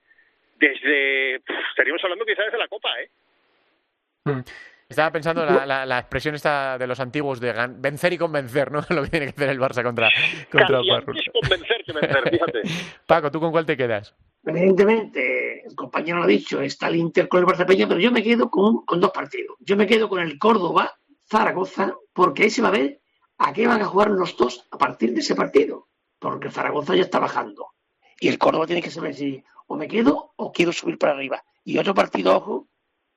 desde... 0.57 1.35
estaríamos 1.69 2.03
hablando 2.03 2.25
quizás 2.25 2.45
desde 2.45 2.57
la 2.57 2.67
Copa, 2.67 2.89
¿eh? 3.01 3.09
Mm. 4.25 4.41
Estaba 4.91 5.11
pensando 5.11 5.45
la, 5.45 5.65
la, 5.65 5.85
la 5.85 5.99
expresión 5.99 6.35
esta 6.35 6.77
de 6.77 6.85
los 6.85 6.99
antiguos 6.99 7.39
de 7.39 7.55
gan- 7.55 7.75
vencer 7.79 8.13
y 8.13 8.17
convencer, 8.17 8.71
¿no? 8.71 8.81
Lo 8.89 9.03
que 9.03 9.09
tiene 9.09 9.25
que 9.27 9.31
hacer 9.31 9.49
el 9.49 9.59
Barça 9.59 9.81
contra, 9.83 10.09
contra 10.51 10.77
Casi 10.77 10.91
antes 10.91 11.23
convencer 11.41 11.83
que 11.85 11.93
vencer, 11.93 12.29
fíjate. 12.29 12.61
Paco, 13.07 13.31
¿tú 13.31 13.39
con 13.39 13.51
cuál 13.51 13.65
te 13.65 13.75
quedas? 13.75 14.13
Evidentemente, 14.45 15.65
el 15.65 15.75
compañero 15.75 16.17
lo 16.19 16.23
ha 16.23 16.27
dicho, 16.27 16.61
está 16.61 16.87
el 16.87 16.95
Inter 16.97 17.27
con 17.27 17.39
el 17.39 17.45
Barça 17.45 17.65
Peña, 17.65 17.87
pero 17.87 17.99
yo 17.99 18.11
me 18.11 18.23
quedo 18.23 18.49
con, 18.49 18.85
con 18.85 18.99
dos 18.99 19.11
partidos. 19.11 19.57
Yo 19.59 19.75
me 19.77 19.87
quedo 19.87 20.09
con 20.09 20.19
el 20.21 20.37
Córdoba, 20.39 20.93
Zaragoza, 21.29 21.95
porque 22.13 22.43
ahí 22.43 22.49
se 22.49 22.61
va 22.61 22.69
a 22.69 22.71
ver 22.71 23.01
a 23.37 23.53
qué 23.53 23.67
van 23.67 23.81
a 23.81 23.85
jugar 23.85 24.09
los 24.11 24.35
dos 24.37 24.67
a 24.71 24.77
partir 24.77 25.13
de 25.13 25.19
ese 25.21 25.35
partido. 25.35 25.87
Porque 26.19 26.47
el 26.47 26.53
Zaragoza 26.53 26.95
ya 26.95 27.01
está 27.03 27.19
bajando. 27.19 27.67
Y 28.19 28.27
el 28.27 28.37
Córdoba 28.37 28.65
tiene 28.67 28.81
que 28.81 28.91
saber 28.91 29.13
si 29.15 29.43
o 29.67 29.75
me 29.75 29.87
quedo 29.87 30.33
o 30.35 30.51
quiero 30.51 30.71
subir 30.71 30.97
para 30.97 31.13
arriba. 31.13 31.43
Y 31.63 31.77
otro 31.77 31.93
partido, 31.93 32.35
ojo, 32.35 32.67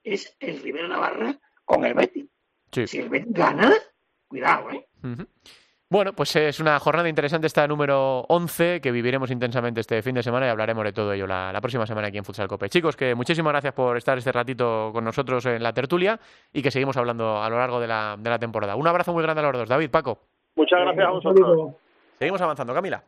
es 0.02 0.36
el 0.40 0.60
Rivera 0.62 0.88
Navarra 0.88 1.38
con 1.64 1.84
el 1.84 1.94
Betis. 1.94 2.26
Sí. 2.72 2.86
Si 2.86 2.98
el 2.98 3.08
Betis 3.08 3.32
gana, 3.32 3.72
cuidado, 4.28 4.70
¿eh? 4.70 4.86
Bueno, 5.90 6.12
pues 6.12 6.34
es 6.34 6.58
una 6.60 6.78
jornada 6.80 7.08
interesante 7.08 7.46
esta 7.46 7.68
número 7.68 8.20
11 8.28 8.80
que 8.80 8.90
viviremos 8.90 9.30
intensamente 9.30 9.80
este 9.80 10.02
fin 10.02 10.14
de 10.14 10.22
semana 10.24 10.46
y 10.46 10.48
hablaremos 10.48 10.82
de 10.82 10.92
todo 10.92 11.12
ello 11.12 11.26
la, 11.26 11.52
la 11.52 11.60
próxima 11.60 11.86
semana 11.86 12.08
aquí 12.08 12.18
en 12.18 12.24
Futsal 12.24 12.48
Cope. 12.48 12.68
Chicos, 12.68 12.96
que 12.96 13.14
muchísimas 13.14 13.52
gracias 13.52 13.74
por 13.74 13.96
estar 13.96 14.18
este 14.18 14.32
ratito 14.32 14.90
con 14.92 15.04
nosotros 15.04 15.44
en 15.46 15.62
la 15.62 15.72
tertulia 15.72 16.18
y 16.52 16.62
que 16.62 16.70
seguimos 16.72 16.96
hablando 16.96 17.40
a 17.40 17.48
lo 17.48 17.58
largo 17.58 17.78
de 17.78 17.86
la, 17.86 18.16
de 18.18 18.30
la 18.30 18.38
temporada. 18.38 18.74
Un 18.74 18.88
abrazo 18.88 19.12
muy 19.12 19.22
grande 19.22 19.40
a 19.40 19.44
los 19.44 19.52
dos. 19.52 19.68
David, 19.68 19.90
Paco. 19.90 20.18
Muchas 20.56 20.80
gracias 20.80 21.04
a 21.06 21.10
Un 21.12 21.16
vosotros. 21.18 21.48
saludo. 21.48 21.78
Seguimos 22.18 22.40
avanzando, 22.40 22.74
Camila. 22.74 23.04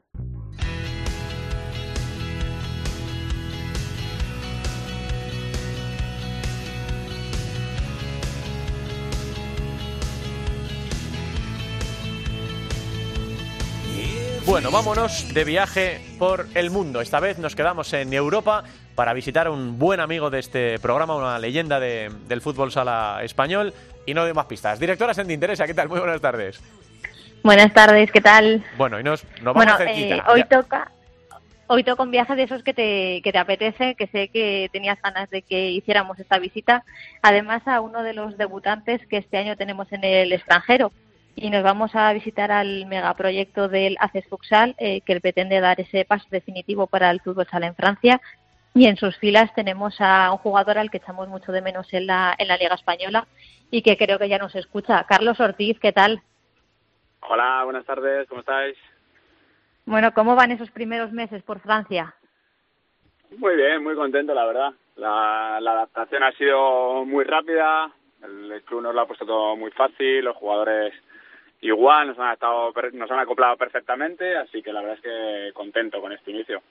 Bueno, 14.57 14.71
vámonos 14.71 15.35
de 15.35 15.45
viaje 15.45 16.01
por 16.19 16.47
el 16.55 16.71
mundo. 16.71 17.03
Esta 17.03 17.21
vez 17.21 17.39
nos 17.39 17.55
quedamos 17.55 17.93
en 17.93 18.11
Europa 18.15 18.65
para 18.95 19.13
visitar 19.13 19.49
a 19.49 19.51
un 19.51 19.79
buen 19.79 20.01
amigo 20.01 20.31
de 20.31 20.39
este 20.39 20.79
programa, 20.79 21.15
una 21.15 21.39
leyenda 21.39 21.79
de- 21.79 22.11
del 22.27 22.41
fútbol 22.41 22.73
sala 22.73 23.19
español. 23.23 23.75
Y 24.07 24.15
no 24.15 24.23
doy 24.23 24.33
más 24.33 24.47
pistas. 24.47 24.81
Directora 24.81 25.13
Sandy 25.13 25.35
Interesa, 25.35 25.67
¿qué 25.67 25.75
tal? 25.75 25.91
Muy 25.91 25.99
buenas 25.99 26.23
tardes. 26.23 26.59
Buenas 27.43 27.71
tardes, 27.75 28.11
¿qué 28.11 28.23
tal? 28.23 28.65
Bueno, 28.79 28.99
y 28.99 29.03
nos, 29.03 29.25
nos 29.43 29.45
vamos 29.55 29.57
Bueno, 29.57 29.77
cerquita. 29.77 30.15
eh, 30.17 30.23
hoy 30.29 30.41
Ya. 30.41 30.47
toca 30.49 30.91
hoy 31.69 31.85
toca 31.85 32.03
un 32.05 32.11
viaje 32.13 32.35
de 32.35 32.45
esos 32.45 32.63
que 32.63 32.73
te, 32.73 33.21
que 33.23 33.33
te 33.33 33.39
apetece, 33.39 33.95
que 33.97 34.07
sé 34.07 34.29
que 34.29 34.71
tenías 34.73 34.99
ganas 35.03 35.29
de 35.29 35.43
que 35.43 35.69
hiciéramos 35.73 36.19
esta 36.19 36.39
visita, 36.39 36.83
además 37.21 37.61
a 37.67 37.81
uno 37.83 38.03
de 38.05 38.15
los 38.15 38.39
debutantes 38.39 39.07
que 39.09 39.19
este 39.19 39.37
año 39.37 39.55
tenemos 39.57 39.93
en 39.93 40.03
el 40.05 40.33
extranjero. 40.33 40.93
Y 41.39 41.51
nos 41.51 41.63
vamos 41.63 41.95
a 41.95 42.11
visitar 42.15 42.51
al 42.51 42.87
megaproyecto 42.87 43.69
del 43.69 43.99
ACES 44.01 44.27
Futsal, 44.27 44.75
eh, 44.79 45.03
que 45.03 45.21
pretende 45.21 45.61
dar 45.61 45.79
ese 45.79 46.07
paso 46.07 46.27
definitivo 46.31 46.87
para 46.87 47.11
el 47.11 47.21
fútbol 47.21 47.47
sala 47.47 47.67
en 47.67 47.75
Francia. 47.75 48.23
Y 48.75 48.87
en 48.87 48.97
sus 48.97 49.19
filas 49.19 49.55
tenemos 49.55 50.01
a 50.01 50.33
un 50.33 50.39
jugador 50.39 50.79
al 50.79 50.91
que 50.91 50.97
echamos 50.97 51.29
mucho 51.29 51.53
de 51.53 51.61
menos 51.61 51.93
en 51.93 52.07
la, 52.07 52.35
en 52.39 52.49
la 52.49 52.57
Liga 52.57 52.75
Española 52.75 53.27
y 53.71 53.83
que 53.83 53.99
creo 53.99 54.19
que 54.19 54.31
ya 54.31 54.39
nos 54.39 54.55
escucha. 54.55 55.05
Carlos 55.05 55.39
Ortiz, 55.39 55.79
¿qué 55.79 55.93
tal? 55.93 56.23
Hola, 57.21 57.65
buenas 57.65 57.85
tardes, 57.85 58.27
¿cómo 58.29 58.41
estáis? 58.41 58.79
Bueno, 59.85 60.15
¿cómo 60.15 60.37
van 60.37 60.53
esos 60.53 60.71
primeros 60.71 61.13
meses 61.13 61.43
por 61.43 61.61
Francia? 61.61 62.15
Muy 63.37 63.57
bien, 63.57 63.85
muy 63.85 63.95
contento, 63.95 64.33
la 64.33 64.47
verdad. 64.47 64.73
La, 64.97 65.59
la 65.61 65.73
adaptación 65.73 66.23
ha 66.23 66.33
sido 66.33 67.05
muy 67.05 67.25
rápida, 67.25 67.91
el, 68.23 68.53
el 68.53 68.63
club 68.63 68.81
nos 68.81 68.95
lo 68.95 69.03
ha 69.03 69.07
puesto 69.07 69.27
todo 69.27 69.55
muy 69.55 69.71
fácil, 69.73 70.25
los 70.25 70.37
jugadores 70.37 70.95
igual, 71.61 72.09
nos 72.09 72.19
han, 72.19 72.33
estado, 72.33 72.73
nos 72.93 73.11
han 73.11 73.19
acoplado 73.19 73.57
perfectamente, 73.57 74.37
así 74.37 74.63
que 74.63 74.73
la 74.73 74.81
verdad 74.81 74.97
es 74.97 75.03
que 75.03 75.53
contento 75.53 76.01
con 76.01 76.13
este 76.13 76.31
inicio. 76.31 76.63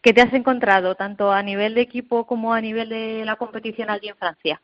¿Qué 0.00 0.12
te 0.12 0.22
has 0.22 0.32
encontrado 0.32 0.94
tanto 0.94 1.32
a 1.32 1.42
nivel 1.42 1.74
de 1.74 1.80
equipo 1.80 2.26
como 2.26 2.54
a 2.54 2.60
nivel 2.60 2.88
de 2.88 3.24
la 3.24 3.36
competición 3.36 3.90
allí 3.90 4.08
en 4.08 4.16
Francia? 4.16 4.60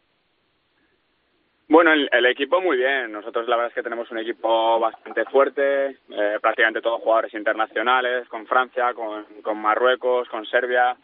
Bueno, 1.67 1.93
el, 1.93 2.09
el 2.13 2.27
equipo 2.27 2.61
muy 2.61 2.77
bien. 2.77 3.11
Nosotros 3.11 3.49
la 3.49 3.57
verdad 3.57 3.71
es 3.71 3.75
que 3.75 3.83
tenemos 3.83 4.11
un 4.11 4.19
equipo 4.19 4.79
bastante 4.79 5.25
fuerte, 5.25 5.99
eh, 6.11 6.39
prácticamente 6.41 6.83
todos 6.83 7.03
jugadores 7.03 7.35
internacionales, 7.35 8.29
con 8.29 8.47
Francia, 8.47 8.93
con, 8.95 9.25
con 9.43 9.59
Marruecos, 9.59 10.29
con 10.29 10.45
Serbia. 10.47 10.97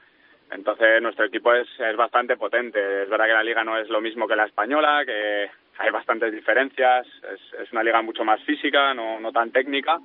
Entonces 0.53 1.01
nuestro 1.01 1.27
equipo 1.27 1.53
es, 1.55 1.69
es 1.79 1.97
bastante 1.97 2.37
potente. 2.37 3.03
Es 3.03 3.09
verdad 3.09 3.27
que 3.27 3.33
la 3.33 3.43
liga 3.43 3.65
no 3.65 3.79
es 3.79 3.89
lo 3.89 4.01
mismo 4.01 4.27
que 4.27 4.37
la 4.37 4.47
española, 4.47 5.05
que 5.05 5.51
hay 5.79 5.91
bastantes 5.91 6.33
diferencias. 6.33 7.07
Es, 7.07 7.61
es 7.61 7.73
una 7.73 7.83
liga 7.83 8.03
mucho 8.03 8.25
más 8.25 8.43
física, 8.43 8.93
no, 8.95 9.21
no 9.21 9.33
tan 9.33 9.51
técnica. 9.53 9.99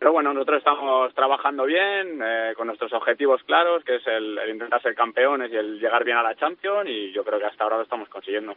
Pero 0.00 0.12
bueno, 0.12 0.32
nosotros 0.32 0.58
estamos 0.58 1.14
trabajando 1.14 1.66
bien, 1.66 2.20
eh, 2.24 2.54
con 2.56 2.66
nuestros 2.66 2.90
objetivos 2.94 3.42
claros, 3.42 3.84
que 3.84 3.96
es 3.96 4.06
el, 4.06 4.38
el 4.38 4.48
intentar 4.48 4.80
ser 4.80 4.94
campeones 4.94 5.52
y 5.52 5.56
el 5.56 5.78
llegar 5.78 6.04
bien 6.04 6.16
a 6.16 6.22
la 6.22 6.34
Champions, 6.36 6.88
y 6.88 7.12
yo 7.12 7.22
creo 7.22 7.38
que 7.38 7.44
hasta 7.44 7.64
ahora 7.64 7.76
lo 7.76 7.82
estamos 7.82 8.08
consiguiendo. 8.08 8.56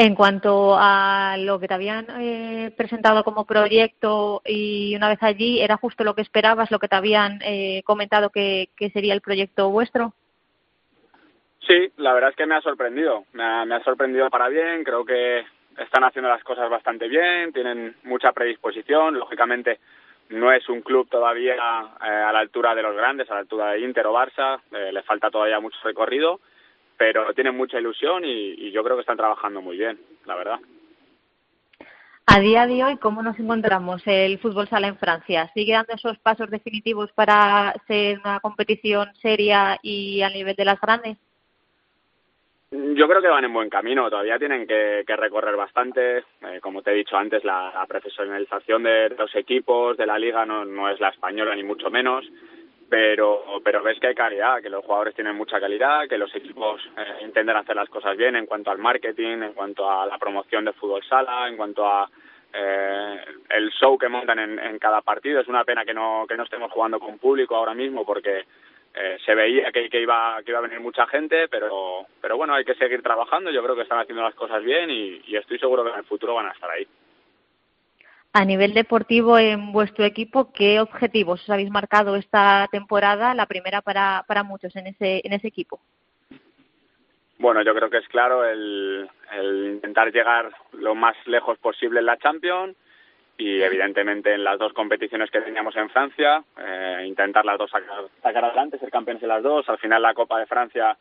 En 0.00 0.14
cuanto 0.14 0.76
a 0.78 1.34
lo 1.38 1.58
que 1.58 1.66
te 1.66 1.74
habían 1.74 2.06
eh, 2.20 2.72
presentado 2.76 3.24
como 3.24 3.44
proyecto 3.44 4.42
y 4.44 4.94
una 4.94 5.08
vez 5.08 5.20
allí, 5.24 5.60
¿era 5.60 5.76
justo 5.76 6.04
lo 6.04 6.14
que 6.14 6.22
esperabas, 6.22 6.70
lo 6.70 6.78
que 6.78 6.86
te 6.86 6.94
habían 6.94 7.40
eh, 7.42 7.82
comentado 7.84 8.30
que, 8.30 8.68
sería 8.92 9.12
el 9.12 9.20
proyecto 9.20 9.70
vuestro? 9.70 10.12
Sí, 11.66 11.90
la 11.96 12.12
verdad 12.12 12.30
es 12.30 12.36
que 12.36 12.46
me 12.46 12.54
ha 12.54 12.60
sorprendido. 12.60 13.24
Me 13.32 13.42
ha, 13.42 13.64
me 13.64 13.74
ha 13.74 13.82
sorprendido 13.82 14.30
para 14.30 14.46
bien. 14.46 14.84
Creo 14.84 15.04
que 15.04 15.44
están 15.76 16.04
haciendo 16.04 16.28
las 16.28 16.44
cosas 16.44 16.70
bastante 16.70 17.08
bien. 17.08 17.52
Tienen 17.52 17.96
mucha 18.04 18.30
predisposición. 18.30 19.18
Lógicamente, 19.18 19.80
no 20.28 20.52
es 20.52 20.68
un 20.68 20.80
club 20.82 21.08
todavía 21.10 21.54
eh, 21.54 22.06
a 22.06 22.32
la 22.32 22.38
altura 22.38 22.72
de 22.76 22.82
los 22.82 22.94
grandes, 22.94 23.28
a 23.32 23.34
la 23.34 23.40
altura 23.40 23.72
de 23.72 23.80
Inter 23.80 24.06
o 24.06 24.14
Barça. 24.14 24.60
Eh, 24.70 24.92
le 24.92 25.02
falta 25.02 25.28
todavía 25.28 25.58
mucho 25.58 25.78
recorrido, 25.82 26.38
pero 26.98 27.32
tienen 27.32 27.56
mucha 27.56 27.78
ilusión 27.78 28.24
y, 28.24 28.50
y 28.66 28.70
yo 28.72 28.82
creo 28.82 28.96
que 28.96 29.02
están 29.02 29.16
trabajando 29.16 29.62
muy 29.62 29.78
bien, 29.78 29.98
la 30.26 30.34
verdad. 30.34 30.58
A 32.30 32.40
día 32.40 32.66
de 32.66 32.84
hoy, 32.84 32.98
¿cómo 32.98 33.22
nos 33.22 33.38
encontramos 33.38 34.02
el 34.04 34.38
fútbol 34.38 34.68
sala 34.68 34.88
en 34.88 34.98
Francia? 34.98 35.50
¿Sigue 35.54 35.72
dando 35.72 35.94
esos 35.94 36.18
pasos 36.18 36.50
definitivos 36.50 37.10
para 37.12 37.74
ser 37.86 38.18
una 38.18 38.38
competición 38.40 39.14
seria 39.14 39.78
y 39.80 40.20
a 40.20 40.28
nivel 40.28 40.54
de 40.54 40.64
las 40.66 40.78
grandes? 40.78 41.16
Yo 42.70 43.08
creo 43.08 43.22
que 43.22 43.28
van 43.28 43.44
en 43.44 43.54
buen 43.54 43.70
camino, 43.70 44.10
todavía 44.10 44.38
tienen 44.38 44.66
que, 44.66 45.04
que 45.06 45.16
recorrer 45.16 45.56
bastante. 45.56 46.18
Eh, 46.18 46.60
como 46.60 46.82
te 46.82 46.90
he 46.90 46.96
dicho 46.96 47.16
antes, 47.16 47.42
la, 47.44 47.72
la 47.72 47.86
profesionalización 47.86 48.82
de 48.82 49.08
los 49.08 49.34
equipos, 49.34 49.96
de 49.96 50.04
la 50.04 50.18
liga, 50.18 50.44
no, 50.44 50.66
no 50.66 50.90
es 50.90 51.00
la 51.00 51.08
española 51.08 51.54
ni 51.54 51.62
mucho 51.62 51.90
menos. 51.90 52.26
Pero 52.88 53.60
pero 53.62 53.82
ves 53.82 53.98
que 54.00 54.08
hay 54.08 54.14
calidad, 54.14 54.62
que 54.62 54.70
los 54.70 54.84
jugadores 54.84 55.14
tienen 55.14 55.36
mucha 55.36 55.60
calidad, 55.60 56.08
que 56.08 56.18
los 56.18 56.34
equipos 56.34 56.80
eh, 56.96 57.24
intentan 57.24 57.56
hacer 57.56 57.76
las 57.76 57.88
cosas 57.88 58.16
bien 58.16 58.36
en 58.36 58.46
cuanto 58.46 58.70
al 58.70 58.78
marketing, 58.78 59.42
en 59.42 59.52
cuanto 59.52 59.88
a 59.90 60.06
la 60.06 60.18
promoción 60.18 60.64
de 60.64 60.72
fútbol 60.72 61.02
sala, 61.04 61.48
en 61.48 61.56
cuanto 61.56 61.86
a 61.86 62.08
eh, 62.52 63.24
el 63.50 63.70
show 63.72 63.98
que 63.98 64.08
montan 64.08 64.38
en, 64.38 64.58
en 64.58 64.78
cada 64.78 65.02
partido. 65.02 65.40
Es 65.40 65.48
una 65.48 65.64
pena 65.64 65.84
que 65.84 65.92
no 65.94 66.24
que 66.28 66.36
no 66.36 66.44
estemos 66.44 66.72
jugando 66.72 66.98
con 66.98 67.18
público 67.18 67.56
ahora 67.56 67.74
mismo 67.74 68.06
porque 68.06 68.44
eh, 68.94 69.18
se 69.24 69.34
veía 69.34 69.70
que, 69.70 69.90
que 69.90 70.00
iba 70.00 70.40
que 70.42 70.52
iba 70.52 70.58
a 70.58 70.62
venir 70.62 70.80
mucha 70.80 71.06
gente, 71.06 71.48
pero 71.48 72.06
pero 72.22 72.36
bueno 72.38 72.54
hay 72.54 72.64
que 72.64 72.74
seguir 72.74 73.02
trabajando. 73.02 73.50
Yo 73.50 73.62
creo 73.62 73.76
que 73.76 73.82
están 73.82 74.00
haciendo 74.00 74.22
las 74.22 74.34
cosas 74.34 74.62
bien 74.64 74.90
y, 74.90 75.20
y 75.26 75.36
estoy 75.36 75.58
seguro 75.58 75.84
que 75.84 75.90
en 75.90 75.98
el 75.98 76.04
futuro 76.04 76.34
van 76.34 76.46
a 76.46 76.52
estar 76.52 76.70
ahí. 76.70 76.86
A 78.32 78.44
nivel 78.44 78.74
deportivo 78.74 79.38
en 79.38 79.72
vuestro 79.72 80.04
equipo, 80.04 80.52
¿qué 80.52 80.80
objetivos 80.80 81.42
os 81.42 81.50
habéis 81.50 81.70
marcado 81.70 82.14
esta 82.14 82.68
temporada, 82.70 83.34
la 83.34 83.46
primera 83.46 83.80
para, 83.80 84.24
para 84.28 84.42
muchos 84.42 84.76
en 84.76 84.88
ese, 84.88 85.22
en 85.24 85.32
ese 85.32 85.48
equipo? 85.48 85.80
Bueno, 87.38 87.62
yo 87.62 87.74
creo 87.74 87.88
que 87.88 87.98
es 87.98 88.08
claro 88.08 88.44
el, 88.44 89.08
el 89.32 89.72
intentar 89.74 90.12
llegar 90.12 90.52
lo 90.72 90.94
más 90.94 91.16
lejos 91.26 91.58
posible 91.58 92.00
en 92.00 92.06
la 92.06 92.18
Champions 92.18 92.76
y 93.38 93.62
evidentemente 93.62 94.34
en 94.34 94.42
las 94.42 94.58
dos 94.58 94.72
competiciones 94.72 95.30
que 95.30 95.40
teníamos 95.40 95.74
en 95.76 95.88
Francia, 95.90 96.42
eh, 96.58 97.04
intentar 97.06 97.44
las 97.44 97.56
dos 97.56 97.70
sacar, 97.70 98.08
sacar 98.20 98.44
adelante, 98.44 98.78
ser 98.78 98.90
campeones 98.90 99.22
en 99.22 99.28
las 99.28 99.42
dos. 99.42 99.68
Al 99.68 99.78
final 99.78 100.02
la 100.02 100.14
Copa 100.14 100.40
de 100.40 100.46
Francia 100.46 100.98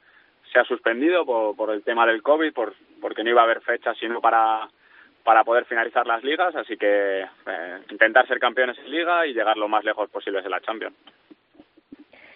se 0.54 0.60
ha 0.60 0.64
suspendido 0.64 1.26
por, 1.26 1.56
por 1.56 1.72
el 1.72 1.84
tema 1.84 2.06
del 2.06 2.22
COVID, 2.22 2.54
por, 2.54 2.74
porque 3.02 3.24
no 3.24 3.32
iba 3.32 3.42
a 3.42 3.46
haber 3.46 3.62
fecha 3.62 3.96
sino 3.96 4.22
para, 4.22 4.70
para 5.28 5.44
poder 5.44 5.66
finalizar 5.66 6.08
las 6.08 6.24
ligas, 6.24 6.56
así 6.56 6.78
que 6.78 7.20
eh, 7.22 7.80
intentar 7.92 8.26
ser 8.30 8.40
campeones 8.40 8.78
en 8.78 8.90
liga 8.90 9.28
y 9.28 9.34
llegar 9.34 9.58
lo 9.58 9.68
más 9.68 9.84
lejos 9.84 10.10
posible 10.10 10.40
en 10.40 10.50
la 10.50 10.62
Champions. 10.62 10.96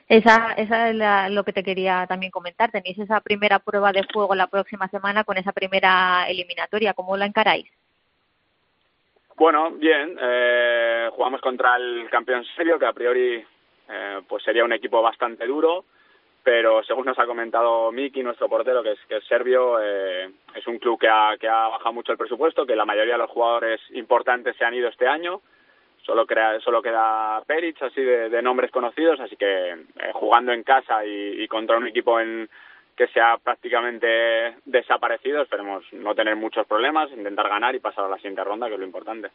Esa, 0.09 0.51
esa 0.57 0.89
es 0.89 0.95
la- 0.95 1.29
lo 1.29 1.45
que 1.45 1.53
te 1.53 1.63
quería 1.63 2.05
también 2.05 2.33
comentar. 2.33 2.69
Tenéis 2.69 2.99
esa 2.99 3.21
primera 3.21 3.59
prueba 3.59 3.93
de 3.93 4.03
fuego 4.11 4.35
la 4.35 4.47
próxima 4.47 4.89
semana 4.89 5.23
con 5.23 5.37
esa 5.37 5.53
primera 5.53 6.25
eliminatoria. 6.27 6.93
¿Cómo 6.93 7.15
la 7.15 7.25
encaráis? 7.27 7.65
Bueno, 9.37 9.71
bien, 9.71 10.17
eh, 10.21 11.09
jugamos 11.13 11.39
contra 11.39 11.77
el 11.77 12.09
campeón 12.09 12.43
serbio, 12.57 12.77
que 12.77 12.87
a 12.87 12.91
priori 12.91 13.41
eh, 13.87 14.19
pues 14.27 14.43
sería 14.43 14.65
un 14.65 14.73
equipo 14.73 15.01
bastante 15.01 15.47
duro, 15.47 15.85
pero 16.43 16.83
según 16.83 17.05
nos 17.05 17.19
ha 17.19 17.25
comentado 17.25 17.91
Miki, 17.91 18.23
nuestro 18.23 18.49
portero, 18.49 18.81
que 18.81 18.93
es, 18.93 18.99
que 19.07 19.17
es 19.17 19.23
serbio, 19.25 19.79
eh, 19.79 20.29
es 20.55 20.67
un 20.67 20.79
club 20.79 20.99
que 20.99 21.07
ha, 21.07 21.35
que 21.39 21.47
ha 21.47 21.67
bajado 21.67 21.93
mucho 21.93 22.11
el 22.11 22.17
presupuesto, 22.17 22.65
que 22.65 22.75
la 22.75 22.85
mayoría 22.85 23.13
de 23.13 23.19
los 23.19 23.29
jugadores 23.29 23.79
importantes 23.91 24.55
se 24.57 24.65
han 24.65 24.73
ido 24.73 24.89
este 24.89 25.07
año, 25.07 25.41
solo, 26.03 26.25
crea, 26.25 26.59
solo 26.61 26.81
queda 26.81 27.41
Peric, 27.45 27.81
así 27.83 28.01
de, 28.01 28.29
de 28.29 28.41
nombres 28.41 28.71
conocidos, 28.71 29.19
así 29.19 29.35
que 29.35 29.69
eh, 29.69 29.77
jugando 30.13 30.51
en 30.51 30.63
casa 30.63 31.05
y, 31.05 31.47
contra 31.47 31.77
un 31.77 31.87
equipo 31.87 32.19
en 32.19 32.49
que 32.95 33.07
se 33.07 33.21
ha 33.21 33.37
prácticamente 33.37 34.55
desaparecido, 34.65 35.41
esperemos 35.41 35.85
no 35.93 36.13
tener 36.15 36.35
muchos 36.35 36.67
problemas, 36.67 37.11
intentar 37.11 37.49
ganar 37.49 37.75
y 37.75 37.79
pasar 37.79 38.05
a 38.05 38.09
la 38.09 38.17
siguiente 38.17 38.43
ronda, 38.43 38.67
que 38.67 38.73
es 38.73 38.79
lo 38.79 38.85
importante. 38.85 39.29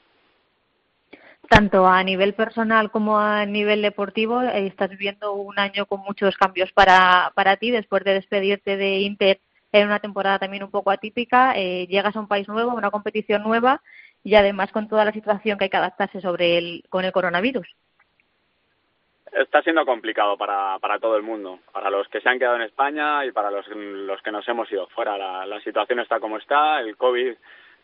Tanto 1.48 1.86
a 1.86 2.02
nivel 2.02 2.34
personal 2.34 2.90
como 2.90 3.18
a 3.18 3.46
nivel 3.46 3.80
deportivo, 3.82 4.42
eh, 4.42 4.66
estás 4.66 4.90
viviendo 4.90 5.32
un 5.32 5.58
año 5.58 5.86
con 5.86 6.00
muchos 6.00 6.36
cambios 6.36 6.72
para, 6.72 7.32
para 7.34 7.56
ti 7.56 7.70
después 7.70 8.02
de 8.04 8.14
despedirte 8.14 8.76
de 8.76 8.98
Inter 8.98 9.40
en 9.72 9.86
una 9.86 10.00
temporada 10.00 10.38
también 10.38 10.62
un 10.64 10.70
poco 10.70 10.90
atípica. 10.90 11.52
eh, 11.56 11.86
llegas 11.86 12.16
a 12.16 12.20
un 12.20 12.28
país 12.28 12.48
nuevo, 12.48 12.72
a 12.72 12.74
una 12.74 12.90
competición 12.90 13.42
nueva 13.42 13.80
y 14.24 14.34
además 14.34 14.72
con 14.72 14.88
toda 14.88 15.04
la 15.04 15.12
situación 15.12 15.56
que 15.56 15.64
hay 15.64 15.70
que 15.70 15.76
adaptarse 15.76 16.20
sobre 16.20 16.58
el, 16.58 16.84
con 16.88 17.04
el 17.04 17.12
coronavirus. 17.12 17.68
Está 19.32 19.62
siendo 19.62 19.84
complicado 19.84 20.36
para, 20.36 20.78
para 20.78 20.98
todo 20.98 21.16
el 21.16 21.22
mundo, 21.22 21.60
para 21.72 21.90
los 21.90 22.08
que 22.08 22.20
se 22.20 22.28
han 22.28 22.38
quedado 22.38 22.56
en 22.56 22.62
España 22.62 23.24
y 23.24 23.32
para 23.32 23.50
los, 23.50 23.66
los 23.68 24.20
que 24.22 24.32
nos 24.32 24.48
hemos 24.48 24.70
ido 24.72 24.88
fuera. 24.88 25.18
La, 25.18 25.46
la 25.46 25.60
situación 25.60 26.00
está 26.00 26.18
como 26.18 26.38
está, 26.38 26.80
el 26.80 26.96
COVID 26.96 27.34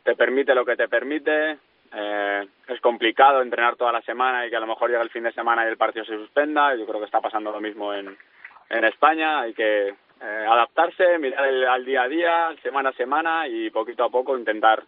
te 0.02 0.16
permite 0.16 0.54
lo 0.54 0.64
que 0.64 0.76
te 0.76 0.88
permite, 0.88 1.58
eh, 1.94 2.46
es 2.68 2.80
complicado 2.80 3.42
entrenar 3.42 3.76
toda 3.76 3.92
la 3.92 4.02
semana 4.02 4.46
y 4.46 4.50
que 4.50 4.56
a 4.56 4.60
lo 4.60 4.66
mejor 4.66 4.90
llega 4.90 5.02
el 5.02 5.10
fin 5.10 5.24
de 5.24 5.32
semana 5.32 5.64
y 5.64 5.68
el 5.68 5.76
partido 5.76 6.04
se 6.04 6.16
suspenda. 6.16 6.74
Yo 6.74 6.86
creo 6.86 7.00
que 7.00 7.06
está 7.06 7.20
pasando 7.20 7.52
lo 7.52 7.60
mismo 7.60 7.92
en, 7.92 8.16
en 8.70 8.84
España. 8.84 9.40
Hay 9.40 9.52
que 9.52 9.88
eh, 9.88 10.46
adaptarse, 10.48 11.18
mirar 11.18 11.46
el, 11.46 11.66
al 11.66 11.84
día 11.84 12.02
a 12.02 12.08
día, 12.08 12.54
semana 12.62 12.90
a 12.90 12.94
semana 12.94 13.46
y 13.48 13.70
poquito 13.70 14.04
a 14.04 14.10
poco 14.10 14.38
intentar 14.38 14.84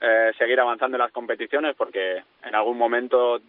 eh, 0.00 0.32
seguir 0.36 0.60
avanzando 0.60 0.96
en 0.96 1.02
las 1.02 1.12
competiciones 1.12 1.74
porque 1.74 2.22
en 2.42 2.54
algún 2.54 2.76
momento, 2.76 3.38
eh, 3.38 3.40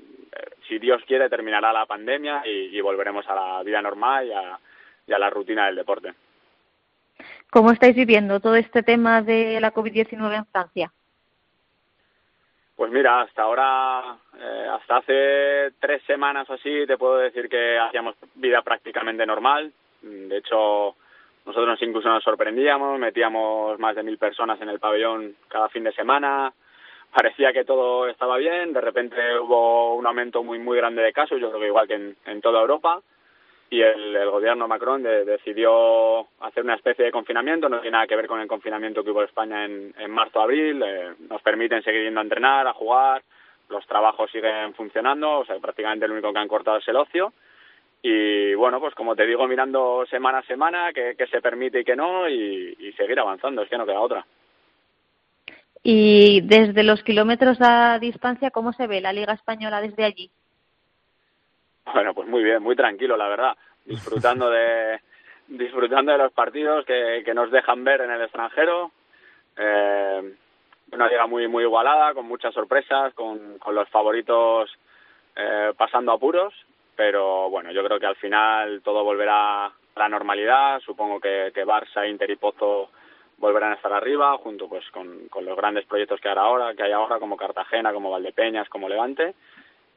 si 0.68 0.80
Dios 0.80 1.02
quiere, 1.06 1.30
terminará 1.30 1.74
la 1.74 1.86
pandemia 1.86 2.44
y, 2.46 2.80
volveremos 2.80 3.28
a 3.28 3.36
la 3.36 3.64
vida 3.64 3.82
normal 3.82 4.28
y 4.28 4.32
a, 4.32 4.60
y 5.08 5.14
a 5.14 5.20
la 5.20 5.30
rutina 5.30 5.66
del 5.66 5.76
deporte. 5.76 6.14
¿Cómo 7.50 7.72
estáis 7.72 7.96
viviendo 7.96 8.40
todo 8.40 8.56
este 8.56 8.84
tema 8.84 9.22
de 9.22 9.60
la 9.60 9.74
COVID-19 9.74 10.38
en 10.38 10.46
Francia? 10.46 10.92
Pues 12.76 12.92
mira, 12.92 13.22
hasta 13.22 13.44
ahora, 13.44 14.18
eh, 14.38 14.68
hasta 14.70 14.98
hace 14.98 15.72
tres 15.80 16.04
semanas 16.04 16.50
o 16.50 16.54
así, 16.54 16.86
te 16.86 16.98
puedo 16.98 17.18
decir 17.18 17.48
que 17.48 17.80
hacíamos 17.80 18.16
vida 18.36 18.62
prácticamente 18.62 19.26
normal. 19.26 19.72
Mm, 20.02 20.28
De 20.28 20.38
hecho, 20.38 20.96
nosotros 21.46 21.82
incluso 21.82 22.10
nos 22.10 22.24
sorprendíamos, 22.24 23.00
metíamos 23.00 23.80
más 23.80 23.96
de 23.96 24.04
mil 24.04 24.18
personas 24.18 24.60
en 24.62 24.70
el 24.70 24.80
pabellón 24.80 25.36
cada 25.48 25.70
fin 25.70 25.86
de 25.86 25.94
semana. 25.94 26.52
Parecía 27.14 27.54
que 27.54 27.64
todo 27.64 28.10
estaba 28.10 28.36
bien, 28.38 28.74
de 28.74 28.82
repente 28.82 29.40
hubo 29.40 29.96
un 29.96 30.06
aumento 30.06 30.44
muy 30.44 30.60
muy 30.60 30.76
grande 30.76 31.02
de 31.02 31.14
casos, 31.14 31.40
yo 31.40 31.48
creo 31.50 31.62
que 31.62 31.68
igual 31.68 31.88
que 31.88 31.94
en, 31.94 32.18
en 32.26 32.42
toda 32.42 32.60
Europa 32.60 33.02
y 33.70 33.82
el, 33.82 34.16
el 34.16 34.30
gobierno 34.30 34.68
Macron 34.68 35.04
de- 35.04 35.26
decidió 35.26 36.28
hacer 36.42 36.64
una 36.64 36.76
especie 36.76 37.06
de 37.06 37.12
confinamiento, 37.12 37.68
no 37.68 37.82
tiene 37.82 37.94
nada 37.94 38.08
que 38.08 38.16
ver 38.16 38.28
con 38.28 38.40
el 38.40 38.48
confinamiento 38.48 39.04
que 39.04 39.12
hubo 39.12 39.22
en 39.22 39.28
España 39.28 39.66
en, 39.66 39.94
en 39.98 40.12
marzo-abril, 40.12 40.84
eh, 40.86 41.14
nos 41.30 41.42
permiten 41.42 41.84
seguir 41.84 42.04
yendo 42.04 42.20
a 42.20 42.24
entrenar, 42.24 42.68
a 42.68 42.74
jugar, 42.74 43.24
los 43.70 43.86
trabajos 43.88 44.30
siguen 44.32 44.74
funcionando, 44.76 45.40
o 45.40 45.46
sea, 45.46 45.58
prácticamente 45.60 46.08
lo 46.08 46.14
único 46.14 46.32
que 46.32 46.40
han 46.40 46.48
cortado 46.48 46.78
es 46.78 46.88
el 46.88 46.96
ocio. 46.96 47.34
Y 48.02 48.54
bueno, 48.54 48.80
pues 48.80 48.94
como 48.94 49.16
te 49.16 49.26
digo, 49.26 49.48
mirando 49.48 50.06
semana 50.08 50.38
a 50.38 50.44
semana 50.44 50.94
qué 50.94 51.16
se 51.32 51.42
permite 51.42 51.80
y 51.80 51.84
qué 51.84 51.96
no, 51.96 52.30
y, 52.30 52.76
y 52.80 52.92
seguir 52.94 53.20
avanzando, 53.20 53.64
es 53.64 53.70
que 53.70 53.78
no 53.80 53.86
queda 53.88 54.00
otra. 54.00 54.26
Y 55.82 56.42
desde 56.42 56.84
los 56.84 57.02
kilómetros 57.04 57.58
a 57.62 57.98
distancia, 58.00 58.52
¿cómo 58.52 58.74
se 58.74 58.86
ve 58.86 59.02
la 59.02 59.14
Liga 59.14 59.34
Española 59.34 59.82
desde 59.82 60.04
allí? 60.04 60.30
Bueno, 61.94 62.14
pues 62.14 62.28
muy 62.28 62.44
bien, 62.44 62.62
muy 62.62 62.76
tranquilo, 62.76 63.18
la 63.18 63.28
verdad. 63.28 63.58
Disfrutando 63.86 64.50
de 64.50 65.00
disfrutando 65.48 66.12
de 66.12 66.18
los 66.18 66.32
partidos 66.32 66.86
que, 66.86 67.22
que 67.24 67.36
nos 67.36 67.52
dejan 67.52 67.84
ver 67.84 68.02
en 68.02 68.12
el 68.12 68.22
extranjero. 68.22 68.92
Eh, 69.56 70.34
una 70.92 71.08
liga 71.08 71.28
muy 71.28 71.48
muy 71.48 71.64
igualada, 71.64 72.14
con 72.14 72.26
muchas 72.26 72.54
sorpresas, 72.54 73.14
con, 73.14 73.60
con 73.60 73.76
los 73.76 73.88
favoritos 73.90 74.76
eh, 75.36 75.72
pasando 75.78 76.14
apuros. 76.14 76.54
Pero 76.96 77.50
bueno, 77.50 77.72
yo 77.72 77.84
creo 77.84 78.00
que 78.00 78.06
al 78.08 78.16
final 78.16 78.82
todo 78.84 79.04
volverá 79.04 79.66
a 79.66 79.74
la 79.96 80.10
normalidad. 80.10 80.80
Supongo 80.80 81.20
que, 81.20 81.52
que 81.54 81.66
Barça, 81.66 82.10
Inter 82.10 82.32
y 82.32 82.38
Pozo 82.38 82.90
volverán 83.38 83.74
a 83.74 83.76
estar 83.76 83.94
arriba, 83.94 84.36
junto 84.38 84.68
pues 84.68 84.90
con, 84.92 85.28
con 85.28 85.46
los 85.46 85.58
grandes 85.58 85.86
proyectos 85.86 86.20
que 86.22 86.30
hay 86.30 86.38
ahora, 86.38 86.74
que 86.74 86.84
hay 86.84 86.94
ahora, 86.94 87.20
como 87.20 87.38
Cartagena, 87.38 87.94
como 87.94 88.10
Valdepeñas, 88.10 88.70
como 88.70 88.90
Levante 88.90 89.36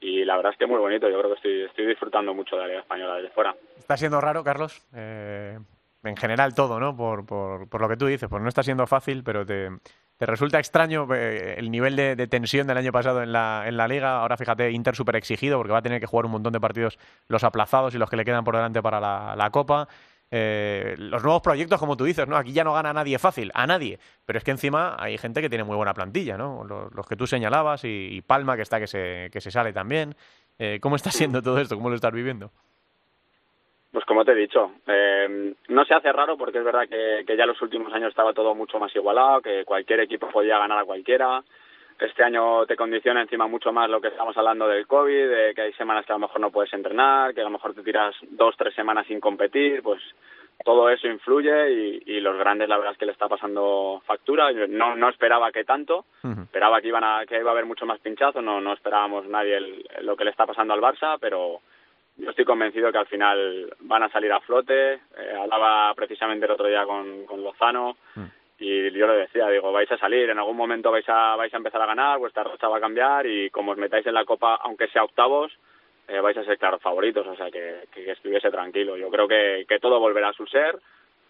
y 0.01 0.25
la 0.25 0.37
verdad 0.37 0.53
es 0.53 0.59
que 0.59 0.67
muy 0.67 0.79
bonito. 0.79 1.09
Yo 1.09 1.19
creo 1.19 1.31
que 1.31 1.37
estoy, 1.37 1.63
estoy 1.63 1.87
disfrutando 1.87 2.35
mucho 2.35 2.57
de 2.57 2.63
la 2.63 2.69
Liga 2.69 2.81
Española 2.81 3.15
desde 3.17 3.31
fuera. 3.31 3.55
Está 3.79 3.97
siendo 3.97 4.21
raro, 4.21 4.43
Carlos. 4.45 4.87
eh, 4.95 5.59
en 6.05 6.17
general 6.17 6.55
todo, 6.55 6.79
¿no? 6.79 6.97
Por, 6.97 7.27
por, 7.27 7.69
por 7.69 7.81
lo 7.81 7.89
que 7.89 7.97
tú 7.97 8.07
dices, 8.07 8.29
pues 8.29 8.41
no 8.43 8.49
está 8.49 8.63
siendo 8.63 8.87
fácil, 8.87 9.25
pero 9.25 9.45
te, 9.45 9.69
te 10.17 10.27
resulta 10.27 10.59
extraño 10.59 11.07
eh, 11.13 11.57
el 11.59 11.71
nivel 11.71 11.97
de, 11.97 12.15
tensión 12.29 12.67
del 12.69 12.79
año 12.79 12.93
pasado 12.93 13.23
en 13.23 13.33
la, 13.33 13.65
en 13.67 13.77
la 13.77 13.89
liga. 13.89 14.21
Ahora 14.21 14.37
fíjate, 14.37 14.71
Inter 14.71 14.95
súper 14.95 15.17
exigido 15.17 15.59
porque 15.59 15.73
va 15.73 15.79
a 15.79 15.83
tener 15.83 16.01
que 16.01 16.07
jugar 16.07 16.27
un 16.27 16.33
montón 16.33 16.53
de 16.53 16.61
partidos 16.61 16.99
los 17.27 17.43
aplazados 17.43 17.95
y 17.95 17.99
los 17.99 18.09
que 18.09 18.17
le 18.17 18.25
quedan 18.25 18.45
por 18.45 18.55
delante 18.55 18.81
para 18.81 19.01
la, 19.01 19.35
la 19.37 19.51
Copa. 19.51 19.89
Eh, 20.31 20.95
los 20.99 21.23
nuevos 21.23 21.41
proyectos, 21.41 21.79
como 21.79 21.97
tú 21.97 22.05
dices, 22.05 22.29
¿no? 22.29 22.37
Aquí 22.37 22.53
ya 22.53 22.65
no 22.65 22.75
gana 22.75 22.93
nadie 22.93 23.19
fácil, 23.19 23.51
a 23.55 23.67
nadie. 23.67 23.99
Pero 24.27 24.39
es 24.39 24.45
que 24.45 24.51
encima 24.51 24.97
hay 24.99 25.17
gente 25.17 25.41
que 25.41 25.49
tiene 25.49 25.65
muy 25.65 25.77
buena 25.77 25.95
plantilla, 25.95 26.37
¿no? 26.37 26.65
Los, 26.65 27.07
que 27.07 27.17
tú 27.17 27.27
señalabas 27.27 27.85
y, 27.85 28.09
y 28.13 28.21
Palma, 28.21 28.57
que 28.57 28.63
está 28.63 28.79
que 28.79 28.87
se, 28.87 29.31
que 29.33 29.41
se 29.41 29.51
sale 29.51 29.73
también. 29.73 30.15
Eh, 30.59 30.79
¿Cómo 30.81 30.97
está 30.97 31.11
siendo 31.11 31.43
todo 31.43 31.59
esto? 31.59 31.77
¿Cómo 31.77 31.89
lo 31.89 31.95
estás 31.95 32.13
viviendo? 32.13 32.51
Pues 33.91 34.05
como 34.05 34.23
te 34.23 34.33
he 34.33 34.35
dicho, 34.35 34.73
eh, 34.87 35.55
no 35.69 35.85
se 35.87 35.95
hace 35.95 36.13
raro 36.13 36.37
porque 36.37 36.59
es 36.59 36.65
verdad 36.65 36.87
que, 36.89 37.25
que 37.27 37.37
ya 37.37 37.47
los 37.47 37.61
últimos 37.63 37.91
años 37.95 38.11
estaba 38.11 38.35
todo 38.35 38.55
mucho 38.55 38.79
más 38.79 38.95
igualado, 38.95 39.41
que 39.41 39.65
cualquier 39.65 40.01
equipo 40.01 40.29
podía 40.29 40.59
ganar 40.59 40.79
a 40.79 40.85
cualquiera. 40.85 41.43
Este 41.99 42.23
año 42.23 42.65
te 42.67 42.77
condiciona 42.77 43.21
encima 43.23 43.47
mucho 43.49 43.73
más 43.73 43.91
lo 43.91 44.01
que 44.01 44.09
estamos 44.09 44.37
hablando 44.37 44.69
del 44.69 44.87
COVID, 44.87 45.29
de 45.29 45.53
que 45.55 45.63
hay 45.63 45.73
semanas 45.73 46.07
que 46.07 46.13
a 46.13 46.17
lo 46.17 46.21
mejor 46.21 46.41
no 46.41 46.51
puedes 46.53 46.73
entrenar, 46.73 47.35
que 47.35 47.41
a 47.41 47.45
lo 47.45 47.51
mejor 47.51 47.75
te 47.75 47.83
tiras 47.83 48.15
dos, 48.31 48.57
tres 48.57 48.73
semanas 48.75 49.07
sin 49.07 49.19
competir, 49.19 49.83
pues 49.83 50.01
todo 50.65 50.91
eso 50.91 51.07
influye 51.09 51.73
y, 51.73 52.03
y 52.07 52.21
los 52.21 52.37
grandes 52.39 52.69
la 52.69 52.77
verdad 52.77 52.93
es 52.93 52.99
que 52.99 53.07
le 53.07 53.13
está 53.13 53.29
pasando 53.29 54.01
factura. 54.07 54.53
Yo 54.53 54.67
no, 54.69 54.95
no 54.97 55.09
esperaba 55.09 55.51
que 55.51 55.65
tanto, 55.65 56.05
esperaba 56.43 56.81
que 56.81 56.89
iban 56.89 57.03
a, 57.05 57.27
que 57.27 57.39
iba 57.39 57.51
a 57.51 57.53
haber 57.53 57.67
mucho 57.67 57.85
más 57.87 57.99
pinchazo, 58.01 58.43
no, 58.43 58.61
no 58.61 58.73
esperábamos 58.75 59.27
nadie 59.27 59.57
el- 59.57 59.85
lo 60.03 60.17
que 60.17 60.25
le 60.25 60.31
está 60.31 60.47
pasando 60.47 60.75
al 60.75 60.81
Barça, 60.81 61.17
pero 61.21 61.61
yo 62.17 62.31
estoy 62.31 62.45
convencido 62.45 62.91
que 62.93 62.99
al 62.99 63.07
final 63.07 63.73
van 63.81 64.03
a 64.05 64.09
salir 64.11 64.33
a 64.33 64.41
flote. 64.41 64.95
Eh, 64.95 65.01
hablaba 65.41 65.95
precisamente 65.95 66.47
el 66.47 66.53
otro 66.53 66.67
día 66.67 66.85
con, 66.85 67.25
con 67.27 67.43
Lozano 67.43 67.97
y 68.59 68.91
yo 68.93 69.07
le 69.07 69.15
decía, 69.15 69.49
digo, 69.49 69.71
vais 69.73 69.91
a 69.93 69.99
salir, 69.99 70.29
en 70.31 70.39
algún 70.39 70.57
momento 70.57 70.91
vais 70.91 71.09
a, 71.09 71.37
vais 71.37 71.53
a 71.53 71.57
empezar 71.59 71.81
a 71.83 71.87
ganar, 71.87 72.19
vuestra 72.19 72.43
racha 72.45 72.69
va 72.69 72.79
a 72.79 72.81
cambiar 72.81 73.27
y 73.27 73.51
como 73.51 73.73
os 73.73 73.79
metáis 73.79 74.07
en 74.07 74.15
la 74.15 74.25
Copa, 74.25 74.57
aunque 74.63 74.89
sea 74.89 75.05
octavos, 75.05 75.53
eh, 76.09 76.21
vais 76.21 76.37
a 76.37 76.45
ser 76.45 76.59
claros 76.59 76.81
favoritos, 76.83 77.27
o 77.27 77.37
sea, 77.37 77.51
que, 77.51 77.85
que 77.93 78.11
estuviese 78.11 78.51
tranquilo. 78.51 78.97
Yo 78.97 79.11
creo 79.11 79.29
que, 79.29 79.65
que 79.69 79.79
todo 79.79 80.01
volverá 80.01 80.31
a 80.31 80.33
su 80.33 80.47
ser. 80.47 80.79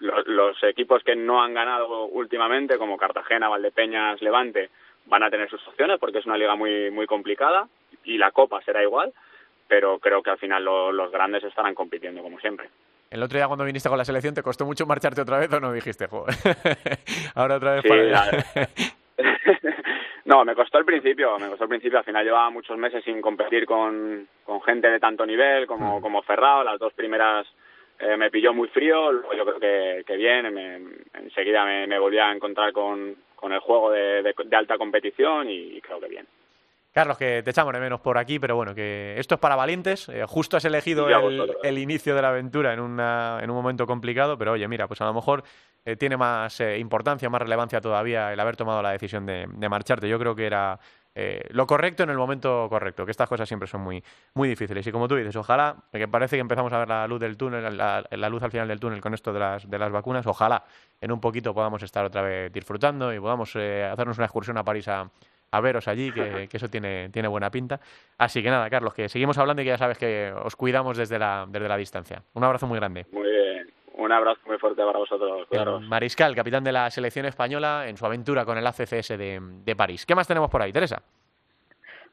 Los, 0.00 0.26
los 0.28 0.62
equipos 0.62 1.02
que 1.02 1.16
no 1.16 1.42
han 1.42 1.52
ganado 1.54 2.04
últimamente, 2.04 2.78
como 2.78 2.96
Cartagena, 2.96 3.48
Valdepeñas, 3.48 4.22
Levante, 4.22 4.70
van 5.06 5.24
a 5.24 5.30
tener 5.30 5.50
sus 5.50 5.66
opciones 5.66 5.98
porque 5.98 6.18
es 6.18 6.26
una 6.26 6.36
liga 6.38 6.54
muy, 6.54 6.90
muy 6.90 7.06
complicada 7.06 7.66
y 8.04 8.16
la 8.16 8.30
Copa 8.30 8.62
será 8.62 8.82
igual, 8.82 9.12
pero 9.66 9.98
creo 9.98 10.22
que 10.22 10.30
al 10.30 10.38
final 10.38 10.64
lo- 10.64 10.92
los 10.92 11.10
grandes 11.10 11.42
estarán 11.44 11.74
compitiendo 11.74 12.22
como 12.22 12.38
siempre. 12.38 12.68
El 13.10 13.22
otro 13.22 13.38
día 13.38 13.46
cuando 13.46 13.64
viniste 13.64 13.88
con 13.88 13.96
la 13.98 14.04
selección, 14.04 14.34
¿te 14.34 14.42
costó 14.42 14.66
mucho 14.66 14.84
marcharte 14.86 15.20
otra 15.22 15.38
vez 15.38 15.50
o 15.52 15.60
no 15.60 15.72
dijiste, 15.72 16.06
joder? 16.08 16.34
Ahora 17.34 17.56
otra 17.56 17.72
vez 17.74 17.82
Sí, 17.82 17.88
para 17.88 18.02
No, 20.26 20.44
me 20.44 20.54
costó 20.54 20.76
al 20.76 20.84
principio, 20.84 21.38
me 21.38 21.48
costó 21.48 21.64
al 21.64 21.70
principio. 21.70 21.98
Al 21.98 22.04
final 22.04 22.22
llevaba 22.24 22.50
muchos 22.50 22.76
meses 22.76 23.02
sin 23.02 23.22
competir 23.22 23.64
con, 23.64 24.28
con 24.44 24.60
gente 24.60 24.88
de 24.90 25.00
tanto 25.00 25.24
nivel 25.24 25.66
como, 25.66 26.02
como 26.02 26.20
Ferrao. 26.22 26.62
Las 26.64 26.78
dos 26.78 26.92
primeras 26.92 27.46
eh, 27.98 28.14
me 28.18 28.30
pilló 28.30 28.52
muy 28.52 28.68
frío, 28.68 29.10
luego 29.10 29.32
yo 29.32 29.44
creo 29.46 29.58
que, 29.58 30.04
que 30.04 30.16
bien. 30.16 30.52
me- 30.52 30.80
enseguida 31.14 31.64
me, 31.64 31.86
me 31.86 31.98
volví 31.98 32.18
a 32.18 32.30
encontrar 32.30 32.72
con, 32.74 33.16
con 33.34 33.52
el 33.54 33.60
juego 33.60 33.90
de, 33.90 34.22
de- 34.22 34.34
de 34.44 34.56
alta 34.56 34.76
competición 34.76 35.48
y, 35.48 35.80
creo 35.80 35.98
que 35.98 36.08
bien. 36.08 36.26
Carlos, 36.98 37.16
que 37.16 37.44
te 37.44 37.50
echamos 37.50 37.72
de 37.72 37.78
menos 37.78 38.00
por 38.00 38.18
aquí, 38.18 38.40
pero 38.40 38.56
bueno, 38.56 38.74
que 38.74 39.14
esto 39.18 39.36
es 39.36 39.40
para 39.40 39.54
valientes. 39.54 40.08
Eh, 40.08 40.24
justo 40.26 40.56
has 40.56 40.64
elegido 40.64 41.06
el, 41.62 41.78
inicio 41.78 42.16
de 42.16 42.22
la 42.22 42.30
aventura 42.30 42.74
en, 42.74 42.80
una, 42.80 43.38
en 43.40 43.48
un 43.50 43.54
momento 43.54 43.86
complicado, 43.86 44.36
pero 44.36 44.50
oye, 44.50 44.66
mira, 44.66 44.88
pues 44.88 45.00
a 45.00 45.04
lo 45.04 45.14
mejor 45.14 45.44
eh, 45.84 45.94
tiene 45.94 46.16
más 46.16 46.58
eh, 46.58 46.76
importancia, 46.76 47.30
más 47.30 47.40
relevancia 47.40 47.80
todavía 47.80 48.32
el 48.32 48.40
haber 48.40 48.56
tomado 48.56 48.82
la 48.82 48.90
decisión 48.90 49.26
de, 49.26 49.46
de 49.48 49.68
marcharte. 49.68 50.08
Yo 50.08 50.18
creo 50.18 50.34
que 50.34 50.46
era 50.46 50.80
lo 51.50 51.66
correcto 51.66 52.04
en 52.04 52.10
el 52.10 52.16
momento 52.16 52.68
correcto, 52.68 53.04
que 53.04 53.10
estas 53.10 53.28
cosas 53.28 53.48
siempre 53.48 53.68
son 53.68 53.80
muy, 53.80 54.02
muy 54.34 54.48
difíciles. 54.48 54.84
Y 54.86 54.92
como 54.92 55.06
tú 55.06 55.16
dices, 55.16 55.34
ojalá, 55.34 55.76
que 55.92 56.06
parece 56.06 56.36
que 56.36 56.40
empezamos 56.40 56.72
a 56.72 56.78
ver 56.78 56.88
la 56.88 57.08
luz 57.08 57.18
del 57.18 57.36
túnel, 57.36 57.76
la, 57.76 58.04
la 58.08 58.28
luz 58.28 58.42
al 58.42 58.52
final 58.52 58.68
del 58.68 58.78
túnel 58.78 59.00
con 59.00 59.14
esto 59.14 59.32
de 59.32 59.40
las, 59.40 59.68
de 59.68 59.78
las 59.78 59.90
vacunas, 59.90 60.26
ojalá 60.26 60.64
en 61.00 61.10
un 61.10 61.20
poquito 61.20 61.52
podamos 61.52 61.82
estar 61.82 62.04
otra 62.04 62.22
vez 62.22 62.52
disfrutando 62.52 63.12
y 63.12 63.18
podamos 63.18 63.50
hacernos 63.50 64.16
una 64.18 64.26
excursión 64.26 64.58
a 64.58 64.64
París 64.64 64.86
a, 64.86 65.10
a 65.50 65.60
veros 65.60 65.88
allí, 65.88 66.12
que, 66.12 66.48
que 66.50 66.56
eso 66.56 66.68
tiene, 66.68 67.08
tiene 67.10 67.28
buena 67.28 67.50
pinta. 67.50 67.80
Así 68.16 68.42
que 68.42 68.50
nada, 68.50 68.68
Carlos, 68.70 68.94
que 68.94 69.08
seguimos 69.08 69.38
hablando 69.38 69.62
y 69.62 69.64
que 69.64 69.70
ya 69.70 69.78
sabes 69.78 69.98
que 69.98 70.32
os 70.32 70.56
cuidamos 70.56 70.96
desde 70.96 71.18
la, 71.18 71.46
desde 71.48 71.68
la 71.68 71.76
distancia. 71.76 72.22
Un 72.34 72.44
abrazo 72.44 72.66
muy 72.66 72.78
grande. 72.78 73.06
Muy 73.12 73.30
bien. 73.30 73.70
Un 73.94 74.12
abrazo 74.12 74.40
muy 74.46 74.58
fuerte 74.58 74.82
para 74.84 74.98
vosotros. 74.98 75.46
Cuidaros. 75.48 75.82
El 75.82 75.88
Mariscal, 75.88 76.34
capitán 76.34 76.62
de 76.62 76.72
la 76.72 76.88
selección 76.90 77.26
española, 77.26 77.88
en 77.88 77.96
su 77.96 78.06
aventura 78.06 78.44
con 78.44 78.56
el 78.56 78.66
ACCS 78.66 79.08
de, 79.08 79.40
de 79.64 79.76
París. 79.76 80.06
¿Qué 80.06 80.14
más 80.14 80.28
tenemos 80.28 80.50
por 80.50 80.62
ahí, 80.62 80.72
Teresa? 80.72 81.02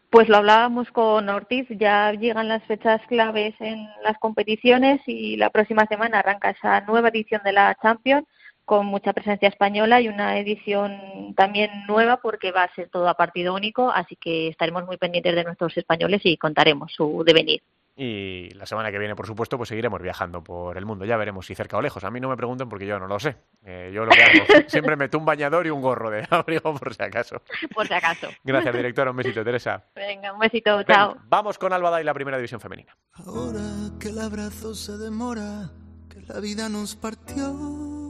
Pues 0.09 0.29
lo 0.29 0.37
hablábamos 0.37 0.89
con 0.91 1.27
Ortiz, 1.27 1.67
ya 1.69 2.13
llegan 2.13 2.47
las 2.47 2.63
fechas 2.63 3.01
claves 3.07 3.53
en 3.59 3.87
las 4.01 4.17
competiciones 4.17 5.01
y 5.07 5.35
la 5.35 5.49
próxima 5.49 5.85
semana 5.87 6.19
arranca 6.19 6.51
esa 6.51 6.81
nueva 6.81 7.09
edición 7.09 7.41
de 7.43 7.51
la 7.51 7.75
Champions 7.81 8.25
con 8.65 8.85
mucha 8.87 9.13
presencia 9.13 9.47
española 9.47 10.01
y 10.01 10.07
una 10.07 10.37
edición 10.39 11.33
también 11.35 11.69
nueva 11.87 12.17
porque 12.17 12.51
va 12.51 12.63
a 12.63 12.73
ser 12.73 12.89
todo 12.89 13.07
a 13.07 13.13
partido 13.13 13.53
único, 13.53 13.91
así 13.91 14.15
que 14.15 14.47
estaremos 14.47 14.85
muy 14.85 14.97
pendientes 14.97 15.35
de 15.35 15.43
nuestros 15.43 15.77
españoles 15.77 16.21
y 16.23 16.37
contaremos 16.37 16.91
su 16.93 17.23
devenir. 17.25 17.61
Y 17.97 18.49
la 18.55 18.65
semana 18.65 18.91
que 18.91 18.99
viene, 18.99 19.15
por 19.15 19.25
supuesto, 19.25 19.55
pues 19.55 19.69
seguiremos 19.69 20.01
viajando 20.01 20.43
por 20.43 20.77
el 20.77 20.85
mundo. 20.85 21.05
Ya 21.05 21.15
veremos 21.15 21.45
si 21.45 21.55
cerca 21.55 21.77
o 21.77 21.81
lejos. 21.81 22.03
A 22.03 22.11
mí 22.11 22.19
no 22.19 22.27
me 22.27 22.35
pregunten 22.35 22.67
porque 22.67 22.85
yo 22.85 22.99
no 22.99 23.07
lo 23.07 23.17
sé. 23.19 23.37
Eh, 23.63 23.89
yo 23.93 24.03
lo 24.03 24.11
que 24.11 24.21
hago, 24.21 24.45
siempre 24.67 24.97
meto 24.97 25.17
un 25.17 25.23
bañador 25.23 25.65
y 25.65 25.69
un 25.69 25.81
gorro 25.81 26.09
de 26.09 26.27
abrigo 26.29 26.73
por 26.75 26.93
si 26.93 27.03
acaso. 27.03 27.41
Por 27.73 27.87
si 27.87 27.93
acaso. 27.93 28.27
Gracias, 28.43 28.75
directora. 28.75 29.11
Un 29.11 29.17
besito, 29.17 29.45
Teresa. 29.45 29.81
Venga, 29.95 30.33
un 30.33 30.39
besito, 30.39 30.75
Ven, 30.75 30.87
chao. 30.87 31.15
vamos 31.29 31.57
con 31.57 31.71
Albada 31.71 32.01
y 32.01 32.03
la 32.03 32.13
primera 32.13 32.35
división 32.35 32.59
femenina. 32.59 32.97
Ahora 33.13 33.61
que 33.97 34.09
el 34.09 34.19
abrazo 34.19 34.75
se 34.75 34.97
demora, 34.97 35.71
que 36.09 36.19
la 36.21 36.41
vida 36.41 36.67
nos 36.67 36.97
partió 36.97 38.04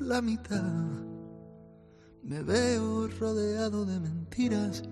la 0.00 0.20
mitad, 0.22 0.62
me 2.22 2.42
veo 2.42 3.08
rodeado 3.08 3.84
de 3.84 4.00
mentiras, 4.00 4.82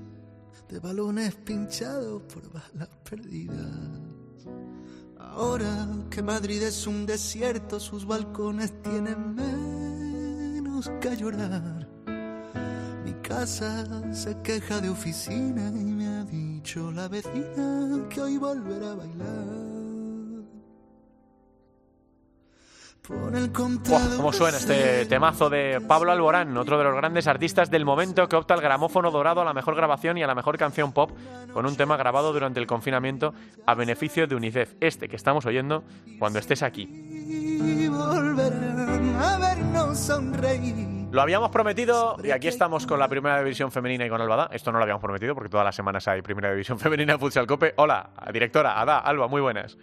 de 0.68 0.78
balones 0.78 1.34
pinchados 1.36 2.22
por 2.22 2.42
balas 2.52 2.88
perdidas. 3.08 3.66
Ahora 5.18 5.86
que 6.10 6.22
Madrid 6.22 6.62
es 6.62 6.86
un 6.86 7.06
desierto, 7.06 7.78
sus 7.78 8.06
balcones 8.06 8.82
tienen 8.82 9.34
menos 9.34 10.90
que 11.00 11.16
llorar. 11.16 11.88
Mi 13.04 13.12
casa 13.22 14.12
se 14.12 14.36
queja 14.42 14.80
de 14.80 14.88
oficina 14.88 15.68
y 15.68 15.92
me 15.92 16.08
ha 16.08 16.24
dicho 16.24 16.90
la 16.92 17.08
vecina 17.08 18.06
que 18.10 18.20
hoy 18.20 18.36
volverá 18.36 18.92
a 18.92 18.94
bailar. 18.96 19.67
Contador 23.08 24.16
¿Cómo 24.18 24.32
suena 24.34 24.58
este 24.58 25.06
temazo 25.06 25.48
de 25.48 25.80
Pablo 25.80 26.12
Alborán, 26.12 26.54
otro 26.58 26.76
de 26.76 26.84
los 26.84 26.94
grandes 26.94 27.26
artistas 27.26 27.70
del 27.70 27.86
momento 27.86 28.28
que 28.28 28.36
opta 28.36 28.52
al 28.52 28.60
gramófono 28.60 29.10
dorado 29.10 29.40
a 29.40 29.46
la 29.46 29.54
mejor 29.54 29.74
grabación 29.76 30.18
y 30.18 30.22
a 30.22 30.26
la 30.26 30.34
mejor 30.34 30.58
canción 30.58 30.92
pop 30.92 31.12
con 31.54 31.64
un 31.64 31.74
tema 31.74 31.96
grabado 31.96 32.34
durante 32.34 32.60
el 32.60 32.66
confinamiento 32.66 33.32
a 33.64 33.74
beneficio 33.74 34.26
de 34.26 34.34
UNICEF? 34.34 34.74
Este 34.80 35.08
que 35.08 35.16
estamos 35.16 35.46
oyendo 35.46 35.84
cuando 36.18 36.38
estés 36.38 36.62
aquí. 36.62 36.82
y 36.82 37.88
volverán 37.88 39.16
a 39.16 39.38
vernos 39.38 39.98
sonreír. 39.98 41.08
Lo 41.10 41.22
habíamos 41.22 41.50
prometido 41.50 42.16
y 42.22 42.32
aquí 42.32 42.48
estamos 42.48 42.86
con 42.86 42.98
la 42.98 43.08
primera 43.08 43.38
división 43.38 43.72
femenina 43.72 44.04
y 44.04 44.10
con 44.10 44.20
Albada. 44.20 44.50
Esto 44.52 44.70
no 44.70 44.76
lo 44.76 44.84
habíamos 44.84 45.02
prometido 45.02 45.34
porque 45.34 45.48
todas 45.48 45.64
las 45.64 45.74
semanas 45.74 46.06
hay 46.08 46.20
primera 46.20 46.50
división 46.50 46.78
femenina 46.80 47.14
de 47.14 47.18
Futsal 47.18 47.46
Cope. 47.46 47.72
Hola, 47.76 48.10
directora, 48.34 48.78
Ada, 48.78 48.98
Alba, 48.98 49.28
muy 49.28 49.40
buenas. 49.40 49.78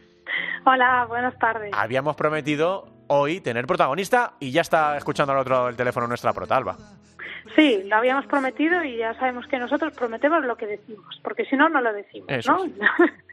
Hola, 0.65 1.05
buenas 1.07 1.37
tardes. 1.39 1.71
Habíamos 1.73 2.15
prometido 2.15 2.94
hoy 3.07 3.41
tener 3.41 3.65
protagonista 3.65 4.33
y 4.39 4.51
ya 4.51 4.61
está 4.61 4.97
escuchando 4.97 5.33
al 5.33 5.39
otro 5.39 5.55
lado 5.55 5.67
del 5.67 5.75
teléfono 5.75 6.07
nuestra 6.07 6.33
prota, 6.33 6.55
Alba. 6.55 6.77
Sí, 7.55 7.83
lo 7.85 7.95
habíamos 7.95 8.25
prometido 8.25 8.83
y 8.83 8.97
ya 8.97 9.13
sabemos 9.15 9.47
que 9.47 9.59
nosotros 9.59 9.93
prometemos 9.93 10.43
lo 10.43 10.57
que 10.57 10.67
decimos, 10.67 11.19
porque 11.23 11.45
si 11.45 11.55
no, 11.55 11.69
no 11.69 11.79
lo 11.79 11.93
decimos, 11.93 12.27
Eso 12.29 12.57
¿no? 12.57 13.05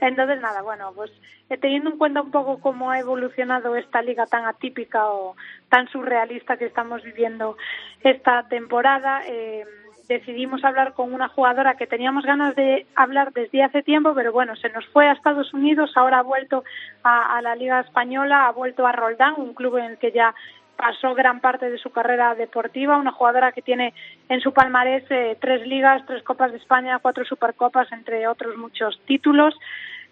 Entonces, 0.00 0.40
nada, 0.40 0.62
bueno, 0.62 0.92
pues 0.94 1.12
eh, 1.48 1.56
teniendo 1.56 1.90
en 1.90 1.98
cuenta 1.98 2.22
un 2.22 2.30
poco 2.30 2.58
cómo 2.60 2.90
ha 2.90 2.98
evolucionado 2.98 3.76
esta 3.76 4.02
liga 4.02 4.26
tan 4.26 4.44
atípica 4.44 5.06
o 5.08 5.36
tan 5.68 5.88
surrealista 5.88 6.56
que 6.56 6.66
estamos 6.66 7.02
viviendo 7.02 7.56
esta 8.02 8.48
temporada, 8.48 9.22
eh, 9.26 9.64
decidimos 10.08 10.64
hablar 10.64 10.94
con 10.94 11.12
una 11.12 11.28
jugadora 11.28 11.76
que 11.76 11.86
teníamos 11.86 12.24
ganas 12.24 12.54
de 12.56 12.86
hablar 12.94 13.32
desde 13.32 13.62
hace 13.62 13.82
tiempo, 13.82 14.14
pero 14.14 14.32
bueno, 14.32 14.56
se 14.56 14.68
nos 14.70 14.86
fue 14.86 15.08
a 15.08 15.12
Estados 15.12 15.52
Unidos, 15.54 15.92
ahora 15.96 16.18
ha 16.18 16.22
vuelto 16.22 16.64
a, 17.02 17.40
la 17.42 17.54
Liga 17.54 17.80
Española, 17.80 18.46
ha 18.46 18.52
vuelto 18.52 18.86
a 18.86 18.92
Roldán, 18.92 19.34
un 19.36 19.54
club 19.54 19.78
en 19.78 19.92
el 19.92 19.98
que 19.98 20.12
ya 20.12 20.34
pasó 20.76 21.14
gran 21.14 21.40
parte 21.40 21.70
de 21.70 21.78
su 21.78 21.90
carrera 21.90 22.34
deportiva, 22.34 22.96
una 22.96 23.12
jugadora 23.12 23.52
que 23.52 23.62
tiene 23.62 23.94
en 24.28 24.40
su 24.40 24.52
palmarés 24.52 25.04
eh, 25.10 25.36
tres 25.40 25.66
ligas, 25.66 26.04
tres 26.06 26.22
Copas 26.22 26.50
de 26.52 26.58
España, 26.58 26.98
cuatro 26.98 27.24
Supercopas, 27.24 27.90
entre 27.92 28.26
otros 28.26 28.56
muchos 28.56 29.00
títulos. 29.06 29.54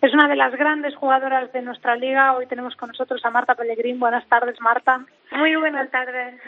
Es 0.01 0.15
una 0.15 0.29
de 0.29 0.37
las 0.37 0.55
grandes 0.55 0.95
jugadoras 0.95 1.53
de 1.53 1.61
nuestra 1.61 1.95
liga. 1.95 2.35
Hoy 2.35 2.47
tenemos 2.47 2.75
con 2.77 2.89
nosotros 2.89 3.23
a 3.25 3.31
Marta 3.31 3.55
Pellegrín. 3.55 4.01
Buenas 4.01 4.27
tardes, 4.29 4.59
Marta. 4.61 5.05
Muy 5.33 5.57
buenas 5.57 5.91
tardes. 5.91 6.41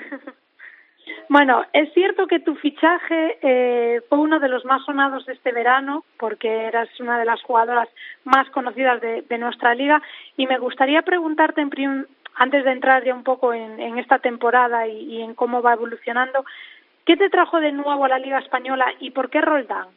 Bueno, 1.28 1.64
es 1.72 1.92
cierto 1.94 2.26
que 2.26 2.40
tu 2.40 2.54
fichaje 2.56 3.38
eh, 3.42 4.02
fue 4.08 4.18
uno 4.18 4.38
de 4.38 4.48
los 4.48 4.64
más 4.64 4.84
sonados 4.84 5.26
de 5.26 5.32
este 5.32 5.52
verano, 5.52 6.04
porque 6.18 6.66
eras 6.66 6.88
una 7.00 7.18
de 7.18 7.24
las 7.24 7.42
jugadoras 7.42 7.88
más 8.24 8.48
conocidas 8.50 9.00
de, 9.00 9.38
nuestra 9.38 9.74
liga, 9.74 10.00
y 10.36 10.46
me 10.46 10.58
gustaría 10.58 11.02
preguntarte, 11.02 11.60
en 11.60 11.70
prim- 11.70 12.06
antes 12.34 12.64
de 12.64 12.72
entrar 12.72 13.04
ya 13.04 13.14
un 13.14 13.24
poco 13.24 13.52
en, 13.52 13.98
esta 13.98 14.18
temporada 14.18 14.86
y, 14.86 15.16
y 15.16 15.22
en 15.22 15.34
cómo 15.34 15.62
va 15.62 15.74
evolucionando, 15.74 16.44
¿qué 17.04 17.16
te 17.16 17.30
trajo 17.30 17.60
de 17.60 17.72
nuevo 17.72 18.04
a 18.04 18.08
la 18.08 18.18
Liga 18.18 18.38
Española 18.38 18.86
y 19.00 19.10
por 19.10 19.28
qué 19.30 19.40
Roldán? 19.40 19.88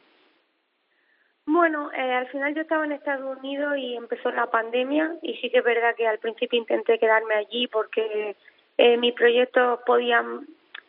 Bueno, 1.46 1.90
eh, 1.92 2.12
al 2.12 2.26
final 2.28 2.54
yo 2.54 2.62
estaba 2.62 2.84
en 2.84 2.92
Estados 2.92 3.38
Unidos 3.38 3.78
y 3.78 3.94
empezó 3.94 4.32
la 4.32 4.50
pandemia 4.50 5.14
y 5.22 5.34
sí 5.34 5.48
que 5.48 5.58
es 5.58 5.64
verdad 5.64 5.94
que 5.96 6.06
al 6.06 6.18
principio 6.18 6.58
intenté 6.58 6.98
quedarme 6.98 7.34
allí 7.34 7.68
porque 7.68 8.34
eh, 8.78 8.96
mis 8.96 9.14
proyectos 9.14 9.78
podían 9.86 10.46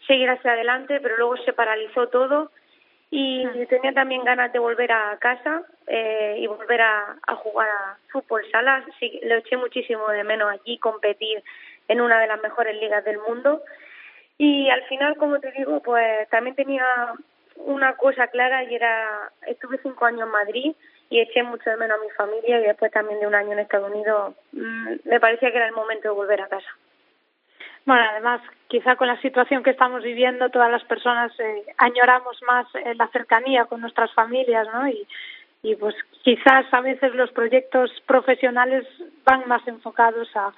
seguir 0.07 0.29
hacia 0.29 0.53
adelante, 0.53 0.99
pero 1.01 1.17
luego 1.17 1.37
se 1.37 1.53
paralizó 1.53 2.07
todo 2.07 2.51
y 3.09 3.45
tenía 3.67 3.93
también 3.93 4.23
ganas 4.25 4.51
de 4.51 4.59
volver 4.59 4.91
a 4.91 5.17
casa 5.19 5.63
eh, 5.87 6.35
y 6.39 6.47
volver 6.47 6.81
a, 6.81 7.15
a 7.25 7.35
jugar 7.35 7.69
a 7.69 7.97
fútbol 8.11 8.43
sala. 8.51 8.85
Sí, 8.99 9.19
lo 9.23 9.35
eché 9.35 9.55
muchísimo 9.55 10.07
de 10.09 10.23
menos 10.23 10.51
allí, 10.51 10.77
competir 10.77 11.43
en 11.87 12.01
una 12.01 12.19
de 12.19 12.27
las 12.27 12.41
mejores 12.41 12.75
ligas 12.79 13.03
del 13.05 13.19
mundo. 13.19 13.61
Y 14.37 14.69
al 14.69 14.83
final, 14.83 15.15
como 15.17 15.39
te 15.39 15.51
digo, 15.51 15.81
pues 15.81 16.27
también 16.29 16.55
tenía 16.55 16.85
una 17.55 17.95
cosa 17.95 18.27
clara 18.27 18.63
y 18.63 18.75
era, 18.75 19.31
estuve 19.47 19.79
cinco 19.81 20.05
años 20.05 20.23
en 20.23 20.29
Madrid 20.29 20.75
y 21.09 21.21
eché 21.21 21.43
mucho 21.43 21.69
de 21.69 21.77
menos 21.77 21.97
a 21.99 22.03
mi 22.03 22.09
familia 22.11 22.59
y 22.59 22.63
después 22.63 22.91
también 22.91 23.19
de 23.19 23.27
un 23.27 23.35
año 23.35 23.53
en 23.53 23.59
Estados 23.59 23.89
Unidos 23.89 24.35
mm, 24.51 24.95
me 25.05 25.19
parecía 25.19 25.51
que 25.51 25.57
era 25.57 25.67
el 25.67 25.73
momento 25.73 26.09
de 26.09 26.13
volver 26.13 26.41
a 26.41 26.47
casa. 26.47 26.67
Bueno, 27.87 28.03
además, 28.11 28.41
quizá 28.67 28.97
con 28.97 29.07
la 29.07 29.19
situación 29.21 29.63
que 29.63 29.69
estamos 29.69 30.03
viviendo, 30.03 30.49
todas 30.49 30.69
las 30.69 30.83
personas 30.83 31.31
eh, 31.39 31.63
añoramos 31.77 32.37
más 32.45 32.67
eh, 32.75 32.93
la 32.95 33.07
cercanía 33.07 33.63
con 33.63 33.79
nuestras 33.79 34.11
familias, 34.11 34.67
¿no? 34.73 34.89
Y, 34.89 35.07
y 35.63 35.73
pues 35.77 35.95
quizás 36.21 36.65
a 36.73 36.81
veces 36.81 37.15
los 37.15 37.31
proyectos 37.31 37.89
profesionales 38.05 38.85
van 39.23 39.47
más 39.47 39.65
enfocados 39.69 40.27
a, 40.35 40.51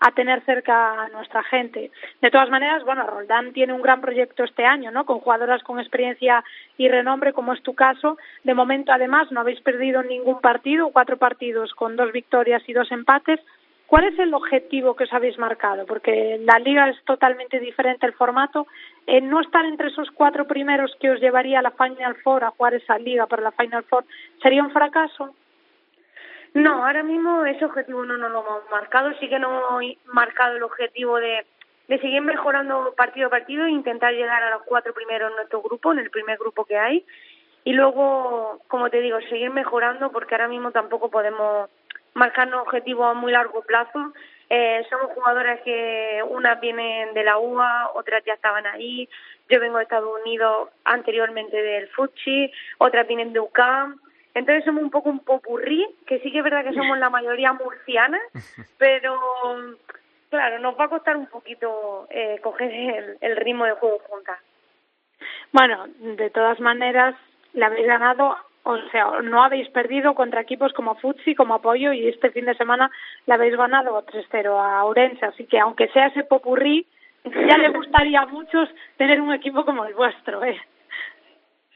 a 0.00 0.10
tener 0.10 0.44
cerca 0.44 1.04
a 1.04 1.08
nuestra 1.08 1.42
gente. 1.44 1.90
De 2.20 2.30
todas 2.30 2.50
maneras, 2.50 2.84
bueno, 2.84 3.06
Roldán 3.06 3.54
tiene 3.54 3.72
un 3.72 3.80
gran 3.80 4.02
proyecto 4.02 4.44
este 4.44 4.66
año, 4.66 4.90
¿no? 4.90 5.06
Con 5.06 5.20
jugadoras 5.20 5.62
con 5.62 5.80
experiencia 5.80 6.44
y 6.76 6.90
renombre, 6.90 7.32
como 7.32 7.54
es 7.54 7.62
tu 7.62 7.74
caso. 7.74 8.18
De 8.42 8.52
momento, 8.52 8.92
además, 8.92 9.32
no 9.32 9.40
habéis 9.40 9.62
perdido 9.62 10.02
ningún 10.02 10.42
partido, 10.42 10.90
cuatro 10.90 11.16
partidos 11.16 11.72
con 11.72 11.96
dos 11.96 12.12
victorias 12.12 12.62
y 12.66 12.74
dos 12.74 12.92
empates. 12.92 13.40
¿Cuál 13.86 14.04
es 14.04 14.18
el 14.18 14.32
objetivo 14.32 14.96
que 14.96 15.04
os 15.04 15.12
habéis 15.12 15.38
marcado? 15.38 15.84
Porque 15.86 16.40
la 16.42 16.58
liga 16.58 16.88
es 16.88 17.02
totalmente 17.04 17.60
diferente 17.60 18.06
el 18.06 18.14
formato. 18.14 18.66
El 19.06 19.28
no 19.28 19.40
estar 19.40 19.64
entre 19.66 19.88
esos 19.88 20.10
cuatro 20.10 20.46
primeros 20.46 20.96
que 21.00 21.10
os 21.10 21.20
llevaría 21.20 21.58
a 21.58 21.62
la 21.62 21.72
Final 21.72 22.16
Four, 22.22 22.44
a 22.44 22.50
jugar 22.50 22.74
esa 22.74 22.98
liga 22.98 23.26
para 23.26 23.42
la 23.42 23.52
Final 23.52 23.84
Four, 23.84 24.04
¿sería 24.42 24.62
un 24.62 24.72
fracaso? 24.72 25.34
No, 26.54 26.86
ahora 26.86 27.02
mismo 27.02 27.44
ese 27.44 27.64
objetivo 27.64 28.04
no 28.04 28.16
nos 28.16 28.30
lo 28.30 28.40
hemos 28.40 28.70
marcado. 28.70 29.12
Sí 29.20 29.28
que 29.28 29.38
no 29.38 29.80
hemos 29.80 29.96
marcado 30.06 30.56
el 30.56 30.62
objetivo 30.62 31.18
de, 31.18 31.44
de 31.88 31.98
seguir 31.98 32.22
mejorando 32.22 32.94
partido 32.96 33.26
a 33.26 33.30
partido 33.30 33.66
e 33.66 33.70
intentar 33.70 34.14
llegar 34.14 34.42
a 34.42 34.50
los 34.50 34.62
cuatro 34.62 34.94
primeros 34.94 35.30
en 35.30 35.36
nuestro 35.36 35.60
grupo, 35.60 35.92
en 35.92 35.98
el 35.98 36.10
primer 36.10 36.38
grupo 36.38 36.64
que 36.64 36.78
hay. 36.78 37.04
Y 37.64 37.72
luego, 37.72 38.60
como 38.68 38.88
te 38.88 39.00
digo, 39.00 39.18
seguir 39.28 39.50
mejorando 39.50 40.10
porque 40.10 40.34
ahora 40.34 40.48
mismo 40.48 40.70
tampoco 40.70 41.10
podemos 41.10 41.68
marcarnos 42.14 42.62
objetivos 42.62 43.10
a 43.10 43.14
muy 43.14 43.32
largo 43.32 43.62
plazo. 43.62 44.12
Eh, 44.50 44.84
somos 44.90 45.12
jugadoras 45.12 45.60
que 45.62 46.22
unas 46.28 46.60
vienen 46.60 47.14
de 47.14 47.24
la 47.24 47.38
UA, 47.38 47.90
otras 47.94 48.24
ya 48.24 48.34
estaban 48.34 48.66
ahí. 48.66 49.08
Yo 49.48 49.60
vengo 49.60 49.78
de 49.78 49.84
Estados 49.84 50.20
Unidos 50.24 50.70
anteriormente 50.84 51.56
del 51.60 51.88
Fuchi, 51.88 52.50
otras 52.78 53.06
vienen 53.06 53.32
de 53.32 53.40
UCAM 53.40 53.98
entonces 54.34 54.64
somos 54.64 54.82
un 54.82 54.90
poco 54.90 55.10
un 55.10 55.20
popurrí, 55.20 55.86
que 56.06 56.18
sí 56.18 56.32
que 56.32 56.38
es 56.38 56.44
verdad 56.44 56.64
que 56.64 56.74
somos 56.74 56.98
la 56.98 57.08
mayoría 57.08 57.52
murcianas, 57.52 58.20
pero 58.78 59.16
claro, 60.28 60.58
nos 60.58 60.78
va 60.78 60.84
a 60.84 60.88
costar 60.88 61.16
un 61.16 61.26
poquito 61.28 62.08
eh, 62.10 62.40
coger 62.42 62.72
el, 62.72 63.18
el 63.20 63.36
ritmo 63.36 63.64
de 63.64 63.72
juego 63.72 64.00
juntas. 64.08 64.38
Bueno, 65.52 65.86
de 65.98 66.30
todas 66.30 66.58
maneras, 66.58 67.14
le 67.52 67.64
habéis 67.64 67.86
ganado, 67.86 68.36
o 68.64 68.78
sea, 68.90 69.20
no 69.22 69.42
habéis 69.42 69.68
perdido 69.68 70.14
contra 70.14 70.40
equipos 70.40 70.72
como 70.72 70.96
Futsi, 70.96 71.34
como 71.34 71.54
Apoyo, 71.54 71.92
y 71.92 72.08
este 72.08 72.30
fin 72.30 72.46
de 72.46 72.56
semana 72.56 72.90
le 73.26 73.34
habéis 73.34 73.56
ganado 73.56 74.04
3-0 74.04 74.58
a 74.58 74.84
Ourense, 74.84 75.24
así 75.26 75.46
que 75.46 75.60
aunque 75.60 75.88
sea 75.88 76.06
ese 76.06 76.24
popurrí, 76.24 76.86
ya 77.24 77.58
le 77.58 77.68
gustaría 77.68 78.20
a 78.20 78.26
muchos 78.26 78.68
tener 78.96 79.20
un 79.20 79.32
equipo 79.32 79.64
como 79.64 79.84
el 79.84 79.94
vuestro, 79.94 80.44
¿eh? 80.44 80.60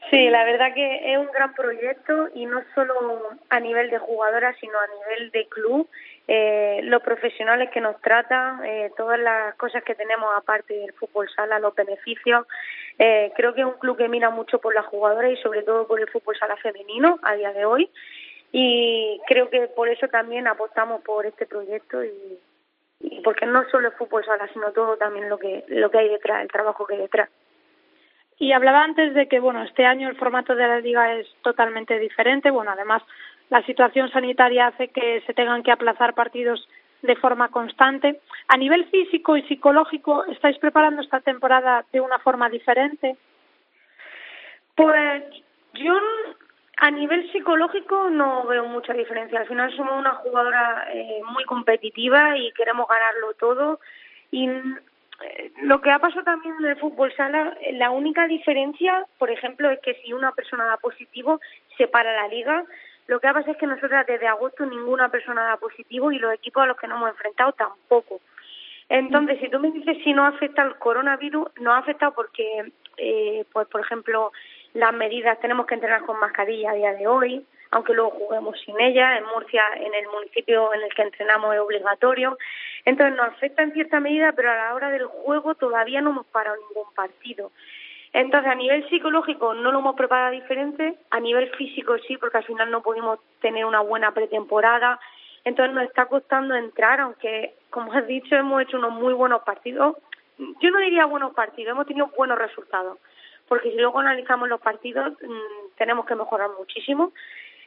Sí, 0.09 0.29
la 0.29 0.43
verdad 0.43 0.73
que 0.73 1.13
es 1.13 1.19
un 1.19 1.31
gran 1.31 1.53
proyecto 1.53 2.29
y 2.33 2.45
no 2.47 2.63
solo 2.73 2.95
a 3.49 3.59
nivel 3.59 3.91
de 3.91 3.99
jugadoras, 3.99 4.55
sino 4.59 4.73
a 4.79 4.87
nivel 4.87 5.29
de 5.31 5.47
club. 5.47 5.87
Eh, 6.31 6.81
los 6.83 7.01
profesionales 7.01 7.71
que 7.71 7.81
nos 7.81 7.99
tratan, 8.01 8.63
eh, 8.63 8.91
todas 8.95 9.19
las 9.19 9.55
cosas 9.55 9.83
que 9.83 9.95
tenemos 9.95 10.29
aparte 10.37 10.75
del 10.75 10.93
fútbol 10.93 11.27
sala, 11.35 11.57
los 11.57 11.73
beneficios. 11.73 12.45
Eh, 12.99 13.31
creo 13.35 13.55
que 13.55 13.61
es 13.61 13.65
un 13.65 13.79
club 13.79 13.97
que 13.97 14.07
mira 14.07 14.29
mucho 14.29 14.59
por 14.59 14.75
las 14.75 14.85
jugadoras 14.85 15.31
y 15.31 15.37
sobre 15.37 15.63
todo 15.63 15.87
por 15.87 15.99
el 15.99 16.07
fútbol 16.07 16.37
sala 16.37 16.55
femenino 16.57 17.17
a 17.23 17.33
día 17.33 17.51
de 17.51 17.65
hoy. 17.65 17.89
Y 18.51 19.19
creo 19.25 19.49
que 19.49 19.69
por 19.69 19.89
eso 19.89 20.07
también 20.07 20.47
apostamos 20.47 21.01
por 21.01 21.25
este 21.25 21.47
proyecto 21.47 22.03
y, 22.03 22.37
porque 23.23 23.47
no 23.47 23.67
solo 23.71 23.87
el 23.87 23.95
fútbol 23.95 24.23
sala, 24.23 24.47
sino 24.53 24.71
todo 24.71 24.97
también 24.97 25.29
lo 25.29 25.39
que, 25.39 25.63
lo 25.69 25.89
que 25.89 25.97
hay 25.97 26.09
detrás, 26.09 26.43
el 26.43 26.51
trabajo 26.51 26.85
que 26.85 26.93
hay 26.93 27.01
detrás. 27.01 27.29
Y 28.37 28.53
hablaba 28.53 28.83
antes 28.83 29.15
de 29.15 29.27
que, 29.27 29.39
bueno, 29.39 29.63
este 29.63 29.83
año 29.83 30.07
el 30.07 30.15
formato 30.15 30.55
de 30.55 30.67
la 30.67 30.79
liga 30.79 31.15
es 31.15 31.27
totalmente 31.41 31.97
diferente. 31.97 32.51
Bueno, 32.51 32.71
además, 32.71 33.01
la 33.49 33.63
situación 33.63 34.09
sanitaria 34.11 34.67
hace 34.67 34.89
que 34.89 35.21
se 35.25 35.33
tengan 35.33 35.63
que 35.63 35.71
aplazar 35.71 36.13
partidos 36.13 36.67
de 37.01 37.15
forma 37.15 37.49
constante. 37.49 38.19
A 38.47 38.57
nivel 38.57 38.85
físico 38.85 39.37
y 39.37 39.43
psicológico, 39.43 40.25
¿estáis 40.25 40.57
preparando 40.57 41.01
esta 41.01 41.21
temporada 41.21 41.85
de 41.91 42.01
una 42.01 42.19
forma 42.19 42.49
diferente? 42.49 43.15
Pues 44.75 45.23
yo 45.73 45.93
a 46.77 46.91
nivel 46.91 47.29
psicológico 47.31 48.09
no 48.09 48.45
veo 48.45 48.65
mucha 48.65 48.93
diferencia. 48.93 49.39
Al 49.39 49.47
final 49.47 49.75
somos 49.75 49.97
una 49.97 50.15
jugadora 50.15 50.87
eh, 50.93 51.21
muy 51.33 51.43
competitiva 51.45 52.37
y 52.37 52.51
queremos 52.53 52.87
ganarlo 52.87 53.33
todo. 53.33 53.79
Y 54.31 54.49
lo 55.63 55.81
que 55.81 55.91
ha 55.91 55.99
pasado 55.99 56.23
también 56.23 56.55
en 56.59 56.65
el 56.65 56.77
fútbol 56.77 57.13
sala, 57.15 57.57
la 57.73 57.91
única 57.91 58.27
diferencia, 58.27 59.05
por 59.17 59.29
ejemplo, 59.29 59.69
es 59.69 59.79
que 59.81 59.95
si 59.95 60.13
una 60.13 60.31
persona 60.31 60.65
da 60.65 60.77
positivo, 60.77 61.41
se 61.77 61.87
para 61.87 62.13
la 62.13 62.27
liga. 62.27 62.63
Lo 63.09 63.19
que 63.19 63.27
ha 63.27 63.33
pasado 63.33 63.53
es 63.53 63.57
que 63.57 63.65
nosotras 63.65 64.05
desde 64.05 64.27
agosto 64.27 64.63
ninguna 64.67 65.09
persona 65.09 65.41
da 65.41 65.57
positivo 65.57 66.11
y 66.11 66.19
los 66.19 66.31
equipos 66.31 66.61
a 66.61 66.67
los 66.67 66.77
que 66.77 66.87
nos 66.87 66.97
hemos 66.97 67.09
enfrentado 67.09 67.53
tampoco. 67.53 68.21
Entonces, 68.87 69.39
si 69.39 69.49
tú 69.49 69.59
me 69.59 69.71
dices 69.71 69.97
si 70.03 70.13
no 70.13 70.27
afecta 70.27 70.61
el 70.61 70.75
coronavirus, 70.75 71.47
no 71.59 71.73
ha 71.73 71.79
afectado 71.79 72.13
porque, 72.13 72.71
eh, 72.97 73.45
pues 73.51 73.67
por 73.67 73.81
ejemplo, 73.81 74.31
las 74.75 74.93
medidas 74.93 75.39
tenemos 75.39 75.65
que 75.65 75.73
entrenar 75.73 76.03
con 76.03 76.19
mascarilla 76.19 76.69
a 76.69 76.75
día 76.75 76.93
de 76.93 77.07
hoy, 77.07 77.43
aunque 77.71 77.95
luego 77.95 78.11
juguemos 78.11 78.61
sin 78.63 78.79
ella. 78.79 79.17
En 79.17 79.25
Murcia, 79.25 79.63
en 79.75 79.91
el 79.91 80.07
municipio 80.13 80.71
en 80.75 80.83
el 80.83 80.93
que 80.93 81.01
entrenamos, 81.01 81.55
es 81.55 81.61
obligatorio. 81.61 82.37
Entonces 82.85 83.17
nos 83.17 83.29
afecta 83.29 83.63
en 83.63 83.73
cierta 83.73 83.99
medida, 83.99 84.33
pero 84.33 84.51
a 84.51 84.55
la 84.55 84.75
hora 84.75 84.91
del 84.91 85.07
juego 85.07 85.55
todavía 85.55 85.99
no 86.01 86.11
hemos 86.11 86.27
parado 86.27 86.57
ningún 86.57 86.93
partido. 86.93 87.51
Entonces, 88.13 88.51
a 88.51 88.55
nivel 88.55 88.87
psicológico 88.89 89.53
no 89.53 89.71
lo 89.71 89.79
hemos 89.79 89.95
preparado 89.95 90.31
diferente, 90.31 90.97
a 91.11 91.19
nivel 91.19 91.49
físico 91.51 91.95
sí, 92.07 92.17
porque 92.17 92.37
al 92.37 92.43
final 92.43 92.71
no 92.71 92.81
pudimos 92.81 93.19
tener 93.41 93.65
una 93.65 93.81
buena 93.81 94.13
pretemporada. 94.13 94.99
Entonces 95.43 95.73
nos 95.73 95.85
está 95.85 96.07
costando 96.07 96.55
entrar, 96.55 96.99
aunque, 96.99 97.53
como 97.69 97.93
has 97.93 98.05
dicho, 98.07 98.35
hemos 98.35 98.61
hecho 98.61 98.77
unos 98.77 98.93
muy 98.93 99.13
buenos 99.13 99.41
partidos. 99.43 99.95
Yo 100.37 100.71
no 100.71 100.79
diría 100.79 101.05
buenos 101.05 101.33
partidos, 101.33 101.71
hemos 101.71 101.85
tenido 101.85 102.07
buenos 102.17 102.37
resultados, 102.37 102.97
porque 103.47 103.71
si 103.71 103.77
luego 103.77 103.99
analizamos 103.99 104.47
los 104.47 104.61
partidos 104.61 105.13
mm, 105.21 105.75
tenemos 105.77 106.05
que 106.05 106.15
mejorar 106.15 106.49
muchísimo 106.57 107.11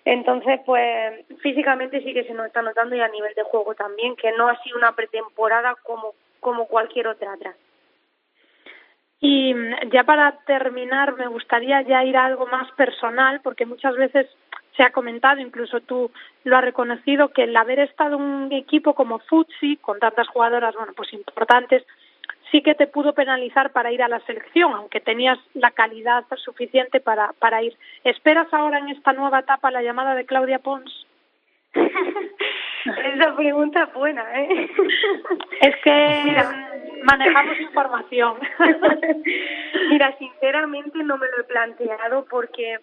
entonces, 0.05 0.61
pues 0.67 1.25
físicamente 1.41 2.03
sí 2.03 2.13
que 2.13 2.25
se 2.25 2.35
nos 2.35 2.47
está 2.47 2.61
notando 2.61 2.97
y 2.97 3.01
a 3.01 3.09
nivel 3.09 3.35
de 3.35 3.45
juego 3.45 3.75
también, 3.75 4.17
que 4.17 4.33
no 4.33 4.49
ha 4.49 4.61
sido 4.63 4.77
una 4.77 4.95
pretemporada 4.97 5.77
como, 5.83 6.15
como 6.41 6.67
cualquier 6.67 7.07
otra 7.07 7.33
atrás. 7.33 7.55
Y 9.25 9.55
ya 9.93 10.03
para 10.03 10.33
terminar, 10.47 11.17
me 11.17 11.29
gustaría 11.29 11.81
ya 11.83 12.03
ir 12.03 12.17
a 12.17 12.25
algo 12.25 12.49
más 12.49 12.69
personal, 12.73 13.41
porque 13.41 13.65
muchas 13.65 13.95
veces 13.95 14.27
se 14.77 14.83
ha 14.83 14.91
comentado, 14.91 15.41
incluso 15.41 15.81
tú 15.81 16.11
lo 16.43 16.57
has 16.57 16.65
reconocido, 16.65 17.29
que 17.29 17.45
el 17.45 17.57
haber 17.57 17.79
estado 17.79 18.17
en 18.17 18.23
un 18.23 18.53
equipo 18.53 18.95
como 18.95 19.21
Futsi, 19.21 19.77
con 19.77 20.01
tantas 20.01 20.27
jugadoras, 20.27 20.75
bueno, 20.75 20.93
pues 20.97 21.13
importantes, 21.13 21.85
sí 22.51 22.63
que 22.63 22.75
te 22.75 22.89
pudo 22.89 23.13
penalizar 23.15 23.71
para 23.71 23.93
ir 23.93 24.03
a 24.03 24.09
la 24.09 24.19
selección, 24.27 24.73
aunque 24.75 24.99
tenías 24.99 25.39
la 25.55 25.71
calidad 25.71 26.25
suficiente 26.45 26.99
para, 26.99 27.33
para 27.39 27.63
ir. 27.63 27.77
¿Esperas 28.03 28.53
ahora 28.53 28.79
en 28.79 28.89
esta 28.89 29.13
nueva 29.13 29.39
etapa 29.39 29.71
la 29.71 29.83
llamada 29.83 30.17
de 30.17 30.27
Claudia 30.27 30.59
Pons? 30.59 31.07
Esa 32.85 33.37
pregunta 33.37 33.85
es 33.85 33.95
buena, 33.95 34.25
¿eh? 34.41 34.71
Es 35.61 35.77
que 35.83 36.45
manejamos 37.05 37.61
información. 37.61 38.39
Mira, 39.91 40.17
sinceramente 40.19 40.99
no 41.03 41.17
me 41.17 41.27
lo 41.29 41.41
he 41.41 41.45
planteado 41.45 42.25
porque, 42.29 42.79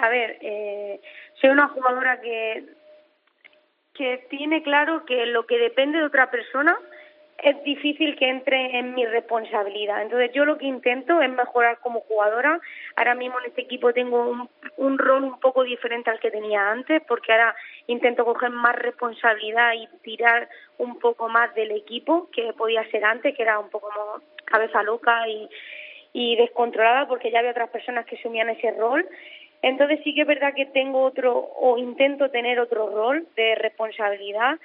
a 0.00 0.08
ver, 0.08 0.38
eh, 0.40 1.00
soy 1.40 1.50
una 1.50 1.68
jugadora 1.68 2.20
que 2.20 2.64
que 3.94 4.26
tiene 4.28 4.62
claro 4.62 5.04
que 5.06 5.24
lo 5.26 5.46
que 5.46 5.56
depende 5.56 5.98
de 5.98 6.04
otra 6.04 6.30
persona 6.30 6.76
es 7.42 7.62
difícil 7.64 8.16
que 8.16 8.28
entre 8.28 8.78
en 8.78 8.94
mi 8.94 9.04
responsabilidad. 9.06 10.02
Entonces 10.02 10.30
yo 10.32 10.44
lo 10.44 10.56
que 10.56 10.66
intento 10.66 11.20
es 11.20 11.30
mejorar 11.30 11.78
como 11.80 12.00
jugadora. 12.00 12.60
Ahora 12.96 13.14
mismo 13.14 13.38
en 13.40 13.46
este 13.46 13.62
equipo 13.62 13.92
tengo 13.92 14.30
un, 14.30 14.48
un 14.76 14.98
rol 14.98 15.24
un 15.24 15.40
poco 15.40 15.62
diferente 15.64 16.10
al 16.10 16.20
que 16.20 16.30
tenía 16.30 16.70
antes 16.70 17.02
porque 17.06 17.32
ahora 17.32 17.54
intento 17.86 18.24
coger 18.24 18.50
más 18.50 18.76
responsabilidad 18.76 19.72
y 19.74 19.88
tirar 20.02 20.48
un 20.78 20.98
poco 20.98 21.28
más 21.28 21.54
del 21.54 21.72
equipo 21.72 22.28
que 22.30 22.52
podía 22.54 22.88
ser 22.90 23.04
antes, 23.04 23.36
que 23.36 23.42
era 23.42 23.58
un 23.58 23.70
poco 23.70 23.90
como 23.90 24.22
cabeza 24.44 24.82
loca 24.82 25.28
y, 25.28 25.48
y 26.12 26.36
descontrolada 26.36 27.06
porque 27.08 27.30
ya 27.30 27.40
había 27.40 27.50
otras 27.50 27.70
personas 27.70 28.06
que 28.06 28.16
asumían 28.16 28.48
ese 28.48 28.70
rol. 28.72 29.06
Entonces 29.60 30.00
sí 30.04 30.14
que 30.14 30.22
es 30.22 30.26
verdad 30.26 30.54
que 30.54 30.66
tengo 30.66 31.02
otro 31.02 31.34
o 31.36 31.78
intento 31.78 32.30
tener 32.30 32.60
otro 32.60 32.90
rol 32.90 33.26
de 33.34 33.54
responsabilidad 33.54 34.58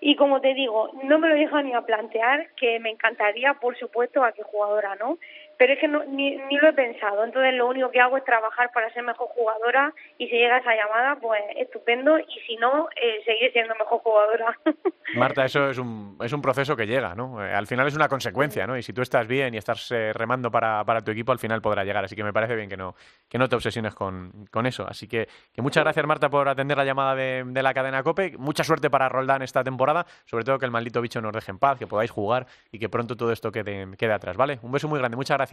Y 0.00 0.16
como 0.16 0.40
te 0.40 0.54
digo, 0.54 0.90
no 1.02 1.18
me 1.18 1.28
lo 1.28 1.34
dejo 1.34 1.60
ni 1.62 1.74
a 1.74 1.82
plantear, 1.82 2.48
que 2.54 2.78
me 2.78 2.90
encantaría, 2.90 3.54
por 3.54 3.76
supuesto, 3.76 4.22
a 4.22 4.32
qué 4.32 4.42
jugadora 4.42 4.94
no, 4.96 5.18
pero 5.58 5.72
es 5.72 5.80
que 5.80 5.88
no, 5.88 6.04
ni, 6.04 6.36
ni 6.36 6.56
lo 6.56 6.68
he 6.68 6.72
pensado. 6.72 7.24
Entonces 7.24 7.52
lo 7.54 7.66
único 7.66 7.90
que 7.90 8.00
hago 8.00 8.16
es 8.16 8.24
trabajar 8.24 8.70
para 8.72 8.90
ser 8.92 9.02
mejor 9.02 9.26
jugadora 9.28 9.92
y 10.16 10.28
si 10.28 10.36
llega 10.36 10.58
esa 10.58 10.74
llamada, 10.74 11.16
pues 11.16 11.42
estupendo, 11.56 12.16
y 12.18 12.40
si 12.46 12.56
no, 12.56 12.88
eh, 12.90 13.22
seguir 13.24 13.52
siendo 13.52 13.74
mejor 13.74 13.98
jugadora. 14.00 14.56
Marta, 15.16 15.44
eso 15.44 15.68
es 15.68 15.78
un, 15.78 16.16
es 16.22 16.32
un 16.32 16.40
proceso 16.40 16.76
que 16.76 16.86
llega, 16.86 17.14
¿no? 17.14 17.44
Eh, 17.44 17.52
al 17.52 17.66
final 17.66 17.88
es 17.88 17.96
una 17.96 18.08
consecuencia, 18.08 18.66
¿no? 18.66 18.76
Y 18.76 18.82
si 18.82 18.92
tú 18.92 19.02
estás 19.02 19.26
bien 19.26 19.52
y 19.54 19.58
estás 19.58 19.90
eh, 19.90 20.12
remando 20.12 20.50
para, 20.50 20.84
para 20.84 21.00
tu 21.00 21.10
equipo, 21.10 21.32
al 21.32 21.40
final 21.40 21.60
podrá 21.60 21.82
llegar. 21.82 22.04
Así 22.04 22.14
que 22.14 22.22
me 22.22 22.32
parece 22.32 22.54
bien 22.54 22.68
que 22.68 22.76
no, 22.76 22.94
que 23.28 23.38
no 23.38 23.48
te 23.48 23.56
obsesiones 23.56 23.94
con, 23.94 24.46
con 24.52 24.64
eso. 24.66 24.86
Así 24.88 25.08
que, 25.08 25.26
muchas 25.56 25.82
gracias, 25.82 26.06
Marta, 26.06 26.28
por 26.28 26.48
atender 26.48 26.76
la 26.76 26.84
llamada 26.84 27.16
de, 27.16 27.42
de 27.44 27.62
la 27.64 27.74
cadena 27.74 28.04
COPE. 28.04 28.36
Mucha 28.38 28.62
suerte 28.62 28.90
para 28.90 29.08
Roldán 29.08 29.42
esta 29.42 29.64
temporada. 29.64 30.06
Sobre 30.24 30.44
todo 30.44 30.58
que 30.58 30.66
el 30.66 30.70
maldito 30.70 31.00
bicho 31.00 31.20
nos 31.20 31.32
deje 31.32 31.50
en 31.50 31.58
paz, 31.58 31.78
que 31.78 31.88
podáis 31.88 32.12
jugar 32.12 32.46
y 32.70 32.78
que 32.78 32.88
pronto 32.88 33.16
todo 33.16 33.32
esto 33.32 33.50
quede, 33.50 33.88
quede 33.96 34.12
atrás, 34.12 34.36
¿vale? 34.36 34.60
Un 34.62 34.70
beso 34.70 34.86
muy 34.86 35.00
grande. 35.00 35.16
Muchas 35.16 35.36
gracias. 35.36 35.47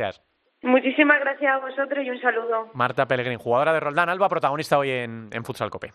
Muchísimas 0.62 1.20
gracias 1.20 1.54
a 1.54 1.60
vosotros 1.60 2.04
y 2.04 2.10
un 2.10 2.20
saludo. 2.20 2.70
Marta 2.74 3.06
Pellegrín, 3.08 3.38
jugadora 3.38 3.74
de 3.74 3.80
Roldán, 3.80 4.10
Alba, 4.10 4.30
protagonista 4.30 4.78
hoy 4.78 4.90
en, 4.90 5.30
en 5.32 5.44
Futsal 5.44 5.70
Cope. 5.70 5.92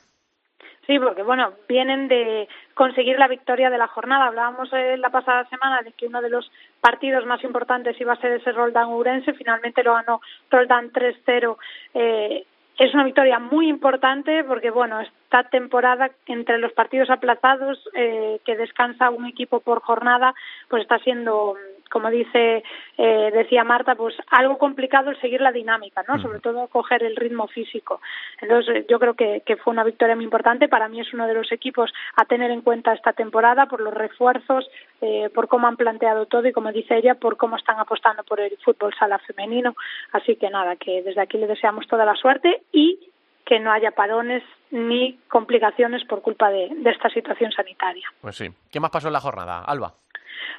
Sí, 0.87 0.99
porque 0.99 1.23
bueno, 1.23 1.53
vienen 1.69 2.09
de 2.09 2.49
conseguir 2.75 3.19
la 3.19 3.29
victoria 3.29 3.71
de 3.71 3.79
la 3.79 3.87
jornada. 3.87 4.27
Hablábamos 4.27 4.73
eh, 4.73 4.97
la 4.97 5.11
pasada 5.11 5.45
semana 5.49 5.83
de 5.83 5.93
que 5.93 6.07
uno 6.07 6.21
de 6.21 6.31
los 6.31 6.51
partidos 6.81 7.25
más 7.27 7.43
importantes 7.45 8.01
iba 8.01 8.13
a 8.13 8.21
ser 8.21 8.33
ese 8.33 8.51
Roldán 8.53 8.89
Urense, 8.89 9.33
finalmente 9.35 9.85
lo 9.85 9.95
ganó 9.95 10.21
Roldán 10.51 10.91
3-0. 10.91 11.57
Eh, 11.95 12.45
es 12.79 12.95
una 12.95 13.05
victoria 13.05 13.39
muy 13.39 13.69
importante 13.69 14.43
porque 14.43 14.71
bueno, 14.71 15.01
esta 15.01 15.45
temporada 15.45 16.11
entre 16.27 16.59
los 16.59 16.73
partidos 16.73 17.11
aplazados 17.11 17.79
eh, 17.95 18.41
que 18.45 18.57
descansa 18.57 19.11
un 19.11 19.27
equipo 19.27 19.61
por 19.61 19.83
jornada, 19.83 20.35
pues 20.69 20.83
está 20.83 20.99
siendo 20.99 21.57
como 21.91 22.11
dice 22.11 22.63
eh, 22.97 23.31
decía 23.33 23.65
Marta, 23.65 23.95
pues 23.95 24.15
algo 24.31 24.59
complicado 24.59 25.11
el 25.11 25.21
seguir 25.21 25.41
la 25.41 25.53
dinámica, 25.53 26.05
¿no? 26.07 26.21
Sobre 26.21 26.41
todo 26.41 26.69
coger 26.69 27.03
el 27.03 27.17
ritmo 27.17 27.49
físico. 27.49 28.01
Entonces 28.41 28.87
yo 28.89 28.99
creo 28.99 29.15
que, 29.15 29.43
que 29.45 29.57
fue 29.57 29.73
una 29.73 29.85
victoria 29.85 30.15
muy 30.15 30.25
importante. 30.25 30.69
Para 30.69 30.89
mí 30.89 31.01
es 31.01 31.13
uno 31.13 31.27
de 31.27 31.35
los 31.35 31.51
equipos 31.53 31.93
a 32.17 32.25
tener 32.25 32.51
en 32.51 32.63
cuenta 32.63 32.93
esta 32.93 33.13
temporada 33.13 33.67
por 33.67 33.81
los 33.81 33.93
refuerzos, 33.93 34.69
eh, 35.01 35.31
por 35.35 35.49
cómo 35.49 35.67
han 35.67 35.77
planteado 35.77 36.27
todo 36.27 36.47
y 36.47 36.53
como 36.53 36.73
dice 36.73 36.97
ella, 36.97 37.15
por 37.15 37.37
cómo 37.37 37.57
están 37.57 37.79
apostando 37.79 38.23
por 38.25 38.41
el 38.41 38.57
fútbol 38.65 38.95
sala 38.99 39.19
femenino. 39.19 39.75
Así 40.13 40.37
que 40.37 40.49
nada, 40.51 40.77
que 40.77 41.03
desde 41.03 41.21
aquí 41.21 41.39
le 41.39 41.47
deseamos 41.47 41.87
toda 41.89 42.05
la 42.05 42.15
suerte 42.15 42.63
y 42.73 42.99
que 43.45 43.59
no 43.59 43.73
haya 43.73 43.91
parones 43.91 44.45
ni 44.71 45.19
complicaciones 45.29 46.05
por 46.05 46.23
culpa 46.23 46.51
de, 46.51 46.69
de 46.73 46.91
esta 46.91 47.09
situación 47.11 47.51
sanitaria. 47.51 48.07
Pues 48.21 48.37
sí. 48.37 48.49
¿Qué 48.71 48.79
más 48.79 48.91
pasó 48.91 49.09
en 49.09 49.15
la 49.15 49.21
jornada, 49.21 49.65
Alba? 49.65 49.95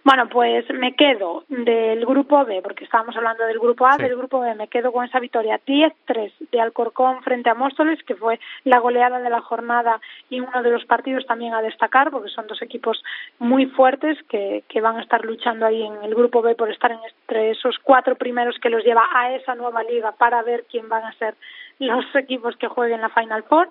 Bueno, 0.04 0.28
pues 0.30 0.70
me 0.74 0.96
quedo 0.96 1.44
del 1.48 2.06
grupo 2.06 2.44
B, 2.46 2.62
porque 2.62 2.84
estábamos 2.84 3.16
hablando 3.16 3.46
del 3.46 3.60
grupo 3.60 3.86
A, 3.86 3.98
Sí. 3.98 4.04
del 4.04 4.16
grupo 4.18 4.40
B, 4.40 4.56
me 4.56 4.68
quedo 4.68 4.92
con 4.92 5.06
esa 5.06 5.20
victoria 5.20 5.60
10-3 5.66 6.32
de 6.52 6.62
Alcorcón 6.62 7.22
frente 7.24 7.50
a 7.50 7.54
Móstoles, 7.56 8.02
que 8.04 8.16
fue 8.16 8.40
la 8.64 8.80
goleada 8.80 9.20
de 9.20 9.30
la 9.30 9.42
jornada 9.42 10.00
y 10.30 10.40
uno 10.40 10.64
de 10.64 10.72
los 10.72 10.86
partidos 10.86 11.26
también 11.26 11.54
a 11.54 11.62
destacar, 11.62 12.12
porque 12.12 12.30
son 12.30 12.48
dos 12.48 12.62
equipos 12.62 13.04
muy 13.40 13.66
fuertes 13.68 14.18
que, 14.30 14.64
que 14.68 14.82
van 14.82 14.98
a 14.98 15.02
estar 15.02 15.24
luchando 15.26 15.66
ahí 15.66 15.84
en 15.84 16.04
el 16.04 16.16
grupo 16.16 16.42
B 16.42 16.56
por 16.56 16.72
estar 16.72 16.92
en 16.92 17.00
entre 17.22 17.52
esos 17.52 17.78
cuatro 17.80 18.16
primeros 18.16 18.58
que 18.60 18.70
los 18.70 18.84
lleva 18.84 19.06
a 19.14 19.34
esa 19.36 19.56
nueva 19.56 19.84
liga 19.84 20.12
para 20.14 20.42
ver 20.44 20.66
quién 20.70 20.90
van 20.90 21.04
a 21.04 21.14
ser 21.14 21.36
los 21.80 22.06
equipos 22.16 22.56
que 22.58 22.68
jueguen 22.68 23.02
la 23.02 23.10
Final 23.10 23.44
Four. 23.44 23.70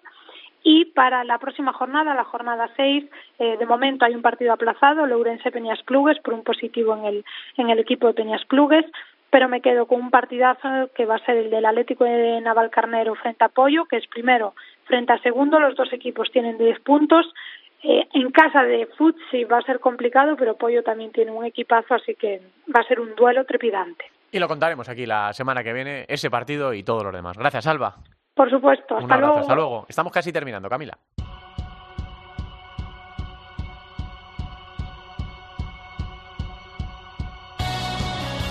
Y 0.62 0.86
para 0.86 1.24
la 1.24 1.38
próxima 1.38 1.72
jornada, 1.72 2.14
la 2.14 2.24
jornada 2.24 2.70
6, 2.76 3.04
eh, 3.38 3.56
de 3.56 3.66
momento 3.66 4.04
hay 4.04 4.14
un 4.14 4.22
partido 4.22 4.52
aplazado, 4.52 5.06
Lourense 5.06 5.50
Peñas 5.50 5.82
Clugues, 5.84 6.18
por 6.20 6.34
un 6.34 6.44
positivo 6.44 6.94
en 6.96 7.04
el, 7.04 7.24
en 7.56 7.70
el 7.70 7.78
equipo 7.78 8.06
de 8.06 8.14
Peñas 8.14 8.44
Clugues, 8.46 8.84
pero 9.30 9.48
me 9.48 9.60
quedo 9.60 9.86
con 9.86 10.00
un 10.00 10.10
partidazo 10.10 10.90
que 10.94 11.06
va 11.06 11.16
a 11.16 11.24
ser 11.24 11.36
el 11.36 11.50
del 11.50 11.64
Atlético 11.64 12.04
de 12.04 12.40
Navalcarnero 12.40 13.14
frente 13.14 13.44
a 13.44 13.48
Pollo, 13.48 13.86
que 13.86 13.96
es 13.96 14.06
primero 14.08 14.54
frente 14.84 15.12
a 15.12 15.22
segundo, 15.22 15.60
los 15.60 15.76
dos 15.76 15.92
equipos 15.92 16.30
tienen 16.32 16.58
10 16.58 16.80
puntos. 16.80 17.26
Eh, 17.82 18.06
en 18.12 18.30
casa 18.30 18.62
de 18.64 18.86
Futsi 18.98 19.44
va 19.44 19.58
a 19.58 19.62
ser 19.62 19.80
complicado, 19.80 20.36
pero 20.36 20.56
Pollo 20.56 20.82
también 20.82 21.12
tiene 21.12 21.30
un 21.30 21.46
equipazo, 21.46 21.94
así 21.94 22.14
que 22.14 22.42
va 22.74 22.80
a 22.80 22.88
ser 22.88 23.00
un 23.00 23.14
duelo 23.14 23.44
trepidante. 23.46 24.04
Y 24.32 24.38
lo 24.38 24.48
contaremos 24.48 24.88
aquí 24.88 25.06
la 25.06 25.32
semana 25.32 25.64
que 25.64 25.72
viene, 25.72 26.04
ese 26.08 26.30
partido 26.30 26.74
y 26.74 26.82
todo 26.82 27.04
lo 27.04 27.12
demás. 27.12 27.38
Gracias, 27.38 27.66
Alba. 27.66 27.96
Por 28.34 28.48
supuesto, 28.50 28.94
Un 28.96 29.02
hasta 29.02 29.14
abrazo, 29.14 29.26
luego. 29.32 29.40
hasta 29.40 29.54
luego. 29.54 29.86
Estamos 29.88 30.12
casi 30.12 30.32
terminando, 30.32 30.68
Camila. 30.68 30.96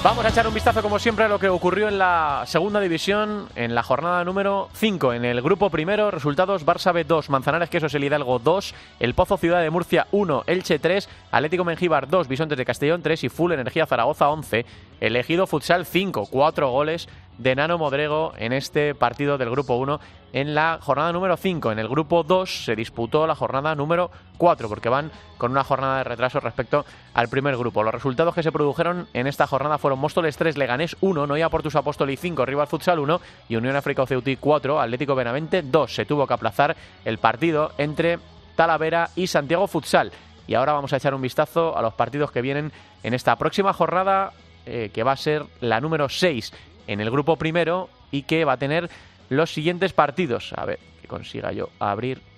Vamos 0.02 0.24
a 0.24 0.30
echar 0.30 0.48
un 0.48 0.54
vistazo, 0.54 0.82
como 0.82 0.98
siempre, 0.98 1.26
a 1.26 1.28
lo 1.28 1.40
que 1.40 1.50
ocurrió 1.50 1.90
en 1.90 1.98
la 1.98 2.44
segunda 2.46 2.80
división, 2.80 3.50
en 3.58 3.76
la 3.76 3.84
jornada 3.84 4.24
número 4.24 4.70
5. 4.72 5.12
En 5.12 5.26
el 5.26 5.42
grupo 5.42 5.70
primero, 5.70 6.10
resultados: 6.10 6.66
Barça 6.66 6.94
B 6.94 7.04
2, 7.04 7.30
Manzanares 7.30 7.70
Quesos 7.70 7.94
El 7.94 8.06
Hidalgo 8.06 8.40
2, 8.40 8.74
El 9.02 9.14
Pozo 9.14 9.36
Ciudad 9.36 9.62
de 9.62 9.70
Murcia 9.70 10.08
1, 10.14 10.44
Elche 10.48 10.80
3, 10.80 11.10
Atlético 11.32 11.66
Mengíbar 11.66 12.08
2, 12.08 12.30
Bisontes 12.30 12.58
de 12.58 12.64
Castellón 12.64 13.02
3 13.02 13.26
y 13.26 13.30
Full 13.30 13.52
Energía 13.52 13.86
Zaragoza 13.86 14.30
11. 14.30 14.66
Elegido 15.02 15.48
Futsal 15.48 15.86
5, 15.86 16.28
4 16.32 16.70
goles 16.70 17.10
de 17.40 17.56
Nano 17.56 17.78
Modrego 17.78 18.34
en 18.38 18.54
este 18.54 18.94
partido 18.94 19.38
del 19.38 19.50
grupo 19.50 19.76
1 19.76 20.00
en 20.34 20.54
la 20.54 20.78
jornada 20.82 21.12
número 21.12 21.38
5. 21.38 21.72
En 21.72 21.80
el 21.80 21.88
grupo 21.88 22.24
2 22.24 22.66
se 22.66 22.76
disputó 22.76 23.26
la 23.26 23.36
jornada 23.36 23.74
número 23.76 24.12
4 24.38 24.68
porque 24.70 24.90
van 24.90 25.12
con 25.38 25.52
una 25.52 25.64
jornada 25.64 26.00
de 26.00 26.04
retraso 26.04 26.40
respecto 26.40 26.86
al 27.14 27.30
primer 27.30 27.58
grupo. 27.58 27.82
Los 27.82 27.94
resultados 27.94 28.36
que 28.36 28.44
se 28.44 28.52
produjeron 28.52 29.08
en 29.14 29.26
esta 29.26 29.48
jornada 29.48 29.78
fueron 29.78 29.89
Móstoles 29.98 30.38
3, 30.38 30.58
Leganés 30.58 30.96
1, 31.02 31.26
Noia 31.26 31.50
Portus 31.50 31.76
Apóstoli 31.76 32.18
5, 32.18 32.46
Rival 32.46 32.68
Futsal 32.68 33.00
1 33.00 33.22
y 33.50 33.56
Unión 33.56 33.76
África 33.76 34.06
Ceuti 34.06 34.36
4, 34.36 34.80
Atlético 34.80 35.16
Benavente 35.16 35.62
2. 35.62 35.96
Se 35.96 36.06
tuvo 36.06 36.28
que 36.28 36.34
aplazar 36.34 36.76
el 37.06 37.18
partido 37.18 37.72
entre 37.78 38.20
Talavera 38.56 39.10
y 39.16 39.28
Santiago 39.28 39.68
Futsal. 39.68 40.12
Y 40.48 40.56
ahora 40.56 40.74
vamos 40.74 40.94
a 40.94 40.98
echar 40.98 41.14
un 41.14 41.22
vistazo 41.22 41.78
a 41.78 41.82
los 41.82 41.94
partidos 41.94 42.32
que 42.32 42.42
vienen 42.42 42.72
en 43.04 43.14
esta 43.14 43.36
próxima 43.36 43.74
jornada 43.74 44.34
eh, 44.66 44.90
que 44.94 45.04
va 45.04 45.14
a 45.14 45.18
ser 45.18 45.46
la 45.62 45.80
número 45.80 46.10
6 46.10 46.52
en 46.88 47.00
el 47.02 47.12
grupo 47.12 47.38
primero 47.38 47.90
y 48.12 48.24
que 48.24 48.46
va 48.46 48.54
a 48.54 48.58
tener 48.58 48.90
los 49.30 49.54
siguientes 49.54 49.94
partidos. 49.94 50.54
A 50.56 50.66
ver, 50.66 50.80
que 51.02 51.08
consiga 51.08 51.52
yo 51.52 51.70
abrir. 51.80 52.29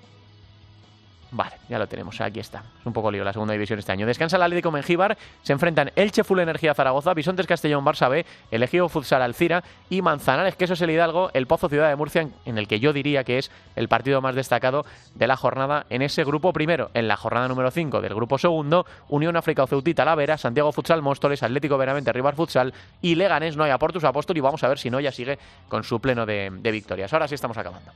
Vale, 1.34 1.56
ya 1.70 1.80
lo 1.80 1.88
tenemos, 1.88 2.20
aquí 2.20 2.42
está. 2.42 2.62
Es 2.82 2.86
un 2.86 2.92
poco 2.92 3.10
lío 3.10 3.24
la 3.24 3.32
segunda 3.32 3.54
división 3.54 3.80
este 3.80 3.94
año. 3.94 4.06
Descansa 4.06 4.36
el 4.36 4.44
Atlético 4.44 4.70
Mengíbar, 4.70 5.18
se 5.42 5.54
enfrentan 5.54 5.90
Elche 5.96 6.26
Full 6.26 6.40
Energía 6.40 6.74
Zaragoza, 6.74 7.14
Bisontes 7.14 7.48
Castellón 7.48 7.86
Barça 7.86 8.10
B, 8.10 8.26
el 8.52 8.64
Ejido 8.64 8.90
Futsal 8.90 9.22
Alcira 9.22 9.64
y 9.90 10.02
Manzanares 10.02 10.58
Quesos 10.58 10.82
El 10.82 10.90
Hidalgo, 10.90 11.30
el 11.34 11.48
Pozo 11.48 11.70
Ciudad 11.70 11.88
de 11.88 11.96
Murcia, 11.96 12.28
en- 12.44 12.58
el 12.58 12.68
que 12.68 12.82
yo 12.82 12.92
diría 12.92 13.24
que 13.24 13.38
es 13.38 13.50
el 13.78 13.88
partido 13.88 14.20
más 14.20 14.36
destacado 14.36 14.86
de 15.16 15.26
la 15.26 15.38
jornada 15.38 15.86
en 15.90 16.02
ese 16.02 16.26
grupo 16.26 16.52
primero. 16.52 16.92
En 16.94 17.08
la 17.08 17.16
jornada 17.16 17.48
número 17.48 17.72
5 17.72 18.02
del 18.02 18.14
grupo 18.14 18.38
segundo, 18.38 18.86
Unión 19.08 19.38
África 19.38 19.66
Ceuti 19.68 19.94
Talavera, 19.94 20.38
Santiago 20.38 20.74
Futsal 20.74 21.02
Móstoles, 21.02 21.44
Atlético 21.44 21.78
Benavente 21.78 22.12
Rivar 22.12 22.36
Futsal 22.36 22.74
y 23.02 23.16
Leganés 23.16 23.56
Noia 23.56 23.78
Portus 23.78 24.04
Apóstol 24.04 24.36
y 24.36 24.42
vamos 24.42 24.64
a 24.66 24.68
ver 24.68 24.80
si 24.80 24.90
Noia 24.90 25.14
sigue 25.14 25.40
con 25.70 25.86
su 25.86 26.02
pleno 26.02 26.26
de 26.26 26.50
victorias. 26.74 27.14
Ahora 27.14 27.30
sí 27.30 27.36
estamos 27.36 27.58
acabando. 27.58 27.92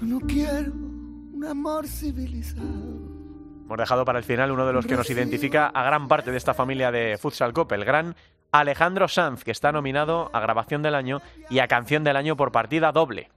Yo 0.00 0.06
no 0.06 0.20
quiero 0.20 0.72
un 0.72 1.44
amor 1.44 1.86
civilizado. 1.86 2.64
Hemos 3.64 3.78
dejado 3.78 4.04
para 4.04 4.18
el 4.18 4.24
final 4.24 4.50
uno 4.50 4.66
de 4.66 4.72
los 4.72 4.86
que 4.86 4.96
nos 4.96 5.10
identifica 5.10 5.66
a 5.66 5.84
gran 5.84 6.08
parte 6.08 6.30
de 6.30 6.36
esta 6.38 6.54
familia 6.54 6.90
de 6.90 7.18
Futsal 7.18 7.52
Cop, 7.52 7.70
el 7.72 7.84
gran 7.84 8.16
Alejandro 8.50 9.08
Sanz, 9.08 9.44
que 9.44 9.50
está 9.50 9.72
nominado 9.72 10.30
a 10.32 10.40
Grabación 10.40 10.82
del 10.82 10.94
Año 10.94 11.20
y 11.50 11.58
a 11.58 11.68
Canción 11.68 12.02
del 12.02 12.16
Año 12.16 12.36
por 12.36 12.50
partida 12.50 12.92
doble. 12.92 13.30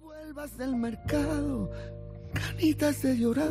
Vuelvas 0.00 0.56
del 0.58 0.76
mercado, 0.76 1.70
ganitas 2.32 3.02
de 3.02 3.18
llorar. 3.18 3.48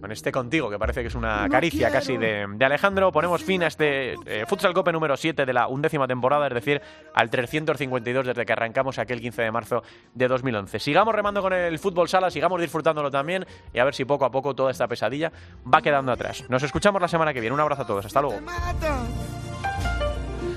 Con 0.00 0.12
este 0.12 0.30
contigo, 0.30 0.70
que 0.70 0.78
parece 0.78 1.00
que 1.00 1.08
es 1.08 1.14
una 1.14 1.48
caricia 1.48 1.90
casi 1.90 2.16
de, 2.16 2.46
de 2.48 2.64
Alejandro, 2.64 3.10
ponemos 3.10 3.42
fin 3.42 3.62
a 3.62 3.66
este 3.66 4.14
eh, 4.26 4.44
Futsal 4.46 4.74
Cope 4.74 4.92
número 4.92 5.16
7 5.16 5.46
de 5.46 5.52
la 5.52 5.68
undécima 5.68 6.06
temporada, 6.06 6.46
es 6.46 6.54
decir, 6.54 6.80
al 7.14 7.30
352 7.30 8.26
desde 8.26 8.44
que 8.44 8.52
arrancamos 8.52 8.98
aquel 8.98 9.20
15 9.20 9.42
de 9.42 9.50
marzo 9.50 9.82
de 10.14 10.28
2011. 10.28 10.78
Sigamos 10.78 11.14
remando 11.14 11.40
con 11.42 11.52
el 11.52 11.78
fútbol 11.78 12.08
sala, 12.08 12.30
sigamos 12.30 12.60
disfrutándolo 12.60 13.10
también 13.10 13.46
y 13.72 13.78
a 13.78 13.84
ver 13.84 13.94
si 13.94 14.04
poco 14.04 14.24
a 14.24 14.30
poco 14.30 14.54
toda 14.54 14.70
esta 14.70 14.86
pesadilla 14.86 15.32
va 15.72 15.80
quedando 15.80 16.12
atrás. 16.12 16.44
Nos 16.48 16.62
escuchamos 16.62 17.00
la 17.00 17.08
semana 17.08 17.32
que 17.32 17.40
viene. 17.40 17.54
Un 17.54 17.60
abrazo 17.60 17.82
a 17.82 17.86
todos. 17.86 18.06
Hasta 18.06 18.20
luego. 18.20 18.38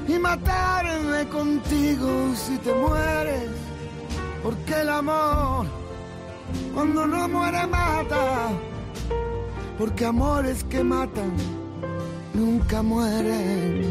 Y 0.08 0.20
matarme 0.20 1.28
contigo 1.30 2.36
si 2.36 2.58
te 2.58 2.74
mueres. 2.74 3.50
Porque 4.44 4.82
el 4.82 4.90
amor, 4.90 5.66
cuando 6.74 7.06
no 7.06 7.28
muere, 7.28 7.68
mata. 7.68 8.50
Porque 9.80 10.04
amores 10.04 10.62
que 10.66 10.84
matan 10.84 11.32
nunca 12.34 12.84
mueren. 12.84 13.82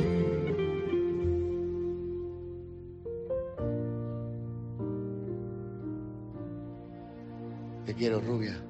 Te 7.86 7.94
quiero, 7.94 8.20
rubia. 8.20 8.67